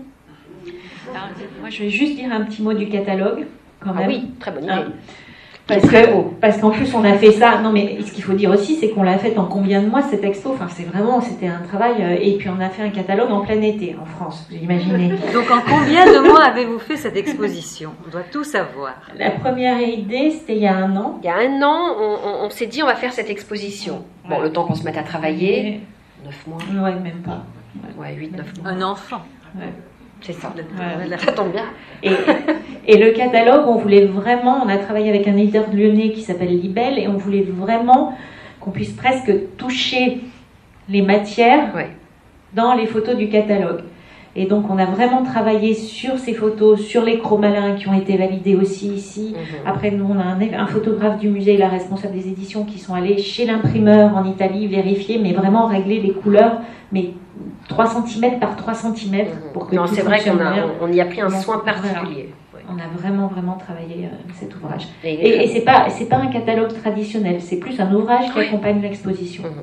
Alors, 1.14 1.28
moi, 1.60 1.70
je 1.70 1.82
vais 1.84 1.90
juste 1.90 2.16
dire 2.16 2.32
un 2.32 2.42
petit 2.42 2.62
mot 2.62 2.72
du 2.72 2.88
catalogue, 2.88 3.46
quand 3.80 3.90
Ah 3.96 4.02
oui, 4.06 4.30
très 4.40 4.50
bonne 4.50 4.64
idée. 4.64 4.72
Hein. 4.72 4.92
Parce 5.66 5.82
que 5.82 6.22
parce 6.40 6.56
qu'en 6.56 6.70
plus 6.70 6.94
on 6.94 7.04
a 7.04 7.12
fait 7.18 7.30
ça. 7.30 7.58
Non 7.60 7.70
mais 7.70 7.98
ce 8.00 8.10
qu'il 8.10 8.24
faut 8.24 8.32
dire 8.32 8.48
aussi 8.50 8.76
c'est 8.76 8.88
qu'on 8.88 9.02
l'a 9.02 9.18
fait 9.18 9.36
en 9.36 9.44
combien 9.44 9.82
de 9.82 9.86
mois 9.90 10.00
cette 10.00 10.24
expo? 10.24 10.52
Enfin 10.54 10.66
c'est 10.70 10.84
vraiment 10.84 11.20
c'était 11.20 11.48
un 11.48 11.60
travail 11.60 11.96
euh, 12.00 12.16
et 12.18 12.38
puis 12.38 12.48
on 12.48 12.58
a 12.58 12.70
fait 12.70 12.82
un 12.84 12.88
catalogue 12.88 13.30
en 13.30 13.42
plein 13.42 13.60
été 13.60 13.94
en 14.00 14.06
France. 14.06 14.46
Vous 14.48 14.56
imaginez. 14.56 15.08
Donc, 15.34 15.50
en 15.50 15.60
combien 15.60 16.06
de 16.06 16.26
mois 16.26 16.42
avez-vous 16.44 16.78
fait 16.78 16.96
cette 16.96 17.18
exposition? 17.18 17.90
On 18.06 18.10
doit 18.10 18.22
tout 18.32 18.44
savoir. 18.44 18.94
La 19.18 19.30
première 19.30 19.78
idée 19.82 20.30
c'était 20.30 20.56
il 20.56 20.62
y 20.62 20.66
a 20.66 20.74
un 20.74 20.96
an. 20.96 21.20
Il 21.22 21.26
y 21.26 21.28
a 21.28 21.36
un 21.36 21.60
an, 21.62 21.94
on, 22.00 22.16
on- 22.26 22.46
on 22.46 22.50
s'est 22.50 22.64
dit 22.66 22.82
on 22.82 22.86
va 22.86 22.94
faire 22.94 23.12
cette 23.12 23.28
exposition. 23.28 24.06
Bon, 24.26 24.36
Ouais. 24.38 24.44
le 24.44 24.52
temps 24.54 24.64
qu'on 24.64 24.74
se 24.74 24.84
mette 24.84 24.96
à 24.96 25.02
travailler, 25.02 25.80
9 26.24 26.46
mois, 26.46 26.58
Ouais 26.84 26.94
même 27.00 27.22
pas. 27.24 27.44
ouais, 27.96 28.14
8, 28.14 28.36
9 28.36 28.58
mois, 28.62 28.70
Un 28.72 28.82
enfant. 28.82 29.22
c'est 30.20 30.32
ça. 30.32 30.52
Ça 31.18 31.32
tombe 31.32 31.52
bien. 31.52 31.64
Et, 32.02 32.10
et 32.86 32.96
le 32.98 33.12
catalogue, 33.12 33.66
on 33.66 33.76
voulait 33.78 34.06
vraiment, 34.06 34.60
on 34.64 34.68
a 34.68 34.76
travaillé 34.78 35.08
avec 35.08 35.26
un 35.28 35.36
éditeur 35.36 35.64
lyonnais 35.72 36.10
qui 36.12 36.22
s'appelle 36.22 36.58
Libel, 36.60 36.98
et 36.98 37.08
on 37.08 37.16
voulait 37.16 37.42
vraiment 37.48 38.16
qu'on 38.60 38.70
puisse 38.70 38.92
presque 38.92 39.32
toucher 39.56 40.20
les 40.88 41.02
matières 41.02 41.74
Ouais. 41.74 41.90
dans 42.54 42.74
les 42.74 42.86
photos 42.86 43.16
du 43.16 43.28
catalogue. 43.28 43.82
Et 44.40 44.46
donc, 44.46 44.70
on 44.70 44.78
a 44.78 44.84
vraiment 44.84 45.24
travaillé 45.24 45.74
sur 45.74 46.16
ces 46.16 46.32
photos, 46.32 46.80
sur 46.80 47.02
les 47.02 47.18
chromalins 47.18 47.74
qui 47.74 47.88
ont 47.88 47.98
été 47.98 48.16
validés 48.16 48.54
aussi 48.54 48.86
ici. 48.86 49.34
Mhm. 49.34 49.66
Après, 49.66 49.90
nous, 49.90 50.06
on 50.08 50.16
a 50.16 50.22
un, 50.22 50.38
un 50.62 50.66
photographe 50.68 51.18
du 51.18 51.28
musée 51.28 51.54
et 51.54 51.56
la 51.56 51.68
responsable 51.68 52.14
des 52.14 52.28
éditions 52.28 52.64
qui 52.64 52.78
sont 52.78 52.94
allés 52.94 53.18
chez 53.18 53.46
l'imprimeur 53.46 54.16
en 54.16 54.24
Italie 54.24 54.68
vérifier, 54.68 55.18
mais 55.18 55.32
vraiment 55.32 55.66
régler 55.66 55.98
les 56.00 56.12
couleurs, 56.12 56.60
mais 56.92 57.14
3 57.68 57.86
cm 57.86 58.38
par 58.38 58.54
3 58.54 58.74
cm 58.74 59.26
pour 59.52 59.66
que 59.66 59.74
Non, 59.74 59.88
c'est 59.88 60.02
vrai 60.02 60.20
qu'on 60.22 60.38
a, 60.38 60.54
on 60.80 60.92
y 60.92 61.00
a 61.00 61.06
pris 61.06 61.20
un 61.20 61.30
soin 61.30 61.58
particulier. 61.58 62.28
Ouais. 62.54 62.60
On 62.70 62.78
a 62.78 62.86
vraiment, 62.96 63.26
vraiment 63.26 63.56
travaillé 63.56 64.04
euh, 64.04 64.32
cet 64.38 64.54
ouvrage. 64.54 64.86
Et 65.02 65.14
Et, 65.14 65.42
et 65.42 65.46
c'est 65.48 65.62
pas, 65.62 65.90
c'est 65.90 66.08
pas 66.08 66.18
un 66.18 66.28
catalogue 66.28 66.72
traditionnel, 66.80 67.40
c'est 67.40 67.56
plus 67.56 67.80
un 67.80 67.92
ouvrage 67.92 68.26
qui 68.32 68.38
Oui. 68.38 68.44
accompagne 68.46 68.80
l'exposition. 68.82 69.42
Mhm. 69.42 69.62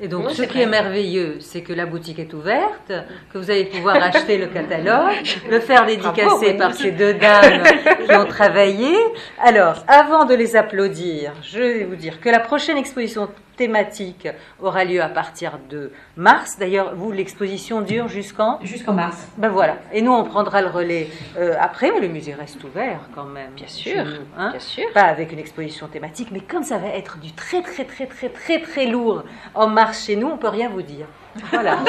Et 0.00 0.08
donc, 0.08 0.26
Oui, 0.26 0.34
ce 0.34 0.42
qui 0.42 0.54
vrai. 0.54 0.62
est 0.62 0.66
merveilleux, 0.66 1.36
c'est 1.40 1.60
que 1.60 1.72
la 1.74 1.84
boutique 1.84 2.18
est 2.18 2.32
ouverte, 2.32 2.90
que 3.32 3.38
vous 3.38 3.50
allez 3.50 3.66
pouvoir 3.66 3.96
acheter 4.02 4.38
le 4.38 4.46
catalogue, 4.46 5.12
le 5.50 5.60
faire 5.60 5.84
dédicacer 5.84 6.24
Bravo, 6.54 6.58
par 6.58 6.74
ces 6.74 6.92
deux 6.92 7.12
dames 7.14 7.62
qui 8.06 8.14
ont 8.16 8.24
travaillé. 8.24 8.96
Alors, 9.44 9.84
avant 9.88 10.24
de 10.24 10.34
les 10.34 10.56
applaudir, 10.56 11.32
je 11.42 11.58
vais 11.58 11.84
vous 11.84 11.96
dire 11.96 12.20
que 12.20 12.30
la 12.30 12.40
prochaine 12.40 12.78
exposition 12.78 13.28
thématique 13.56 14.28
aura 14.60 14.84
lieu 14.84 15.02
à 15.02 15.08
partir 15.08 15.58
de 15.70 15.92
mars. 16.16 16.58
D'ailleurs, 16.58 16.94
vous, 16.94 17.12
l'exposition 17.12 17.80
dure 17.80 18.08
jusqu'en 18.08 18.58
Jusqu'en 18.62 18.92
mars. 18.92 19.28
Ben 19.36 19.48
voilà. 19.48 19.76
Et 19.92 20.02
nous, 20.02 20.12
on 20.12 20.24
prendra 20.24 20.62
le 20.62 20.68
relais 20.68 21.08
euh, 21.38 21.54
après, 21.60 21.90
mais 21.92 22.00
le 22.00 22.08
musée 22.08 22.34
reste 22.34 22.62
ouvert 22.64 23.00
quand 23.14 23.24
même. 23.24 23.50
Bien 23.56 23.68
sûr, 23.68 24.04
nous, 24.04 24.12
hein. 24.38 24.50
Bien 24.50 24.60
sûr. 24.60 24.84
Pas 24.94 25.02
avec 25.02 25.32
une 25.32 25.38
exposition 25.38 25.86
thématique, 25.88 26.28
mais 26.32 26.40
comme 26.40 26.62
ça 26.62 26.78
va 26.78 26.88
être 26.88 27.18
du 27.18 27.32
très 27.32 27.62
très 27.62 27.84
très 27.84 28.06
très 28.06 28.28
très 28.28 28.60
très 28.60 28.86
lourd 28.86 29.24
en 29.54 29.68
mars 29.68 30.06
chez 30.06 30.16
nous, 30.16 30.28
on 30.28 30.36
peut 30.36 30.48
rien 30.48 30.68
vous 30.68 30.82
dire. 30.82 31.06
Voilà. 31.50 31.78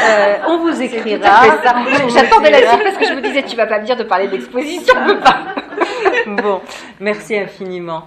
Euh, 0.00 0.36
on 0.48 0.58
vous 0.58 0.80
écrira. 0.80 1.42
J'attendais 2.08 2.50
la 2.50 2.70
suite 2.70 2.82
parce 2.84 2.96
que 2.96 3.06
je 3.06 3.12
me 3.12 3.20
disais, 3.20 3.42
tu 3.42 3.54
vas 3.54 3.66
pas 3.66 3.78
me 3.78 3.84
dire 3.84 3.96
de 3.96 4.04
parler 4.04 4.28
d'exposition. 4.28 4.94
Bon, 6.26 6.60
merci 6.98 7.36
infiniment. 7.36 8.04